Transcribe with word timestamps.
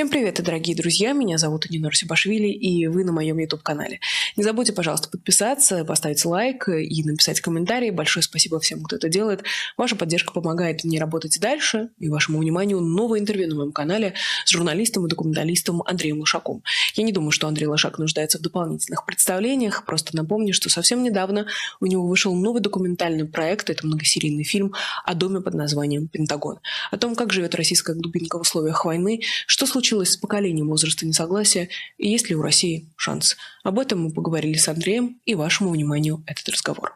Всем 0.00 0.08
привет, 0.08 0.42
дорогие 0.42 0.74
друзья! 0.74 1.12
Меня 1.12 1.36
зовут 1.36 1.68
Нинор 1.68 1.94
Сибашвили, 1.94 2.48
и 2.48 2.86
вы 2.86 3.04
на 3.04 3.12
моем 3.12 3.36
YouTube-канале. 3.36 4.00
Не 4.34 4.42
забудьте, 4.42 4.72
пожалуйста, 4.72 5.10
подписаться, 5.10 5.84
поставить 5.84 6.24
лайк 6.24 6.70
и 6.70 7.04
написать 7.04 7.42
комментарий. 7.42 7.90
Большое 7.90 8.22
спасибо 8.22 8.58
всем, 8.60 8.82
кто 8.82 8.96
это 8.96 9.10
делает. 9.10 9.42
Ваша 9.76 9.96
поддержка 9.96 10.32
помогает 10.32 10.84
мне 10.84 10.98
работать 10.98 11.38
дальше, 11.38 11.90
и 11.98 12.08
вашему 12.08 12.38
вниманию 12.38 12.80
новое 12.80 13.20
интервью 13.20 13.48
на 13.48 13.56
моем 13.56 13.72
канале 13.72 14.14
с 14.46 14.50
журналистом 14.50 15.04
и 15.04 15.08
документалистом 15.10 15.82
Андреем 15.82 16.20
Лошаком. 16.20 16.62
Я 16.94 17.04
не 17.04 17.12
думаю, 17.12 17.30
что 17.30 17.46
Андрей 17.46 17.66
Лошак 17.66 17.98
нуждается 17.98 18.38
в 18.38 18.40
дополнительных 18.40 19.04
представлениях, 19.04 19.84
просто 19.84 20.16
напомню, 20.16 20.54
что 20.54 20.70
совсем 20.70 21.02
недавно 21.02 21.46
у 21.78 21.84
него 21.84 22.06
вышел 22.06 22.34
новый 22.34 22.62
документальный 22.62 23.26
проект, 23.26 23.68
это 23.68 23.86
многосерийный 23.86 24.44
фильм 24.44 24.72
о 25.04 25.12
доме 25.12 25.42
под 25.42 25.52
названием 25.52 26.08
«Пентагон», 26.08 26.60
о 26.90 26.96
том, 26.96 27.14
как 27.14 27.34
живет 27.34 27.54
российская 27.54 27.94
глубинка 27.94 28.38
в 28.38 28.40
условиях 28.40 28.86
войны, 28.86 29.20
что 29.46 29.66
случилось 29.66 29.89
случилось 29.90 30.12
с 30.12 30.16
поколением 30.16 30.68
возраста 30.68 31.04
несогласия 31.04 31.68
и 31.98 32.08
есть 32.08 32.30
ли 32.30 32.36
у 32.36 32.42
России 32.42 32.88
шанс. 32.96 33.36
Об 33.64 33.80
этом 33.80 34.04
мы 34.04 34.12
поговорили 34.12 34.56
с 34.56 34.68
Андреем 34.68 35.20
и 35.24 35.34
вашему 35.34 35.70
вниманию 35.70 36.22
этот 36.28 36.48
разговор. 36.48 36.94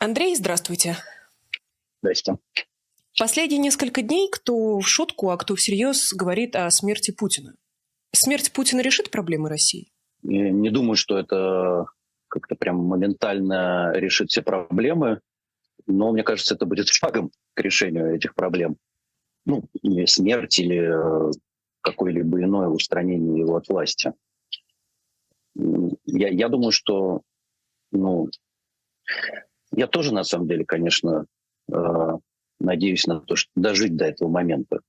Андрей, 0.00 0.36
здравствуйте. 0.36 0.98
Здрасте. 2.02 2.36
Последние 3.18 3.58
несколько 3.58 4.02
дней 4.02 4.28
кто 4.30 4.78
в 4.80 4.86
шутку, 4.86 5.30
а 5.30 5.38
кто 5.38 5.56
всерьез 5.56 6.12
говорит 6.12 6.54
о 6.56 6.70
смерти 6.70 7.10
Путина. 7.10 7.54
Смерть 8.12 8.52
Путина 8.52 8.82
решит 8.82 9.10
проблемы 9.10 9.48
России? 9.48 9.88
Я 10.22 10.50
не 10.50 10.68
думаю, 10.68 10.96
что 10.96 11.16
это 11.16 11.86
как-то 12.28 12.54
прям 12.54 12.76
моментально 12.76 13.92
решит 13.94 14.28
все 14.28 14.42
проблемы, 14.42 15.20
но 15.86 16.12
мне 16.12 16.22
кажется, 16.22 16.54
это 16.54 16.66
будет 16.66 16.88
шагом 16.88 17.30
к 17.54 17.60
решению 17.62 18.14
этих 18.14 18.34
проблем. 18.34 18.76
Ну, 19.46 19.64
или 19.80 20.04
смерть, 20.04 20.58
или 20.58 21.30
э, 21.30 21.32
какое-либо 21.86 22.42
иное 22.42 22.66
устранение 22.66 23.38
его 23.38 23.56
от 23.56 23.68
власти. 23.68 24.12
Я, 25.54 26.28
я 26.28 26.48
думаю, 26.48 26.72
что 26.72 27.22
ну, 27.92 28.28
я 29.72 29.86
тоже, 29.86 30.12
на 30.12 30.24
самом 30.24 30.48
деле, 30.48 30.64
конечно, 30.64 31.26
э, 31.72 31.74
надеюсь 32.58 33.06
на 33.06 33.20
то, 33.20 33.36
что 33.36 33.50
дожить 33.54 33.96
до 33.96 34.06
этого 34.06 34.28
момента. 34.28 34.80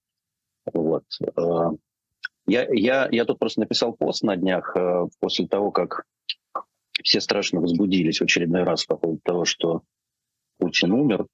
Вот. 0.74 1.04
Э, 1.22 1.70
я, 2.48 2.68
я, 2.72 3.08
я 3.12 3.26
тут 3.26 3.38
просто 3.38 3.62
написал 3.62 3.94
пост 3.94 4.24
на 4.24 4.36
днях 4.36 4.76
э, 4.76 5.08
после 5.20 5.48
того, 5.48 5.72
как 5.72 6.06
все 7.04 7.22
страшно 7.22 7.62
возбудились 7.62 8.20
в 8.20 8.24
очередной 8.24 8.64
раз 8.64 8.86
по 8.86 8.98
поводу 8.98 9.22
того, 9.24 9.46
что 9.46 9.84
Путин 10.58 10.92
умер. 10.92 11.28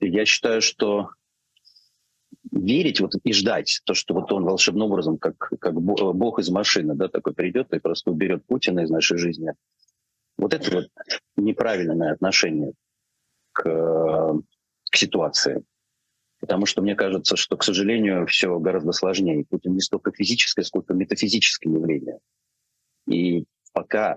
Я 0.00 0.26
считаю, 0.26 0.60
что 0.60 1.08
верить 2.52 3.00
вот 3.00 3.12
и 3.22 3.32
ждать 3.32 3.80
то, 3.84 3.94
что 3.94 4.14
вот 4.14 4.32
он 4.32 4.44
волшебным 4.44 4.90
образом, 4.90 5.18
как, 5.18 5.36
как 5.36 5.74
бог 5.80 6.38
из 6.38 6.48
машины, 6.50 6.94
да, 6.94 7.08
такой 7.08 7.34
придет 7.34 7.72
и 7.72 7.78
просто 7.78 8.10
уберет 8.10 8.44
Путина 8.46 8.80
из 8.80 8.90
нашей 8.90 9.18
жизни. 9.18 9.52
Вот 10.38 10.54
это 10.54 10.74
вот 10.74 10.88
неправильное 11.36 12.12
отношение 12.12 12.72
к, 13.52 13.62
к 14.90 14.96
ситуации. 14.96 15.64
Потому 16.40 16.66
что 16.66 16.82
мне 16.82 16.94
кажется, 16.94 17.36
что, 17.36 17.56
к 17.56 17.64
сожалению, 17.64 18.26
все 18.26 18.58
гораздо 18.58 18.92
сложнее. 18.92 19.46
Путин 19.48 19.72
не 19.72 19.80
столько 19.80 20.12
физическое, 20.12 20.62
сколько 20.62 20.92
метафизическое 20.92 21.72
явление. 21.72 22.18
И 23.08 23.44
пока 23.72 24.16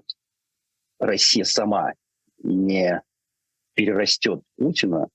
Россия 1.00 1.46
сама 1.46 1.94
не 2.44 3.02
перерастет 3.74 4.42
Путина 4.58 5.08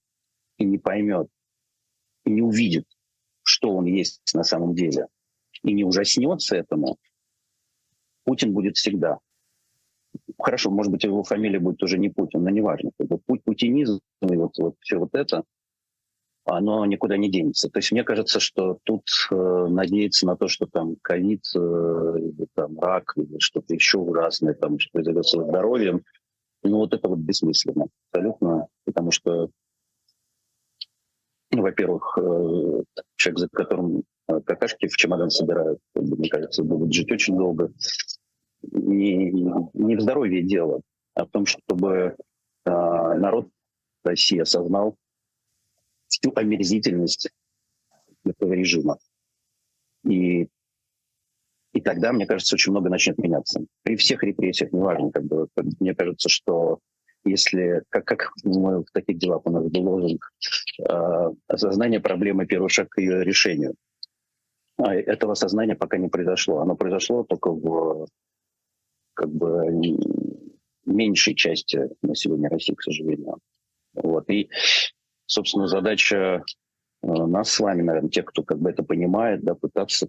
и 0.56 0.64
не 0.64 0.78
поймет, 0.78 1.28
и 2.24 2.30
не 2.30 2.40
увидит, 2.40 2.86
что 3.44 3.70
он 3.74 3.84
есть 3.84 4.20
на 4.34 4.42
самом 4.42 4.74
деле, 4.74 5.06
и 5.62 5.72
не 5.72 5.84
ужаснется 5.84 6.56
этому, 6.56 6.98
Путин 8.24 8.52
будет 8.52 8.76
всегда. 8.76 9.18
Хорошо, 10.38 10.70
может 10.70 10.90
быть, 10.90 11.04
его 11.04 11.22
фамилия 11.22 11.58
будет 11.58 11.82
уже 11.82 11.98
не 11.98 12.08
Путин, 12.08 12.42
но 12.42 12.50
неважно. 12.50 12.90
Путь 13.26 13.44
путинизм 13.44 14.00
и 14.22 14.36
вот, 14.36 14.56
вот 14.58 14.76
все 14.80 14.98
вот 14.98 15.14
это, 15.14 15.44
оно 16.44 16.84
никуда 16.84 17.16
не 17.16 17.30
денется. 17.30 17.70
То 17.70 17.78
есть 17.78 17.92
мне 17.92 18.04
кажется, 18.04 18.40
что 18.40 18.78
тут 18.84 19.04
э, 19.30 19.34
надеяться 19.34 20.26
на 20.26 20.36
то, 20.36 20.48
что 20.48 20.66
там 20.66 20.96
ковид, 21.02 21.44
э, 21.54 21.58
или 21.58 22.46
там 22.54 22.78
рак, 22.78 23.14
или 23.16 23.38
что-то 23.38 23.74
еще 23.74 23.98
ужасное, 23.98 24.54
там, 24.54 24.78
что 24.78 24.90
произойдет 24.92 25.26
с 25.26 25.32
здоровьем, 25.32 26.02
ну 26.62 26.78
вот 26.78 26.94
это 26.94 27.08
вот 27.08 27.18
бессмысленно 27.18 27.86
абсолютно, 28.12 28.68
потому 28.84 29.10
что 29.10 29.50
ну, 31.54 31.62
во-первых, 31.62 32.18
э, 32.18 32.82
человек, 33.16 33.38
за 33.38 33.48
которым 33.48 34.02
э, 34.28 34.40
какашки 34.40 34.88
в 34.88 34.96
чемодан 34.96 35.30
собирают, 35.30 35.78
мне 35.94 36.28
кажется, 36.28 36.64
будет 36.64 36.92
жить 36.92 37.10
очень 37.12 37.36
долго. 37.36 37.72
Не, 38.62 39.30
не 39.30 39.96
в 39.96 40.00
здоровье 40.00 40.42
дело, 40.42 40.80
а 41.14 41.26
в 41.26 41.30
том, 41.30 41.46
чтобы 41.46 42.16
э, 42.64 42.70
народ 42.70 43.48
России 44.02 44.40
осознал 44.40 44.96
всю 46.08 46.32
омерзительность 46.34 47.30
этого 48.24 48.52
режима. 48.52 48.98
И, 50.04 50.48
и 51.72 51.80
тогда, 51.80 52.12
мне 52.12 52.26
кажется, 52.26 52.56
очень 52.56 52.72
много 52.72 52.90
начнет 52.90 53.18
меняться. 53.18 53.64
При 53.82 53.96
всех 53.96 54.22
репрессиях, 54.22 54.72
неважно, 54.72 55.10
как 55.12 55.24
бы, 55.24 55.48
мне 55.80 55.94
кажется, 55.94 56.28
что 56.28 56.80
если, 57.24 57.82
как, 57.88 58.04
как 58.04 58.32
в 58.42 58.84
таких 58.92 59.18
делах 59.18 59.42
у 59.44 59.50
нас 59.50 59.64
был 59.64 59.82
лозунг, 59.88 60.30
э, 60.80 61.30
осознание 61.48 62.00
проблемы– 62.00 62.46
первый 62.46 62.68
шаг 62.68 62.88
к 62.90 62.98
ее 63.00 63.24
решению. 63.24 63.74
А 64.76 64.94
этого 64.94 65.32
осознания 65.32 65.76
пока 65.76 65.98
не 65.98 66.08
произошло. 66.08 66.60
Оно 66.60 66.76
произошло 66.76 67.24
только 67.24 67.50
в 67.50 68.06
как 69.14 69.30
бы 69.30 69.70
меньшей 70.84 71.34
части 71.34 71.88
населения 72.02 72.48
России, 72.48 72.74
к 72.74 72.82
сожалению. 72.82 73.38
Вот. 73.94 74.28
И, 74.28 74.50
собственно, 75.26 75.68
задача 75.68 76.16
э, 76.16 77.06
нас 77.06 77.50
с 77.50 77.60
вами, 77.60 77.82
наверное, 77.82 78.10
тех, 78.10 78.24
кто 78.26 78.42
как 78.42 78.58
бы 78.58 78.70
это 78.70 78.82
понимает, 78.82 79.42
да, 79.42 79.54
пытаться 79.54 80.08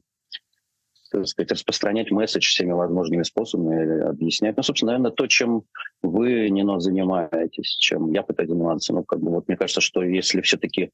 так 1.11 1.27
сказать, 1.27 1.51
распространять 1.51 2.11
месседж 2.11 2.47
всеми 2.47 2.71
возможными 2.71 3.23
способами, 3.23 4.01
объяснять. 4.01 4.57
Ну, 4.57 4.63
собственно, 4.63 4.93
наверное, 4.93 5.11
то, 5.11 5.27
чем 5.27 5.63
вы, 6.01 6.49
Нино, 6.49 6.79
занимаетесь, 6.79 7.75
чем 7.77 8.11
я 8.11 8.23
пытаюсь 8.23 8.49
заниматься. 8.49 8.93
Ну, 8.93 9.03
как 9.03 9.19
бы 9.19 9.31
вот 9.31 9.47
мне 9.47 9.57
кажется, 9.57 9.81
что 9.81 10.03
если 10.03 10.41
все-таки 10.41 10.91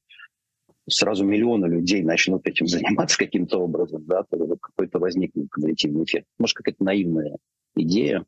сразу 0.89 1.23
миллионы 1.23 1.67
людей 1.67 2.03
начнут 2.03 2.45
этим 2.47 2.67
заниматься 2.67 3.17
каким-то 3.17 3.59
образом, 3.59 4.05
да, 4.05 4.23
то 4.23 4.57
какой-то 4.57 4.99
возникнет 4.99 5.49
кумулятивный 5.49 6.03
эффект. 6.03 6.27
Может, 6.37 6.57
какая-то 6.57 6.83
наивная 6.83 7.37
идея, 7.75 8.25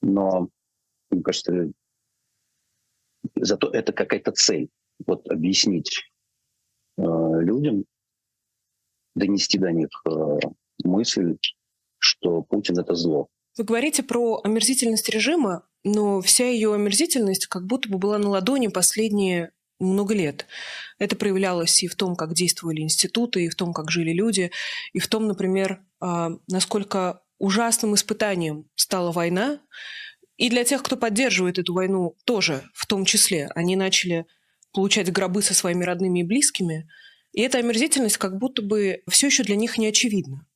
но, 0.00 0.48
мне 1.10 1.22
кажется, 1.22 1.70
зато 3.36 3.68
это 3.70 3.92
какая-то 3.92 4.32
цель. 4.32 4.68
Вот 5.06 5.28
объяснить 5.28 6.10
э, 6.96 7.02
людям, 7.02 7.84
донести 9.14 9.58
до 9.58 9.70
них 9.70 9.88
э, 10.06 10.38
мысль, 10.84 11.36
что 11.98 12.42
Путин— 12.42 12.78
это 12.80 12.94
зло. 12.94 13.28
Вы 13.56 13.64
говорите 13.64 14.02
про 14.02 14.40
омерзительность 14.44 15.08
режима, 15.08 15.64
но 15.84 16.20
вся 16.20 16.48
ее 16.48 16.74
омерзительность 16.74 17.46
как 17.46 17.66
будто 17.66 17.88
бы 17.88 17.98
была 17.98 18.18
на 18.18 18.28
ладони 18.28 18.68
последние 18.68 19.52
много 19.80 20.14
лет. 20.14 20.46
Это 20.98 21.16
проявлялось 21.16 21.82
и 21.82 21.88
в 21.88 21.94
том, 21.94 22.16
как 22.16 22.34
действовали 22.34 22.80
институты, 22.80 23.44
и 23.44 23.48
в 23.48 23.54
том, 23.54 23.72
как 23.72 23.90
жили 23.90 24.12
люди, 24.12 24.50
и 24.92 24.98
в 24.98 25.08
том, 25.08 25.26
например, 25.26 25.80
а, 26.00 26.30
насколько 26.48 27.22
ужасным 27.38 27.94
испытанием 27.94 28.68
стала 28.74 29.12
война. 29.12 29.60
И 30.36 30.50
для 30.50 30.64
тех, 30.64 30.82
кто 30.82 30.96
поддерживает 30.96 31.58
эту 31.58 31.74
войну, 31.74 32.16
тоже 32.24 32.64
в 32.74 32.86
том 32.86 33.04
числе. 33.04 33.48
Они 33.54 33.76
начали 33.76 34.26
получать 34.72 35.12
гробы 35.12 35.42
со 35.42 35.54
своими 35.54 35.84
родными 35.84 36.20
и 36.20 36.24
близкими. 36.24 36.88
И 37.32 37.42
эта 37.42 37.58
омерзительность 37.58 38.18
как 38.18 38.38
будто 38.38 38.62
бы 38.62 39.02
все 39.08 39.26
еще 39.26 39.42
для 39.42 39.56
них 39.56 39.78
не 39.78 39.88
очевидна. 39.88 40.46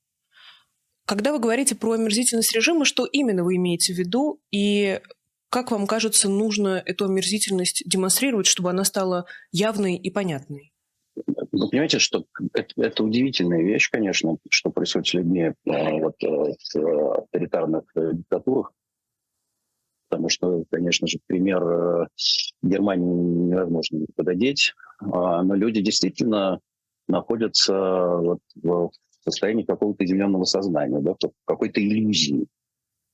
Когда 1.07 1.33
вы 1.33 1.41
говорите 1.41 1.75
про 1.75 1.93
омерзительность 1.93 2.55
режима, 2.55 2.85
что 2.85 3.05
именно 3.05 3.45
вы 3.45 3.57
имеете 3.57 3.93
в 3.93 3.99
виду? 3.99 4.41
И 4.51 5.01
как 5.51 5.71
вам 5.71 5.87
кажется, 5.87 6.29
нужно 6.29 6.83
эту 6.85 7.05
омерзительность 7.05 7.83
демонстрировать, 7.85 8.47
чтобы 8.47 8.71
она 8.71 8.85
стала 8.85 9.27
явной 9.51 9.97
и 9.97 10.11
понятной? 10.11 10.73
Вы 11.53 11.69
понимаете, 11.69 11.99
что 11.99 12.25
это, 12.55 12.73
это 12.77 13.05
удивительная 13.05 13.63
вещь, 13.63 13.91
конечно, 13.91 14.37
что 14.49 14.71
происходит 14.71 15.09
с 15.09 15.15
людьми 15.15 15.43
э, 15.43 15.53
вот, 16.01 16.15
э, 16.23 16.55
в 16.75 17.19
авторитарных 17.19 17.85
э, 17.95 18.13
диктатурах. 18.15 18.73
Потому 20.09 20.29
что, 20.29 20.65
конечно 20.71 21.07
же, 21.07 21.19
пример 21.27 22.09
Германии 22.63 23.51
невозможно 23.51 24.07
пододеть. 24.15 24.75
А, 25.01 25.43
но 25.43 25.55
люди 25.55 25.81
действительно 25.81 26.61
находятся 27.09 27.75
вот 28.19 28.41
в 28.55 28.91
состоянии 29.25 29.65
какого-то 29.65 30.05
измененного 30.05 30.45
сознания, 30.45 31.01
да, 31.01 31.15
какой-то 31.45 31.81
иллюзии, 31.81 32.47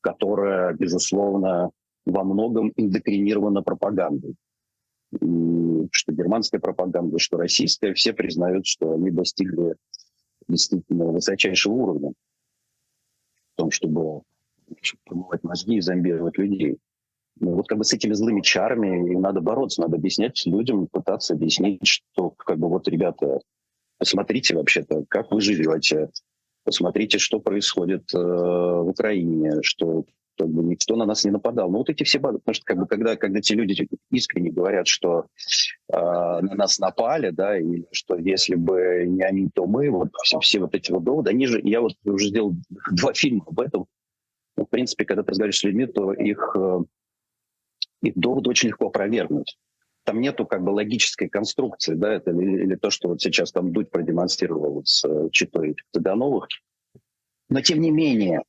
которая, 0.00 0.74
безусловно, 0.74 1.70
во 2.06 2.24
многом 2.24 2.72
индокринирована 2.76 3.62
пропагандой. 3.62 4.34
И 5.12 5.88
что 5.90 6.12
германская 6.12 6.60
пропаганда, 6.60 7.18
что 7.18 7.36
российская, 7.36 7.94
все 7.94 8.12
признают, 8.12 8.66
что 8.66 8.92
они 8.92 9.10
достигли 9.10 9.76
действительно 10.46 11.06
высочайшего 11.06 11.72
уровня 11.72 12.12
в 13.52 13.56
том, 13.56 13.70
чтобы 13.70 14.22
промывать 15.04 15.42
мозги 15.44 15.76
и 15.76 15.80
зомбировать 15.80 16.38
людей. 16.38 16.78
Ну, 17.40 17.54
вот 17.54 17.68
как 17.68 17.78
бы 17.78 17.84
с 17.84 17.92
этими 17.92 18.14
злыми 18.14 18.40
чарами 18.40 19.12
им 19.12 19.20
надо 19.20 19.40
бороться, 19.40 19.80
надо 19.80 19.96
объяснять 19.96 20.44
людям, 20.44 20.88
пытаться 20.88 21.34
объяснить, 21.34 21.86
что 21.86 22.30
как 22.30 22.58
бы 22.58 22.68
вот, 22.68 22.88
ребята, 22.88 23.40
посмотрите 23.98 24.54
вообще-то, 24.54 25.04
как 25.08 25.30
вы 25.30 25.40
живете, 25.40 26.10
посмотрите, 26.64 27.18
что 27.18 27.40
происходит 27.40 28.12
э, 28.14 28.18
в 28.18 28.88
Украине, 28.88 29.62
что 29.62 30.04
как 30.38 30.48
бы 30.48 30.62
никто 30.62 30.96
на 30.96 31.04
нас 31.04 31.24
не 31.24 31.30
нападал. 31.30 31.70
Ну 31.70 31.78
вот 31.78 31.90
эти 31.90 32.04
все 32.04 32.18
базы, 32.18 32.38
потому 32.38 32.54
что 32.54 32.64
как 32.64 32.78
бы 32.78 32.86
когда, 32.86 33.16
когда 33.16 33.40
те 33.40 33.54
люди 33.54 33.88
искренне 34.10 34.50
говорят, 34.50 34.86
что 34.86 35.26
э, 35.92 35.96
на 35.96 36.54
нас 36.54 36.78
напали, 36.78 37.30
да, 37.30 37.58
и 37.58 37.84
что 37.90 38.16
если 38.16 38.54
бы 38.54 39.04
не 39.06 39.22
они, 39.22 39.48
то 39.52 39.66
мы, 39.66 39.90
вот 39.90 40.10
все, 40.22 40.38
все 40.40 40.60
вот 40.60 40.74
эти 40.74 40.92
вот 40.92 41.04
доводы, 41.04 41.30
они 41.30 41.46
же, 41.46 41.60
я 41.64 41.80
вот 41.80 41.94
уже 42.04 42.28
сделал 42.28 42.54
два 42.92 43.12
фильма 43.14 43.44
об 43.46 43.60
этом. 43.60 43.86
Ну, 44.56 44.64
в 44.64 44.68
принципе, 44.68 45.04
когда 45.04 45.22
ты 45.22 45.30
разговариваешь 45.30 45.58
с 45.58 45.64
людьми, 45.64 45.86
то 45.86 46.12
их, 46.12 46.56
э, 46.56 46.78
их 48.02 48.14
доводы 48.14 48.50
очень 48.50 48.68
легко 48.68 48.86
опровергнуть. 48.86 49.58
Там 50.08 50.22
нету 50.22 50.46
как 50.46 50.62
бы 50.62 50.70
логической 50.70 51.28
конструкции, 51.28 51.92
да, 51.92 52.14
это 52.14 52.30
или, 52.30 52.62
или 52.62 52.76
то, 52.76 52.88
что 52.88 53.08
вот 53.08 53.20
сейчас 53.20 53.52
там 53.52 53.74
Дудь 53.74 53.90
продемонстрировал 53.90 54.80
с 54.86 55.04
э, 55.04 55.28
читой 55.32 55.76
Цыгановых. 55.92 56.48
Но 57.50 57.60
тем 57.60 57.82
не 57.82 57.90
менее, 57.90 58.42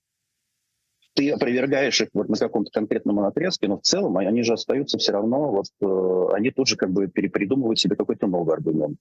ты 1.16 1.32
опровергаешь 1.32 2.00
их 2.00 2.08
вот 2.14 2.30
на 2.30 2.38
каком-то 2.38 2.72
конкретном 2.72 3.20
отрезке, 3.20 3.68
но 3.68 3.78
в 3.78 3.82
целом 3.82 4.16
они 4.16 4.42
же 4.42 4.54
остаются 4.54 4.98
все 5.00 5.12
равно, 5.12 5.52
вот 5.52 5.66
э, 5.82 6.34
они 6.34 6.50
тут 6.52 6.70
же 6.70 6.78
как 6.78 6.92
бы 6.92 7.10
перепридумывают 7.10 7.78
себе 7.78 7.98
какой-то 7.98 8.28
новый 8.28 8.56
аргумент. 8.56 8.98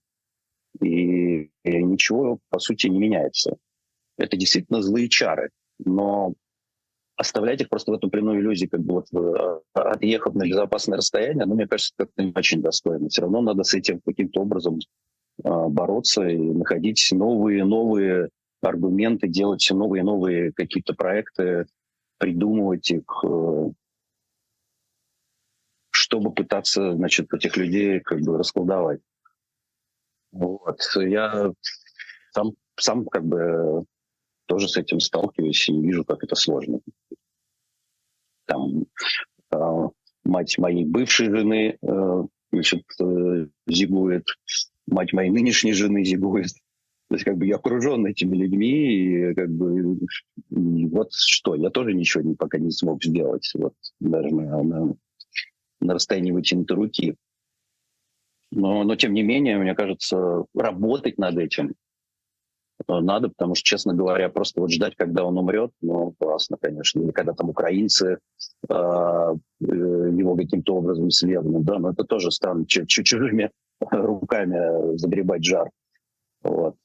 И, 0.81 1.49
и 1.63 1.83
ничего, 1.83 2.39
по 2.49 2.59
сути, 2.59 2.87
не 2.87 2.99
меняется. 2.99 3.55
Это 4.17 4.35
действительно 4.35 4.81
злые 4.81 5.07
чары, 5.07 5.51
но 5.77 6.33
оставлять 7.19 7.59
их 7.59 7.67
просто 7.67 7.91
в 7.91 7.95
эту 7.95 8.09
плену 8.09 8.39
иллюзии, 8.39 8.65
как 8.65 8.79
бы 8.79 8.93
вот 8.93 9.07
э, 9.13 9.59
отъехав 9.73 10.35
на 10.35 10.43
безопасное 10.47 10.97
расстояние, 10.97 11.45
ну, 11.45 11.55
мне 11.55 11.67
кажется, 11.67 11.93
как-то 11.97 12.23
не 12.23 12.31
очень 12.33 12.61
достойно. 12.61 13.09
Все 13.09 13.23
равно 13.23 13.41
надо 13.41 13.63
с 13.63 13.73
этим 13.73 13.99
каким-то 13.99 14.41
образом 14.41 14.79
э, 15.43 15.49
бороться 15.67 16.25
и 16.25 16.37
находить 16.37 17.09
новые, 17.11 17.65
новые 17.65 18.29
аргументы, 18.61 19.27
делать 19.27 19.67
новые, 19.69 20.03
новые 20.03 20.53
какие-то 20.53 20.93
проекты, 20.93 21.65
придумывать 22.19 22.89
их, 22.89 23.03
э, 23.25 23.69
чтобы 25.89 26.31
пытаться, 26.33 26.93
значит, 26.93 27.33
этих 27.33 27.57
людей 27.57 27.99
как 27.99 28.21
бы 28.21 28.37
расколдовать. 28.37 29.01
Вот. 30.31 30.79
Я 30.95 31.51
сам, 32.31 32.53
сам 32.77 33.05
как 33.07 33.25
бы 33.25 33.83
тоже 34.49 34.67
с 34.67 34.77
этим 34.77 34.99
сталкиваюсь 34.99 35.69
и 35.69 35.79
вижу, 35.79 36.03
как 36.03 36.23
это 36.23 36.35
сложно. 36.35 36.79
Там 38.49 38.85
э, 39.51 39.89
мать 40.23 40.57
моей 40.57 40.85
бывшей 40.85 41.29
жены 41.29 41.77
э, 41.81 42.23
значит, 42.51 42.83
э, 42.99 43.47
зигует, 43.67 44.25
мать 44.87 45.13
моей 45.13 45.29
нынешней 45.29 45.73
жены 45.73 46.03
зигует. 46.03 46.49
То 47.09 47.15
есть 47.15 47.25
как 47.25 47.37
бы 47.37 47.45
я 47.45 47.55
окружен 47.55 48.05
этими 48.05 48.35
людьми, 48.35 49.29
и 49.29 49.33
как 49.33 49.49
бы 49.49 49.99
и 50.49 50.85
вот 50.87 51.13
что, 51.13 51.55
я 51.55 51.69
тоже 51.69 51.93
ничего 51.93 52.23
не, 52.23 52.35
пока 52.35 52.57
не 52.57 52.71
смог 52.71 53.03
сделать, 53.03 53.51
вот 53.55 53.73
даже 53.99 54.33
на, 54.33 54.63
на, 54.63 54.95
на 55.79 55.93
расстоянии 55.93 56.31
вытянутой 56.31 56.75
руки. 56.75 57.15
Но, 58.51 58.83
но 58.83 58.95
тем 58.95 59.13
не 59.13 59.21
менее, 59.21 59.59
мне 59.59 59.75
кажется, 59.75 60.45
работать 60.55 61.19
над 61.19 61.37
этим 61.37 61.75
надо, 62.87 63.29
потому 63.29 63.55
что, 63.55 63.65
честно 63.65 63.93
говоря, 63.93 64.29
просто 64.29 64.61
вот 64.61 64.71
ждать, 64.71 64.95
когда 64.95 65.23
он 65.23 65.37
умрет, 65.37 65.71
ну, 65.81 66.13
классно, 66.19 66.57
конечно. 66.59 67.01
Или 67.01 67.11
когда 67.11 67.33
там 67.33 67.49
украинцы 67.49 68.19
э, 68.69 68.73
его 68.73 70.35
каким-то 70.35 70.75
образом 70.75 71.09
свергнут, 71.11 71.63
да, 71.63 71.79
но 71.79 71.91
это 71.91 72.03
тоже 72.03 72.31
странно, 72.31 72.65
чужими 72.67 73.51
руками 73.91 74.97
загребать 74.97 75.43
жар. 75.43 75.69
Вот. 76.43 76.75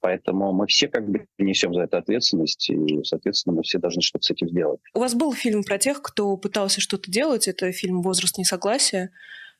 Поэтому 0.00 0.52
мы 0.52 0.66
все 0.66 0.88
как 0.88 1.08
бы 1.08 1.26
несем 1.38 1.74
за 1.74 1.82
это 1.82 1.98
ответственность, 1.98 2.70
и, 2.70 3.04
соответственно, 3.04 3.56
мы 3.56 3.62
все 3.62 3.78
должны 3.78 4.00
что-то 4.00 4.24
с 4.24 4.30
этим 4.30 4.48
сделать. 4.48 4.80
У 4.94 5.00
вас 5.00 5.14
был 5.14 5.32
фильм 5.34 5.62
про 5.62 5.78
тех, 5.78 6.00
кто 6.00 6.36
пытался 6.38 6.80
что-то 6.80 7.10
делать. 7.10 7.48
Это 7.48 7.70
фильм 7.72 8.00
«Возраст 8.00 8.38
несогласия». 8.38 9.10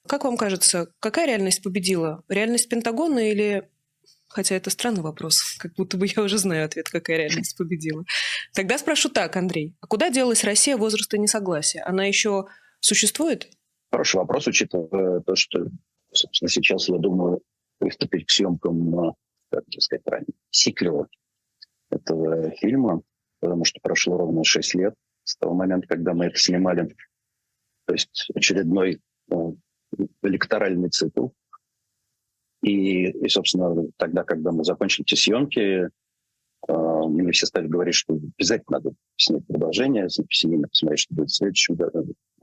Как 0.06 0.24
вам 0.24 0.38
кажется, 0.38 0.88
какая 0.98 1.26
реальность 1.26 1.62
победила? 1.62 2.24
Реальность 2.28 2.68
Пентагона 2.68 3.30
или... 3.30 3.68
Хотя 4.30 4.54
это 4.54 4.70
странный 4.70 5.02
вопрос, 5.02 5.56
как 5.58 5.74
будто 5.74 5.96
бы 5.96 6.06
я 6.06 6.22
уже 6.22 6.38
знаю 6.38 6.64
ответ, 6.64 6.88
какая 6.88 7.18
реальность 7.18 7.56
победила. 7.56 8.04
Тогда 8.54 8.78
спрошу 8.78 9.08
так, 9.08 9.36
Андрей. 9.36 9.74
А 9.80 9.86
куда 9.86 10.08
делась 10.08 10.44
Россия 10.44 10.76
возраста 10.76 11.18
несогласия? 11.18 11.82
Она 11.84 12.04
еще 12.04 12.46
существует? 12.78 13.48
Хороший 13.90 14.16
вопрос, 14.16 14.46
учитывая 14.46 15.20
то, 15.20 15.34
что, 15.34 15.66
собственно, 16.12 16.48
сейчас, 16.48 16.88
я 16.88 16.98
думаю, 16.98 17.42
приступить 17.78 18.26
к 18.26 18.30
съемкам 18.30 19.14
как 19.50 19.64
сказать 19.78 20.04
правильно, 20.04 20.32
сиквел 20.50 21.08
этого 21.90 22.50
фильма, 22.52 23.02
потому 23.40 23.64
что 23.64 23.80
прошло 23.82 24.16
ровно 24.16 24.44
6 24.44 24.74
лет 24.74 24.94
с 25.24 25.36
того 25.36 25.54
момента, 25.54 25.88
когда 25.88 26.14
мы 26.14 26.26
это 26.26 26.38
снимали. 26.38 26.94
То 27.86 27.94
есть 27.94 28.30
очередной 28.34 29.00
э, 29.30 29.34
электоральный 30.22 30.90
цикл. 30.90 31.28
И, 32.62 33.06
и, 33.06 33.28
собственно, 33.28 33.86
тогда, 33.96 34.24
когда 34.24 34.52
мы 34.52 34.64
закончили 34.64 35.04
эти 35.06 35.14
съемки, 35.14 35.60
э, 35.60 35.88
мы 36.68 37.32
все 37.32 37.46
стали 37.46 37.66
говорить, 37.66 37.94
что 37.94 38.14
обязательно 38.14 38.78
надо 38.78 38.92
снять 39.16 39.46
продолжение, 39.46 40.08
семейно 40.08 40.68
посмотреть, 40.68 41.00
что 41.00 41.14
будет 41.14 41.30
следующим, 41.30 41.78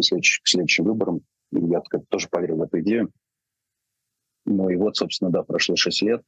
следующим, 0.02 0.42
следующим 0.44 0.86
выбором. 0.86 1.22
И 1.52 1.60
я 1.60 1.82
тоже 2.10 2.28
поверил 2.30 2.58
в 2.58 2.64
эту 2.64 2.80
идею. 2.80 3.12
Ну 4.46 4.70
и 4.70 4.76
вот, 4.76 4.96
собственно, 4.98 5.30
да, 5.30 5.44
прошло 5.44 5.76
6 5.76 6.02
лет, 6.04 6.24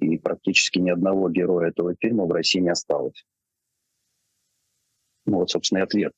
и 0.00 0.16
практически 0.16 0.78
ни 0.78 0.90
одного 0.90 1.28
героя 1.28 1.68
этого 1.68 1.94
фильма 2.00 2.24
в 2.24 2.32
России 2.32 2.60
не 2.60 2.70
осталось. 2.70 3.26
Ну 5.26 5.38
вот, 5.38 5.50
собственно, 5.50 5.80
и 5.80 5.82
ответ. 5.82 6.12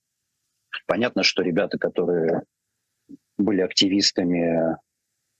Понятно, 0.86 1.22
что 1.22 1.42
ребята, 1.42 1.78
которые 1.78 2.42
были 3.38 3.62
активистами 3.62 4.76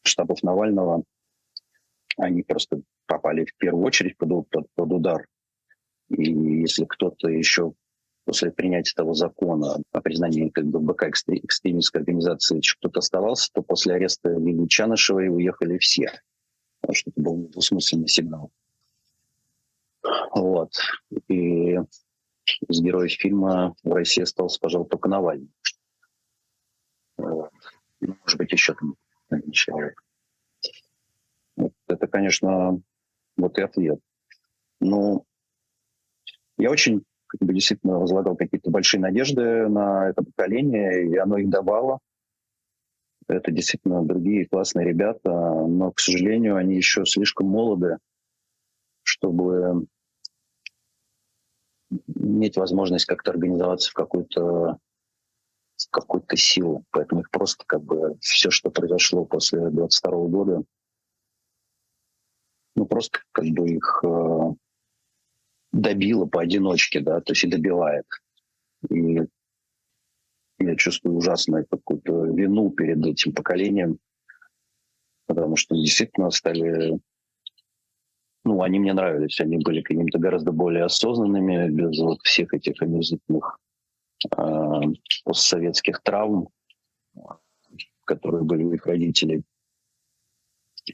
штабов 0.04 0.42
Навального, 0.42 1.04
они 2.18 2.42
просто 2.42 2.82
попали 3.06 3.44
в 3.44 3.54
первую 3.56 3.84
очередь 3.84 4.16
под, 4.16 4.48
под, 4.50 4.66
под 4.74 4.92
удар. 4.92 5.26
И 6.08 6.30
если 6.60 6.84
кто-то 6.84 7.28
еще 7.28 7.72
после 8.24 8.50
принятия 8.50 8.94
того 8.94 9.14
закона 9.14 9.78
о 9.92 10.00
признании 10.00 10.50
как 10.50 10.66
бы 10.66 10.80
БК 10.80 11.10
экстремистской 11.10 12.02
организации 12.02 12.60
кто-то 12.78 12.98
оставался, 12.98 13.50
то 13.52 13.62
после 13.62 13.94
ареста 13.94 14.30
Лилии 14.30 14.66
Чанышевой 14.66 15.28
уехали 15.28 15.78
все 15.78 16.10
потому 16.80 16.94
что 16.94 17.10
это 17.10 17.20
был 17.20 17.36
недвусмысленный 17.36 18.08
сигнал. 18.08 18.50
Вот. 20.32 20.72
И 21.28 21.76
из 22.68 22.80
героев 22.80 23.12
фильма 23.12 23.74
в 23.82 23.92
России 23.92 24.22
остался, 24.22 24.58
пожалуй, 24.60 24.88
только 24.88 25.08
Навальный. 25.08 25.52
Вот. 27.16 27.50
Ну, 28.00 28.16
может 28.22 28.38
быть, 28.38 28.52
еще 28.52 28.74
там 28.74 28.96
один 29.28 29.50
человек. 29.52 30.02
Это, 31.88 32.06
конечно, 32.06 32.80
вот 33.36 33.58
и 33.58 33.62
ответ. 33.62 33.98
Но 34.80 35.24
я 36.58 36.70
очень 36.70 37.02
как 37.26 37.40
бы, 37.46 37.52
действительно 37.52 37.98
возлагал 37.98 38.36
какие-то 38.36 38.70
большие 38.70 39.00
надежды 39.00 39.68
на 39.68 40.08
это 40.08 40.22
поколение, 40.22 41.08
и 41.08 41.16
оно 41.16 41.38
их 41.38 41.48
давало. 41.50 41.98
Это 43.28 43.50
действительно 43.50 44.02
другие 44.02 44.46
классные 44.46 44.86
ребята, 44.86 45.30
но, 45.30 45.92
к 45.92 46.00
сожалению, 46.00 46.56
они 46.56 46.76
еще 46.76 47.04
слишком 47.04 47.48
молоды, 47.48 47.98
чтобы 49.02 49.86
иметь 51.90 52.56
возможность 52.56 53.04
как-то 53.04 53.30
организоваться 53.30 53.90
в 53.90 53.94
какую-то 53.94 54.78
какую-то 55.90 56.36
силу. 56.36 56.84
Поэтому 56.90 57.20
их 57.20 57.30
просто 57.30 57.64
как 57.66 57.82
бы 57.82 58.16
все, 58.20 58.50
что 58.50 58.70
произошло 58.70 59.24
после 59.24 59.70
22 59.70 60.10
года, 60.26 60.62
ну 62.78 62.86
просто 62.86 63.18
как 63.32 63.44
бы 63.46 63.68
их 63.68 64.04
э, 64.04 64.54
добило 65.72 66.26
поодиночке, 66.26 67.00
да, 67.00 67.20
то 67.20 67.32
есть 67.32 67.42
и 67.42 67.48
добивает. 67.48 68.06
И 68.88 69.20
я 70.60 70.76
чувствую 70.76 71.16
ужасную 71.16 71.66
какую-то 71.68 72.26
вину 72.26 72.70
перед 72.70 73.04
этим 73.04 73.32
поколением, 73.32 73.98
потому 75.26 75.56
что 75.56 75.74
действительно 75.74 76.30
стали... 76.30 77.00
Ну, 78.44 78.62
они 78.62 78.78
мне 78.78 78.92
нравились, 78.92 79.40
они 79.40 79.58
были 79.58 79.82
какими-то 79.82 80.18
гораздо 80.18 80.52
более 80.52 80.84
осознанными, 80.84 81.68
без 81.70 81.98
вот 81.98 82.20
всех 82.22 82.54
этих 82.54 82.80
омерзительных 82.80 83.58
э, 84.36 84.80
постсоветских 85.24 86.00
травм, 86.02 86.48
которые 88.04 88.44
были 88.44 88.62
у 88.62 88.72
их 88.72 88.86
родителей, 88.86 89.42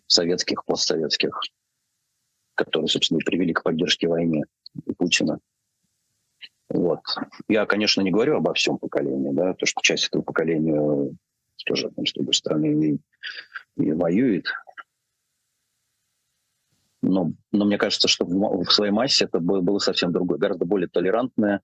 советских, 0.06 0.64
постсоветских. 0.64 1.40
Которые, 2.54 2.88
собственно, 2.88 3.18
и 3.18 3.25
привели 3.25 3.52
к 3.52 3.62
поддержке 3.62 4.08
войны 4.08 4.44
Путина. 4.96 5.38
Вот. 6.68 7.00
Я, 7.49 7.66
конечно, 7.66 8.00
не 8.00 8.11
говорю 8.11 8.37
обо 8.37 8.54
всем 8.54 8.78
поколении, 8.78 9.32
да, 9.32 9.54
то, 9.54 9.66
что 9.66 9.80
часть 9.82 10.08
этого 10.08 10.23
поколения 10.23 11.14
тоже 11.66 11.90
там, 11.90 12.06
с 12.06 12.12
другой 12.12 12.34
стороны 12.34 13.00
и, 13.78 13.82
и 13.82 13.92
воюет. 13.92 14.46
Но, 17.02 17.32
но 17.52 17.64
мне 17.66 17.78
кажется, 17.78 18.08
что 18.08 18.25
в, 18.25 18.64
в 18.64 18.73
своей 18.73 18.92
массе 18.92 19.26
это 19.26 19.38
было, 19.40 19.61
было 19.61 19.78
совсем 19.78 20.11
другое, 20.11 20.38
гораздо 20.38 20.64
более 20.64 20.88
толерантное, 20.88 21.61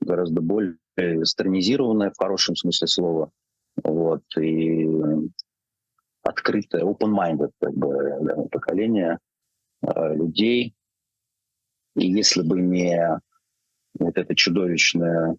гораздо 0.00 0.42
более 0.42 0.76
странизированное 1.24 2.10
в 2.10 2.18
хорошем 2.18 2.56
смысле 2.56 2.86
слова. 2.86 3.30
Вот, 3.82 4.22
и 4.38 4.86
открытое, 6.22 6.82
open-minded 6.82 7.52
как 7.58 7.74
бы, 7.74 8.18
да, 8.20 8.36
поколение 8.50 9.18
людей. 9.82 10.74
И 11.96 12.06
если 12.06 12.42
бы 12.42 12.60
не 12.60 13.20
вот 13.98 14.16
это 14.16 14.34
чудовищное, 14.34 15.36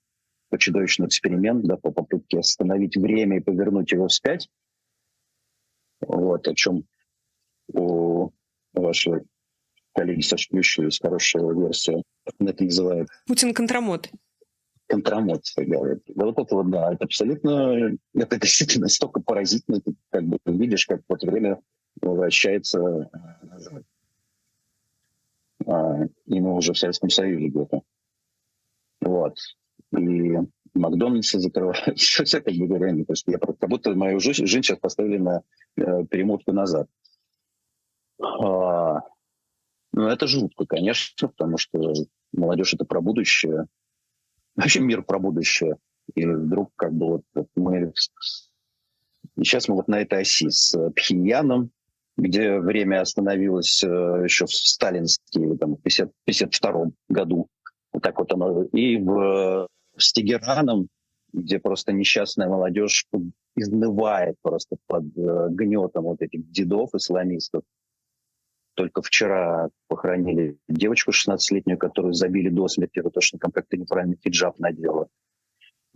чудовищный 0.58 1.08
эксперимент 1.08 1.66
да, 1.66 1.78
по 1.78 1.92
попытке 1.92 2.40
остановить 2.40 2.96
время 2.96 3.38
и 3.38 3.42
повернуть 3.42 3.92
его 3.92 4.08
вспять, 4.08 4.50
вот, 6.02 6.48
о 6.48 6.54
чем 6.54 6.86
у 7.74 8.30
вашей 8.74 9.24
коллеги 9.96 10.22
Саши 10.22 10.50
Плющева 10.50 10.86
есть 10.86 11.02
хорошая 11.02 11.52
версия, 11.54 12.04
это 12.40 12.64
называет. 12.64 13.08
Путин 13.26 13.54
контрамот. 13.54 14.10
Контрамот, 14.88 15.44
говорит. 15.58 16.04
Да 16.08 16.26
вот 16.26 16.38
это 16.38 16.56
вот, 16.56 16.70
да, 16.70 16.94
это 16.94 17.06
абсолютно, 17.06 17.98
это 18.14 18.40
действительно 18.40 18.90
столько 18.90 19.22
поразительно, 19.22 19.80
ты 19.82 19.96
как 20.12 20.24
бы 20.26 20.38
видишь, 20.46 20.86
как 20.86 21.02
вот 21.08 21.24
время 21.24 21.62
вращается 22.02 23.10
назад. 23.42 23.84
А, 25.68 26.06
и 26.26 26.40
мы 26.40 26.56
уже 26.56 26.74
в 26.74 26.78
Советском 26.78 27.10
Союзе 27.10 27.48
где-то. 27.48 27.82
Вот. 29.02 29.38
И 29.98 30.38
Макдональдсы 30.74 31.40
закрывают. 31.40 31.80
Все 31.98 32.42
как 32.42 32.54
бы 32.54 32.68
говоря, 32.68 32.94
то 33.06 33.14
есть 33.14 33.26
я 33.28 33.38
как 33.38 33.70
будто 33.70 33.94
мою 33.96 34.20
жизнь, 34.20 34.46
жизнь 34.46 34.64
сейчас 34.64 34.80
поставили 34.80 35.18
на 35.18 35.44
э, 35.78 36.06
перемотку 36.06 36.52
назад. 36.52 36.90
А, 38.20 39.02
ну, 39.94 40.08
это 40.08 40.28
жутко, 40.28 40.66
конечно, 40.66 41.28
потому 41.28 41.58
что 41.58 41.94
молодежь— 42.32 42.74
это 42.76 42.86
про 42.86 43.02
будущее. 43.02 43.68
Вообще 44.56 44.80
мир 44.80 45.04
про 45.04 45.20
будущее. 45.20 45.78
И 46.16 46.26
вдруг 46.26 46.72
как 46.76 46.94
бы 46.94 47.24
вот, 47.34 47.48
мы... 47.56 47.94
Сейчас 49.38 49.68
мы 49.68 49.76
вот 49.76 49.88
на 49.88 50.02
этой 50.02 50.22
оси 50.22 50.50
с 50.50 50.76
Пхеньяном, 50.92 51.72
где 52.18 52.60
время 52.60 53.02
остановилось 53.02 53.84
э, 53.84 53.88
еще 53.88 54.46
в 54.46 54.52
сталинские, 54.52 55.58
там, 55.58 55.76
в 55.76 55.80
1952 55.80 56.92
году, 57.10 57.48
вот 57.92 58.04
так 58.04 58.18
вот 58.20 58.32
оно. 58.34 58.64
И 58.66 58.98
в, 58.98 59.68
с 59.98 60.14
Тегераном, 60.14 60.88
где 61.32 61.60
просто 61.60 61.92
несчастная 61.92 62.48
молодежь 62.48 63.06
изнывает 63.56 64.36
просто 64.42 64.78
под 64.88 65.06
э, 65.18 65.48
гнетом 65.50 66.04
вот 66.04 66.22
этих 66.22 66.50
дедов 66.52 66.94
исламистов. 66.94 67.64
Только 68.76 69.02
вчера 69.04 69.70
похоронили 69.88 70.58
девочку 70.68 71.12
16-летнюю, 71.12 71.78
которую 71.78 72.14
забили 72.14 72.50
до 72.50 72.68
смерти 72.68 73.02
ВТОшником, 73.02 73.52
как 73.52 73.68
ты 73.68 73.78
неправильно 73.78 74.16
хиджаб 74.24 74.58
надела. 74.60 75.08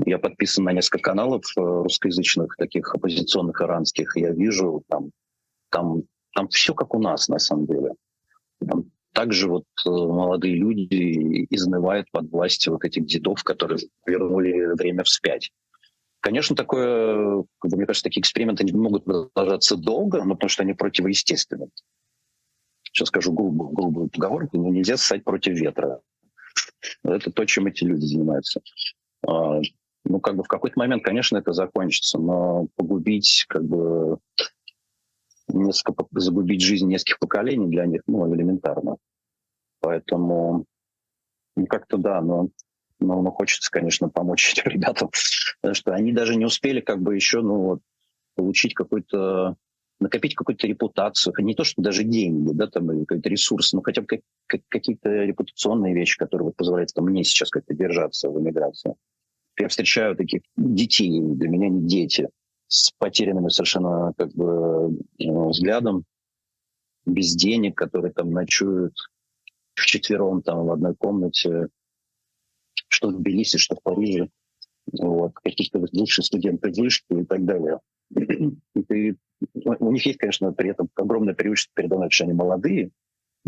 Я 0.06 0.20
подписан 0.20 0.66
на 0.66 0.74
несколько 0.74 1.00
каналов 1.00 1.44
э, 1.58 1.62
русскоязычных, 1.62 2.56
таких 2.58 2.94
оппозиционных 2.94 3.62
иранских. 3.62 4.16
Я 4.16 4.32
вижу 4.32 4.84
там, 4.88 5.12
там, 5.70 6.04
там 6.34 6.48
все 6.50 6.74
как 6.74 6.94
у 6.94 7.00
нас 7.00 7.28
на 7.28 7.40
самом 7.40 7.68
деле. 7.68 7.94
Там 8.68 8.92
также 9.14 9.50
вот 9.50 9.66
э, 9.86 9.90
молодые 9.90 10.56
люди 10.56 11.48
изнывают 11.50 12.10
под 12.12 12.30
властью 12.30 12.74
вот 12.74 12.86
этих 12.86 13.06
дедов, 13.06 13.44
которые 13.44 13.80
вернули 14.06 14.76
время 14.76 15.04
вспять. 15.04 15.52
Конечно, 16.20 16.56
такое, 16.56 17.44
мне 17.64 17.86
кажется, 17.86 18.04
такие 18.04 18.22
эксперименты 18.22 18.64
не 18.64 18.74
могут 18.74 19.06
продолжаться 19.06 19.76
долго, 19.76 20.24
но 20.24 20.36
потому 20.36 20.50
что 20.50 20.64
они 20.64 20.74
противоестественны. 20.74 21.70
Сейчас 22.84 23.10
скажу 23.10 23.32
грубую, 23.32 23.70
грубую 23.70 24.10
поговорку, 24.10 24.58
но 24.58 24.70
нельзя 24.70 24.98
ссать 24.98 25.24
против 25.24 25.54
ветра. 25.54 26.02
Это 27.04 27.32
то, 27.32 27.46
чем 27.46 27.68
эти 27.68 27.84
люди 27.84 28.06
занимаются. 28.06 28.62
А, 29.26 29.62
ну, 30.06 30.20
как 30.20 30.36
бы 30.36 30.44
в 30.44 30.48
какой-то 30.48 30.78
момент, 30.80 31.04
конечно, 31.04 31.38
это 31.38 31.54
закончится, 31.54 32.18
но 32.18 32.68
погубить, 32.76 33.46
как 33.48 33.64
бы, 33.64 34.20
несколько, 35.48 36.06
загубить 36.12 36.62
жизнь 36.62 36.88
нескольких 36.88 37.20
поколений 37.20 37.68
для 37.68 37.86
них, 37.86 38.02
ну, 38.08 38.34
элементарно. 38.34 38.98
Поэтому, 39.80 40.66
ну, 41.56 41.66
как-то 41.68 41.98
да, 41.98 42.22
но, 42.22 42.50
но, 43.00 43.22
но 43.22 43.32
хочется, 43.32 43.72
конечно, 43.72 44.10
помочь 44.10 44.54
этим 44.54 44.72
ребятам, 44.72 45.10
потому 45.62 45.76
что 45.76 45.94
они 45.94 46.12
даже 46.12 46.36
не 46.36 46.46
успели 46.46 46.82
как 46.82 47.02
бы 47.02 47.16
еще, 47.16 47.42
ну, 47.42 47.62
вот, 47.62 47.82
получить 48.36 48.74
какой-то 48.74 49.56
накопить 50.00 50.36
какую-то 50.36 50.68
репутацию, 50.68 51.34
не 51.40 51.56
то, 51.56 51.64
что 51.64 51.82
даже 51.82 52.04
деньги, 52.04 52.52
да, 52.54 52.68
там, 52.68 52.92
или 52.92 53.04
какой-то 53.06 53.30
ресурс, 53.30 53.74
но 53.74 53.82
хотя 53.82 54.02
бы 54.02 54.08
как, 54.08 54.20
как, 54.46 54.62
какие-то 54.70 55.10
репутационные 55.10 55.94
вещи, 55.94 56.18
которые 56.18 56.48
вот 56.48 56.56
позволяют 56.56 56.94
там, 56.94 57.06
мне 57.06 57.24
сейчас 57.24 57.50
как-то 57.50 57.74
держаться 57.74 58.30
в 58.30 58.40
эмиграции. 58.40 58.96
Я 59.60 59.68
встречаю 59.70 60.16
таких 60.16 60.42
детей, 60.56 61.20
для 61.20 61.50
меня 61.50 61.70
не 61.70 61.88
дети, 61.88 62.30
с 62.68 62.92
потерянными 62.98 63.50
совершенно 63.50 64.14
как 64.18 64.34
бы 64.34 64.98
э, 65.20 65.26
взглядом, 65.50 66.04
без 67.06 67.36
денег, 67.36 67.76
которые 67.76 68.12
там 68.14 68.32
ночуют 68.32 68.94
вчетвером 69.76 70.42
там 70.42 70.66
в 70.66 70.72
одной 70.72 70.96
комнате, 70.96 71.68
что 72.90 73.10
в 73.10 73.18
Тбилиси, 73.18 73.58
что 73.58 73.76
в 73.76 73.82
Париже, 73.82 74.30
вот, 74.92 75.34
каких-то 75.36 75.80
бывшие 75.80 76.26
студенты 76.26 76.72
вышки 76.72 77.14
и 77.14 77.26
так 77.26 77.46
далее. 77.46 77.80
И 78.16 78.84
ты, 78.84 79.18
у 79.54 79.92
них 79.92 80.06
есть, 80.06 80.18
конечно, 80.18 80.52
при 80.52 80.72
этом 80.72 80.90
огромное 80.96 81.34
преимущество 81.34 81.74
передо 81.76 81.98
мной, 81.98 82.10
что 82.10 82.24
они 82.24 82.34
молодые, 82.34 82.92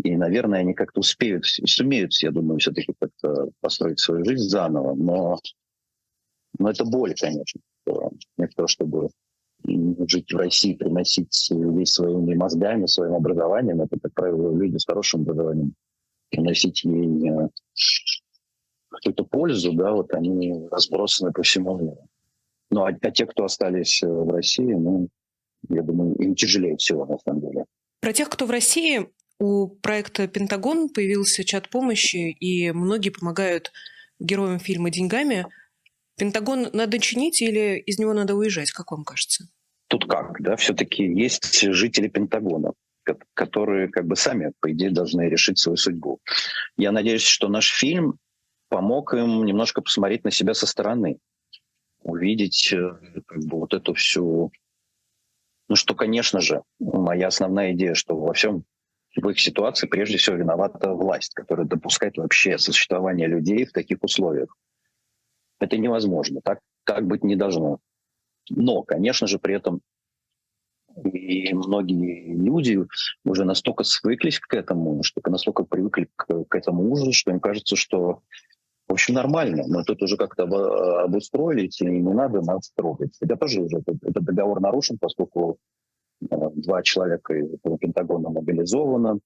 и, 0.02 0.16
наверное, 0.16 0.60
они 0.60 0.74
как-то 0.74 1.00
успеют, 1.00 1.44
сумеют, 1.44 2.12
я 2.22 2.30
думаю, 2.30 2.58
все-таки 2.58 2.94
как-то 2.98 3.50
построить 3.60 4.00
свою 4.00 4.24
жизнь 4.24 4.48
заново. 4.48 4.94
Но, 4.94 5.38
но 6.58 6.70
это 6.70 6.84
боль, 6.84 7.14
конечно. 7.14 7.60
Вместо 8.36 8.56
того, 8.56 8.68
чтобы 8.68 9.08
жить 9.64 10.32
в 10.32 10.36
России, 10.36 10.74
приносить 10.74 11.50
весь 11.50 11.92
своими 11.92 12.34
мозгами, 12.34 12.86
своим 12.86 13.14
образованием, 13.14 13.82
это, 13.82 13.98
как 14.00 14.14
правило, 14.14 14.56
люди 14.56 14.78
с 14.78 14.86
хорошим 14.86 15.22
образованием, 15.22 15.74
приносить 16.30 16.82
ей 16.84 17.30
э, 17.30 17.48
какую-то 18.88 19.24
пользу, 19.24 19.72
да, 19.72 19.92
вот 19.92 20.12
они 20.14 20.68
разбросаны 20.70 21.32
по 21.32 21.42
всему 21.42 21.78
миру. 21.78 22.08
Ну, 22.70 22.84
а, 22.84 22.90
а 23.00 23.10
те, 23.10 23.26
кто 23.26 23.44
остались 23.44 24.02
э, 24.02 24.08
в 24.08 24.28
России, 24.30 24.72
ну, 24.72 25.08
я 25.68 25.82
думаю, 25.82 26.14
им 26.16 26.34
тяжелее 26.34 26.76
всего, 26.76 27.04
на 27.04 27.18
самом 27.18 27.40
деле. 27.40 27.64
Про 28.00 28.12
тех, 28.12 28.30
кто 28.30 28.46
в 28.46 28.50
России, 28.50 29.10
у 29.38 29.68
проекта 29.68 30.28
«Пентагон» 30.28 30.88
появился 30.88 31.44
чат 31.44 31.68
помощи, 31.68 32.30
и 32.30 32.70
многие 32.72 33.10
помогают 33.10 33.72
героям 34.18 34.58
фильма 34.58 34.90
деньгами. 34.90 35.46
Пентагон 36.20 36.68
надо 36.74 36.98
чинить 36.98 37.40
или 37.40 37.78
из 37.78 37.98
него 37.98 38.12
надо 38.12 38.34
уезжать, 38.34 38.72
как 38.72 38.92
вам 38.92 39.04
кажется? 39.04 39.48
Тут 39.88 40.06
как, 40.06 40.38
да, 40.42 40.54
все-таки 40.56 41.02
есть 41.02 41.62
жители 41.62 42.08
Пентагона, 42.08 42.74
которые 43.32 43.88
как 43.88 44.06
бы 44.06 44.16
сами, 44.16 44.52
по 44.60 44.70
идее, 44.70 44.90
должны 44.90 45.30
решить 45.30 45.58
свою 45.58 45.76
судьбу. 45.76 46.20
Я 46.76 46.92
надеюсь, 46.92 47.22
что 47.22 47.48
наш 47.48 47.72
фильм 47.72 48.18
помог 48.68 49.14
им 49.14 49.46
немножко 49.46 49.80
посмотреть 49.80 50.24
на 50.24 50.30
себя 50.30 50.52
со 50.52 50.66
стороны, 50.66 51.16
увидеть 52.02 52.70
э, 52.70 52.90
как 53.26 53.42
бы 53.46 53.58
вот 53.58 53.72
эту 53.72 53.94
всю... 53.94 54.52
Ну 55.68 55.74
что, 55.74 55.94
конечно 55.94 56.40
же, 56.40 56.62
моя 56.78 57.28
основная 57.28 57.72
идея, 57.72 57.94
что 57.94 58.14
во 58.14 58.34
всем 58.34 58.64
в 59.16 59.26
их 59.26 59.40
ситуации 59.40 59.86
прежде 59.86 60.18
всего 60.18 60.36
виновата 60.36 60.92
власть, 60.92 61.32
которая 61.32 61.66
допускает 61.66 62.18
вообще 62.18 62.58
существование 62.58 63.26
людей 63.26 63.64
в 63.64 63.72
таких 63.72 64.02
условиях. 64.02 64.54
Это 65.60 65.76
невозможно, 65.76 66.40
так, 66.42 66.60
так 66.84 67.06
быть 67.06 67.22
не 67.22 67.36
должно. 67.36 67.78
Но, 68.48 68.82
конечно 68.82 69.26
же, 69.26 69.38
при 69.38 69.54
этом 69.54 69.80
и 71.04 71.54
многие 71.54 72.34
люди 72.34 72.84
уже 73.24 73.44
настолько 73.44 73.84
свыклись 73.84 74.40
к 74.40 74.52
этому, 74.54 75.02
что 75.02 75.20
настолько 75.30 75.62
привыкли 75.64 76.08
к, 76.16 76.44
к 76.44 76.54
этому 76.54 76.90
ужасу, 76.90 77.12
что 77.12 77.30
им 77.30 77.40
кажется, 77.40 77.76
что 77.76 78.22
в 78.88 78.94
общем, 78.94 79.14
нормально. 79.14 79.62
Мы 79.68 79.84
тут 79.84 80.02
уже 80.02 80.16
как-то 80.16 80.42
обустроились, 81.04 81.80
и 81.80 81.84
не 81.84 82.12
надо 82.12 82.42
нас 82.42 82.72
трогать. 82.74 83.16
Это 83.20 83.36
тоже 83.36 83.62
уже 83.62 83.78
этот, 83.78 84.00
договор 84.24 84.60
нарушен, 84.60 84.98
поскольку 84.98 85.58
э, 86.22 86.26
два 86.54 86.82
человека 86.82 87.34
из 87.34 87.50
Пентагона 87.78 88.30
мобилизовано. 88.30 89.20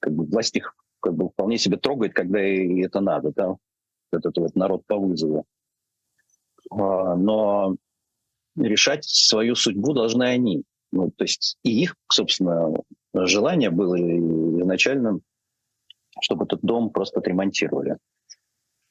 Как 0.00 0.14
бы 0.14 0.24
власть 0.24 0.56
их 0.56 0.74
как 1.00 1.14
бы 1.14 1.28
вполне 1.28 1.58
себе 1.58 1.76
трогает, 1.76 2.14
когда 2.14 2.42
и 2.42 2.80
это 2.80 3.00
надо. 3.00 3.30
Да? 3.36 3.56
Этот 4.12 4.36
вот 4.38 4.54
народ 4.54 4.86
по 4.86 4.96
вызову. 4.96 5.44
А, 6.70 7.16
но 7.16 7.76
решать 8.56 9.04
свою 9.04 9.54
судьбу 9.54 9.92
должны 9.92 10.24
они. 10.24 10.64
Ну, 10.90 11.10
то 11.10 11.24
есть 11.24 11.58
и 11.62 11.82
их, 11.82 11.94
собственно, 12.10 12.72
желание 13.14 13.70
было 13.70 13.96
изначально 13.98 15.20
чтобы 16.20 16.44
этот 16.44 16.60
дом 16.62 16.90
просто 16.90 17.20
отремонтировали. 17.20 17.96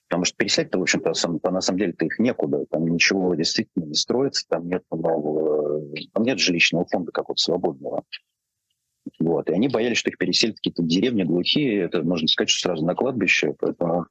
Потому 0.08 0.24
что 0.24 0.38
переселять-то, 0.38 0.80
в 0.80 0.84
общем-то, 0.84 1.12
на 1.52 1.62
самом 1.62 1.80
деле-то 1.80 2.06
их 2.06 2.18
некуда. 2.20 2.66
Там 2.70 2.88
ничего 2.88 3.36
действительно 3.36 3.86
не 3.86 3.94
строится, 3.94 4.48
там 4.48 4.68
нет 4.70 4.84
нового, 4.90 5.84
там 6.14 6.24
нет 6.24 6.40
жилищного 6.40 6.86
фонда 6.86 7.12
какого-то 7.12 7.42
свободного. 7.42 8.04
Вот. 9.20 9.50
И 9.50 9.54
они 9.54 9.68
боялись, 9.68 9.98
что 9.98 10.10
их 10.10 10.18
переселят 10.18 10.56
какие-то 10.56 10.84
деревни 10.84 11.24
глухие. 11.24 11.82
Это, 11.82 12.04
можно 12.04 12.28
сказать, 12.28 12.50
что 12.50 12.70
сразу 12.70 12.86
на 12.86 12.96
кладбище. 12.96 13.54
Поэтому 13.60 14.08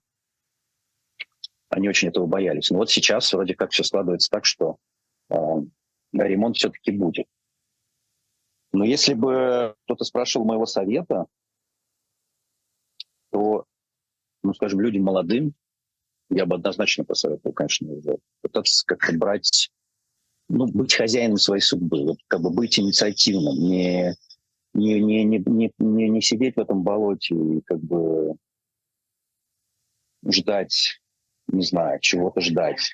они 1.69 1.89
очень 1.89 2.09
этого 2.09 2.27
боялись. 2.27 2.71
Но 2.71 2.79
вот 2.79 2.91
сейчас 2.91 3.33
вроде 3.33 3.55
как 3.55 3.71
все 3.73 3.83
складывается 3.83 4.31
так, 4.31 4.45
что 4.45 4.77
э, 5.31 5.37
ремонт 6.13 6.57
все-таки 6.57 6.93
будет. 6.93 7.27
Но 8.73 8.85
если 8.85 9.15
бы 9.15 9.75
кто-то 9.85 10.05
спрашивал 10.05 10.47
моего 10.47 10.67
совета, 10.67 11.27
то, 13.31 13.65
ну, 14.43 14.55
скажем, 14.55 14.81
людям 14.81 15.05
молодым, 15.05 15.55
я 16.31 16.47
бы 16.47 16.57
однозначно 16.57 17.05
посоветовал, 17.05 17.55
конечно, 17.55 17.93
уже 17.93 18.19
пытаться 18.43 18.85
как-то 18.87 19.17
брать, 19.17 19.71
ну, 20.49 20.67
быть 20.67 20.95
хозяином 20.95 21.39
своей 21.39 21.63
судьбы, 21.63 22.05
вот, 22.05 22.19
как 22.27 22.41
бы 22.41 22.51
быть 22.51 22.79
инициативным, 22.79 23.55
не, 23.55 24.15
не, 24.75 25.01
не, 25.01 25.25
не, 25.25 25.39
не, 25.39 25.73
не, 25.79 26.09
не 26.09 26.21
сидеть 26.21 26.57
в 26.57 26.61
этом 26.61 26.83
болоте 26.83 27.35
и 27.35 27.61
как 27.63 27.81
бы 27.81 28.37
ждать, 30.29 31.01
не 31.49 31.62
знаю, 31.62 31.99
чего-то 32.00 32.41
ждать. 32.41 32.93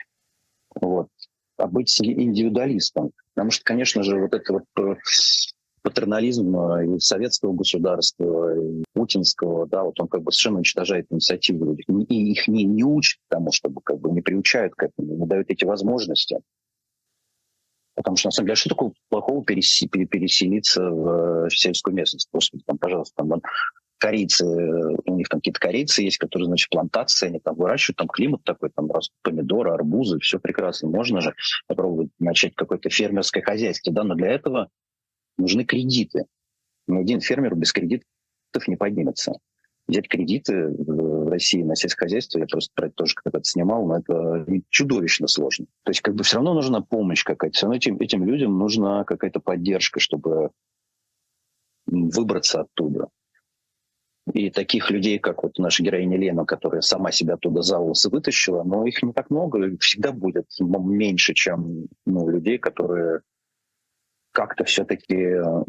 Вот. 0.74 1.08
А 1.56 1.66
быть 1.66 2.00
индивидуалистом. 2.00 3.12
Потому 3.34 3.50
что, 3.50 3.64
конечно 3.64 4.02
же, 4.02 4.20
вот 4.20 4.34
это 4.34 4.52
вот 4.52 4.64
э, 4.78 4.96
патернализм 5.82 6.56
э, 6.56 6.96
и 6.96 6.98
советского 6.98 7.52
государства, 7.52 8.54
и 8.56 8.84
путинского, 8.94 9.66
да, 9.66 9.82
вот 9.84 9.98
он 10.00 10.08
как 10.08 10.22
бы 10.22 10.32
совершенно 10.32 10.56
уничтожает 10.56 11.06
инициативу 11.10 11.66
людей. 11.66 11.86
И 12.08 12.32
их 12.32 12.48
не, 12.48 12.64
не 12.64 12.84
учат 12.84 13.20
тому, 13.28 13.52
чтобы 13.52 13.80
как 13.82 14.00
бы 14.00 14.10
не 14.10 14.20
приучают 14.20 14.74
к 14.74 14.84
этому, 14.84 15.16
не 15.16 15.26
дают 15.26 15.50
эти 15.50 15.64
возможности. 15.64 16.38
Потому 17.94 18.16
что, 18.16 18.28
на 18.28 18.32
самом 18.32 18.46
деле, 18.46 18.56
что 18.56 18.70
такое 18.70 18.92
плохого 19.10 19.44
переселиться 19.44 20.82
в, 20.82 21.48
в 21.48 21.58
сельскую 21.58 21.94
местность? 21.94 22.28
Господи, 22.32 22.64
там, 22.66 22.78
пожалуйста, 22.78 23.14
там 23.16 23.40
корицы, 24.02 24.44
у 24.44 25.14
них 25.14 25.28
там 25.28 25.38
какие-то 25.38 25.60
корицы 25.60 26.02
есть, 26.02 26.18
которые, 26.18 26.46
значит, 26.46 26.68
плантации, 26.70 27.28
они 27.28 27.38
там 27.38 27.54
выращивают, 27.54 27.98
там 27.98 28.08
климат 28.08 28.42
такой, 28.42 28.70
там 28.70 28.90
растут 28.90 29.14
помидоры, 29.22 29.70
арбузы, 29.70 30.18
все 30.18 30.40
прекрасно. 30.40 30.88
Можно 30.88 31.20
же 31.20 31.34
попробовать 31.68 32.10
начать 32.18 32.56
какое-то 32.56 32.90
фермерское 32.90 33.44
хозяйство, 33.44 33.92
да, 33.92 34.02
но 34.02 34.16
для 34.16 34.32
этого 34.32 34.68
нужны 35.38 35.64
кредиты. 35.64 36.24
Ни 36.88 36.98
один 36.98 37.20
фермер 37.20 37.54
без 37.54 37.72
кредитов 37.72 38.04
не 38.66 38.74
поднимется. 38.74 39.34
Взять 39.86 40.08
кредиты 40.08 40.66
в 40.66 41.28
России 41.28 41.62
на 41.62 41.76
сельскохозяйство, 41.76 42.40
я 42.40 42.46
просто 42.46 42.72
про 42.74 42.86
это 42.86 42.96
тоже 42.96 43.14
когда-то 43.14 43.44
снимал, 43.44 43.86
но 43.86 43.98
это 43.98 44.46
чудовищно 44.68 45.28
сложно. 45.28 45.66
То 45.84 45.90
есть 45.90 46.00
как 46.00 46.16
бы 46.16 46.24
все 46.24 46.36
равно 46.36 46.54
нужна 46.54 46.80
помощь 46.80 47.22
какая-то, 47.22 47.54
все 47.56 47.66
равно 47.66 47.76
этим, 47.76 47.98
этим 47.98 48.24
людям 48.24 48.58
нужна 48.58 49.04
какая-то 49.04 49.38
поддержка, 49.38 50.00
чтобы 50.00 50.50
выбраться 51.86 52.62
оттуда. 52.62 53.08
И 54.32 54.50
таких 54.50 54.90
людей, 54.90 55.18
как 55.18 55.42
вот 55.42 55.58
наша 55.58 55.82
героиня 55.82 56.16
Лена, 56.16 56.44
которая 56.44 56.80
сама 56.80 57.10
себя 57.10 57.34
оттуда 57.34 57.62
за 57.62 57.78
волосы 57.78 58.08
вытащила, 58.08 58.62
но 58.62 58.86
их 58.86 59.02
не 59.02 59.12
так 59.12 59.30
много, 59.30 59.76
всегда 59.78 60.12
будет 60.12 60.46
меньше, 60.60 61.34
чем 61.34 61.88
ну, 62.06 62.28
людей, 62.28 62.58
которые 62.58 63.22
как-то 64.30 64.64
все-таки 64.64 65.16
э, 65.16 65.64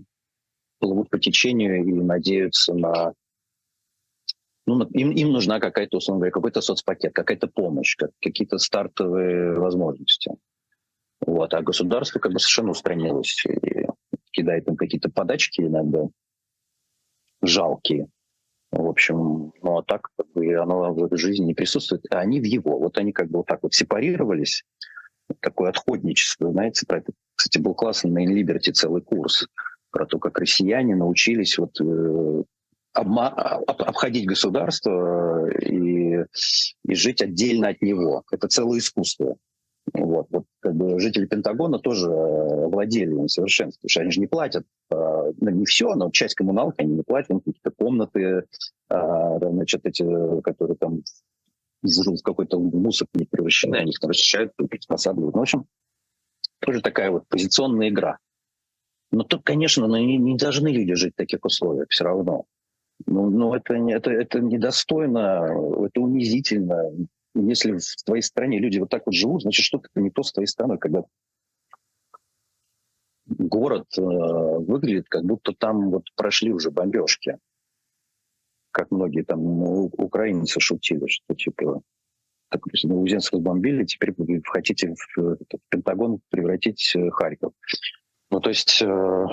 плывут 0.80 1.10
по 1.10 1.18
течению 1.18 1.84
и 1.84 1.94
надеются 1.94 2.76
на... 2.76 3.14
Ну, 4.68 4.86
им, 4.92 5.12
им 5.12 5.32
нужна 5.32 5.60
какая-то, 5.60 5.98
условно 5.98 6.20
говоря, 6.20 6.32
какой-то 6.32 6.62
соцпакет, 6.62 7.12
какая-то 7.14 7.48
помощь, 7.48 7.96
как, 7.98 8.12
какие-то 8.22 8.60
стартовые 8.60 9.60
возможности. 9.60 10.32
Вот. 11.26 11.54
А 11.54 11.62
государство 11.62 12.20
как 12.20 12.34
бы 12.34 12.40
совершенно 12.40 12.72
устранилось 12.72 13.46
и 13.46 13.88
кидает 14.32 14.68
им 14.68 14.78
какие-то 14.78 15.10
подачки 15.10 15.62
иногда 15.62 16.08
жалкие. 17.42 18.08
В 18.74 18.90
общем, 18.90 19.54
ну 19.62 19.78
а 19.78 19.84
так 19.84 20.10
как 20.18 20.28
бы 20.34 20.56
оно 20.56 20.94
в 20.94 21.04
этой 21.04 21.18
жизни 21.18 21.46
не 21.46 21.54
присутствует, 21.54 22.06
а 22.10 22.20
они 22.20 22.40
в 22.40 22.44
его. 22.44 22.80
Вот 22.80 22.98
они 22.98 23.12
как 23.12 23.30
бы 23.30 23.38
вот 23.38 23.46
так 23.46 23.62
вот 23.62 23.74
сепарировались, 23.76 24.64
такое 25.42 25.70
отходничество, 25.70 26.52
знаете, 26.52 26.86
про 26.88 26.98
это, 26.98 27.12
кстати, 27.36 27.60
был 27.60 27.76
классный 27.76 28.10
на 28.10 28.26
Инлиберти 28.26 28.72
целый 28.72 29.02
курс 29.02 29.48
про 29.92 30.08
то, 30.08 30.18
как 30.18 30.40
россияне 30.40 30.96
научились 30.96 31.58
вот 31.60 31.80
э, 31.80 32.44
обма- 32.98 33.34
об- 33.68 33.82
обходить 33.84 34.26
государство 34.26 35.48
и, 35.50 36.26
и 36.84 36.96
жить 36.96 37.22
отдельно 37.22 37.70
от 37.70 37.82
него. 37.84 38.24
Это 38.32 38.48
целое 38.48 38.80
искусство. 38.80 39.38
Вот, 39.92 40.28
вот 40.30 40.46
как 40.62 40.76
бы 40.76 41.00
жители 41.00 41.26
Пентагона 41.26 41.78
тоже 41.78 42.10
владели 42.10 43.12
им 43.12 43.28
потому 43.28 43.48
что 43.48 44.02
они 44.02 44.12
же 44.12 44.20
не 44.22 44.28
платят, 44.28 44.66
э, 44.90 44.96
ну, 44.96 45.50
не 45.50 45.66
все, 45.66 45.94
но 45.96 46.10
часть 46.10 46.36
коммуналки 46.36 46.82
они 46.82 46.96
не 46.96 47.04
платят, 47.04 47.32
какие-то 47.40 47.72
комнаты, 47.72 48.46
э, 48.90 49.40
значит, 49.40 49.86
эти, 49.86 50.42
которые 50.42 50.78
там 50.78 51.02
в 51.84 52.24
какой-то 52.24 52.60
мусор 52.60 53.08
не 53.14 53.26
превращены, 53.26 53.76
они 53.76 53.92
их 53.92 54.00
там 54.00 54.10
расчищают, 54.10 54.54
приспосабливают. 54.56 55.36
Ну, 55.36 55.40
в 55.40 55.44
общем, 55.44 55.66
тоже 56.60 56.82
такая 56.82 57.12
вот 57.12 57.28
позиционная 57.28 57.90
игра. 57.90 58.20
Но 59.12 59.24
тут, 59.24 59.44
конечно, 59.44 59.86
ну, 59.86 59.98
не, 59.98 60.18
не 60.18 60.38
должны 60.38 60.70
люди 60.70 60.94
жить 60.94 61.14
в 61.14 61.18
таких 61.18 61.44
условиях 61.44 61.88
все 61.90 62.06
равно. 62.06 62.46
Ну, 63.06 63.30
ну 63.30 63.54
это, 63.54 63.74
это, 63.76 64.12
это 64.12 64.40
недостойно, 64.40 65.86
это 65.86 66.02
унизительно. 66.02 66.90
Если 67.36 67.78
в 67.78 68.04
твоей 68.06 68.22
стране 68.22 68.60
люди 68.60 68.80
вот 68.80 68.90
так 68.90 69.06
вот 69.06 69.16
живут, 69.16 69.42
значит, 69.42 69.66
что-то 69.66 69.90
не 69.96 70.12
то 70.12 70.24
с 70.24 70.32
твоей 70.32 70.48
страной, 70.48 70.78
когда 70.78 71.04
город 73.26 73.88
э, 73.98 74.02
выглядит, 74.02 75.08
как 75.10 75.24
будто 75.24 75.54
там 75.54 75.90
вот 75.90 76.04
прошли 76.16 76.52
уже 76.52 76.70
бомбежки 76.70 77.40
как 78.74 78.92
многие 78.92 79.24
там 79.24 79.40
ну, 79.40 79.86
украинцы 79.98 80.60
шутили, 80.60 81.08
что 81.08 81.36
типа 81.36 81.82
так, 82.50 82.62
Новоузенск 82.84 83.34
разбомбили, 83.34 83.86
теперь 83.86 84.14
вы 84.18 84.42
хотите 84.44 84.94
в, 84.94 85.18
в 85.18 85.38
Пентагон 85.70 86.20
превратить 86.30 86.94
э, 86.96 87.10
Харьков. 87.12 87.54
Ну, 88.30 88.40
то 88.40 88.50
есть 88.50 88.82
э, 88.82 89.26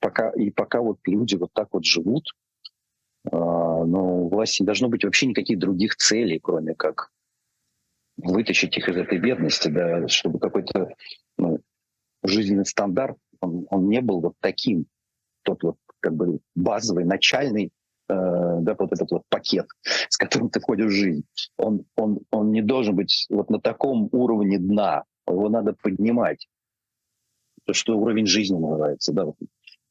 пока, 0.00 0.30
и 0.30 0.50
пока 0.50 0.80
вот 0.80 0.98
люди 1.06 1.34
вот 1.34 1.50
так 1.52 1.68
вот 1.72 1.84
живут, 1.84 2.24
э, 3.24 3.30
ну, 3.32 4.24
у 4.24 4.28
власти 4.28 4.62
не 4.62 4.66
должно 4.66 4.88
быть 4.88 5.04
вообще 5.04 5.26
никаких 5.26 5.58
других 5.58 5.96
целей, 5.96 6.40
кроме 6.40 6.74
как 6.74 7.10
вытащить 8.18 8.76
их 8.76 8.88
из 8.88 8.96
этой 8.96 9.18
бедности, 9.18 9.68
да, 9.68 10.06
чтобы 10.08 10.38
какой-то 10.38 10.94
ну, 11.36 11.60
жизненный 12.22 12.66
стандарт, 12.66 13.16
он, 13.40 13.66
он 13.70 13.88
не 13.88 14.00
был 14.00 14.20
вот 14.20 14.34
таким, 14.40 14.86
тот 15.42 15.62
вот 15.62 15.76
как 16.00 16.14
бы 16.14 16.40
базовый, 16.54 17.04
начальный, 17.04 17.72
Э, 18.08 18.58
да, 18.60 18.74
вот 18.78 18.92
этот 18.92 19.10
вот 19.10 19.22
пакет, 19.28 19.66
с 20.08 20.16
которым 20.16 20.48
ты 20.48 20.60
входишь 20.60 20.86
в 20.86 20.94
жизнь, 20.94 21.24
он, 21.58 21.84
он, 21.94 22.20
он 22.30 22.52
не 22.52 22.62
должен 22.62 22.96
быть 22.96 23.26
вот 23.28 23.50
на 23.50 23.60
таком 23.60 24.08
уровне 24.12 24.58
дна. 24.58 25.04
Его 25.28 25.50
надо 25.50 25.74
поднимать. 25.74 26.48
То, 27.64 27.74
что 27.74 27.98
уровень 27.98 28.26
жизни 28.26 28.56
называется. 28.56 29.12
Да, 29.12 29.26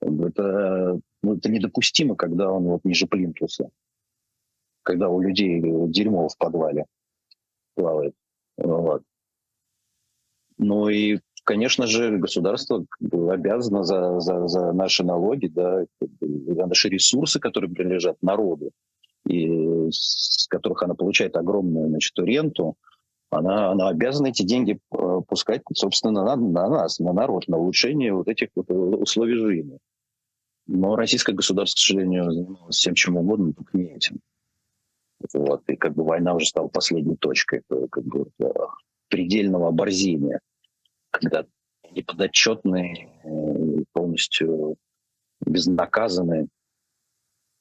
это, 0.01 0.99
ну, 1.21 1.35
это 1.35 1.51
недопустимо, 1.51 2.15
когда 2.15 2.51
он 2.51 2.63
вот 2.63 2.85
ниже 2.85 3.05
плинтуса. 3.05 3.69
Когда 4.81 5.09
у 5.09 5.21
людей 5.21 5.61
дерьмо 5.89 6.27
в 6.27 6.37
подвале 6.37 6.85
плавает. 7.77 8.13
Вот. 8.57 9.03
Ну 10.57 10.89
и 10.89 11.19
конечно 11.47 11.87
же, 11.87 12.17
государство 12.17 12.85
обязано 13.29 13.83
за, 13.83 14.19
за, 14.19 14.47
за 14.47 14.73
наши 14.73 15.05
налоги, 15.05 15.47
да, 15.47 15.85
за 16.01 16.65
наши 16.65 16.89
ресурсы, 16.89 17.39
которые 17.39 17.71
принадлежат 17.71 18.17
народу, 18.21 18.71
и 19.25 19.87
с 19.89 20.47
которых 20.49 20.83
она 20.83 20.93
получает 20.93 21.37
огромную 21.37 21.87
значит, 21.87 22.19
ренту, 22.19 22.75
она, 23.29 23.71
она 23.71 23.89
обязана 23.89 24.27
эти 24.27 24.43
деньги 24.43 24.77
э, 24.91 25.21
пускать, 25.27 25.61
собственно, 25.73 26.23
на, 26.23 26.35
на 26.35 26.69
нас, 26.69 26.99
на 26.99 27.13
народ, 27.13 27.47
на 27.47 27.57
улучшение 27.57 28.13
вот 28.13 28.27
этих 28.27 28.49
вот 28.55 28.69
условий 28.69 29.35
жизни. 29.35 29.79
Но 30.65 30.95
российское 30.97 31.33
государство, 31.33 31.77
к 31.77 31.79
сожалению, 31.79 32.31
занималось 32.31 32.75
всем 32.75 32.93
чем 32.93 33.17
угодно, 33.17 33.53
только 33.53 33.77
не 33.77 33.95
этим. 33.95 34.19
Вот, 35.34 35.63
и 35.67 35.75
как 35.75 35.93
бы 35.93 36.03
война 36.03 36.34
уже 36.34 36.45
стала 36.45 36.67
последней 36.67 37.17
точкой 37.17 37.63
как 37.89 38.03
бы, 38.06 38.30
э, 38.39 38.45
предельного 39.10 39.69
оборзения 39.69 40.39
когда 41.17 41.45
неподотчетные, 41.91 43.10
э, 43.23 43.84
полностью 43.93 44.77
безнаказанные, 45.45 46.47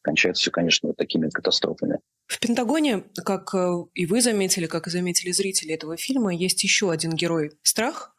кончается 0.03 0.43
все, 0.43 0.51
конечно, 0.51 0.89
вот 0.89 0.97
такими 0.97 1.29
катастрофами. 1.31 1.99
В 2.27 2.39
Пентагоне, 2.41 3.05
как 3.25 3.55
э, 3.55 3.85
и 3.95 4.07
вы 4.07 4.21
заметили, 4.21 4.67
как 4.67 4.87
и 4.87 4.91
заметили 4.91 5.33
зрители 5.33 5.73
этого 5.73 5.97
фильма, 5.97 6.35
есть 6.35 6.63
еще 6.65 6.91
один 6.91 7.13
герой– 7.13 7.53
страх. 7.63 8.15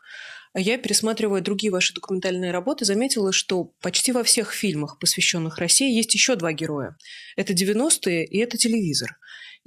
я, 0.54 0.78
пересматривая 0.78 1.42
другие 1.42 1.72
ваши 1.72 1.94
документальные 1.94 2.52
работы, 2.52 2.86
заметила, 2.86 3.32
что 3.32 3.66
почти 3.82 4.12
во 4.12 4.24
всех 4.24 4.54
фильмах, 4.54 4.98
посвященных 5.00 5.58
России, 5.58 5.94
есть 5.94 6.14
еще 6.14 6.36
два 6.36 6.52
героя. 6.54 6.98
Это 7.36 7.54
90-е 7.54 8.26
и 8.26 8.38
это 8.40 8.58
телевизор. 8.58 9.18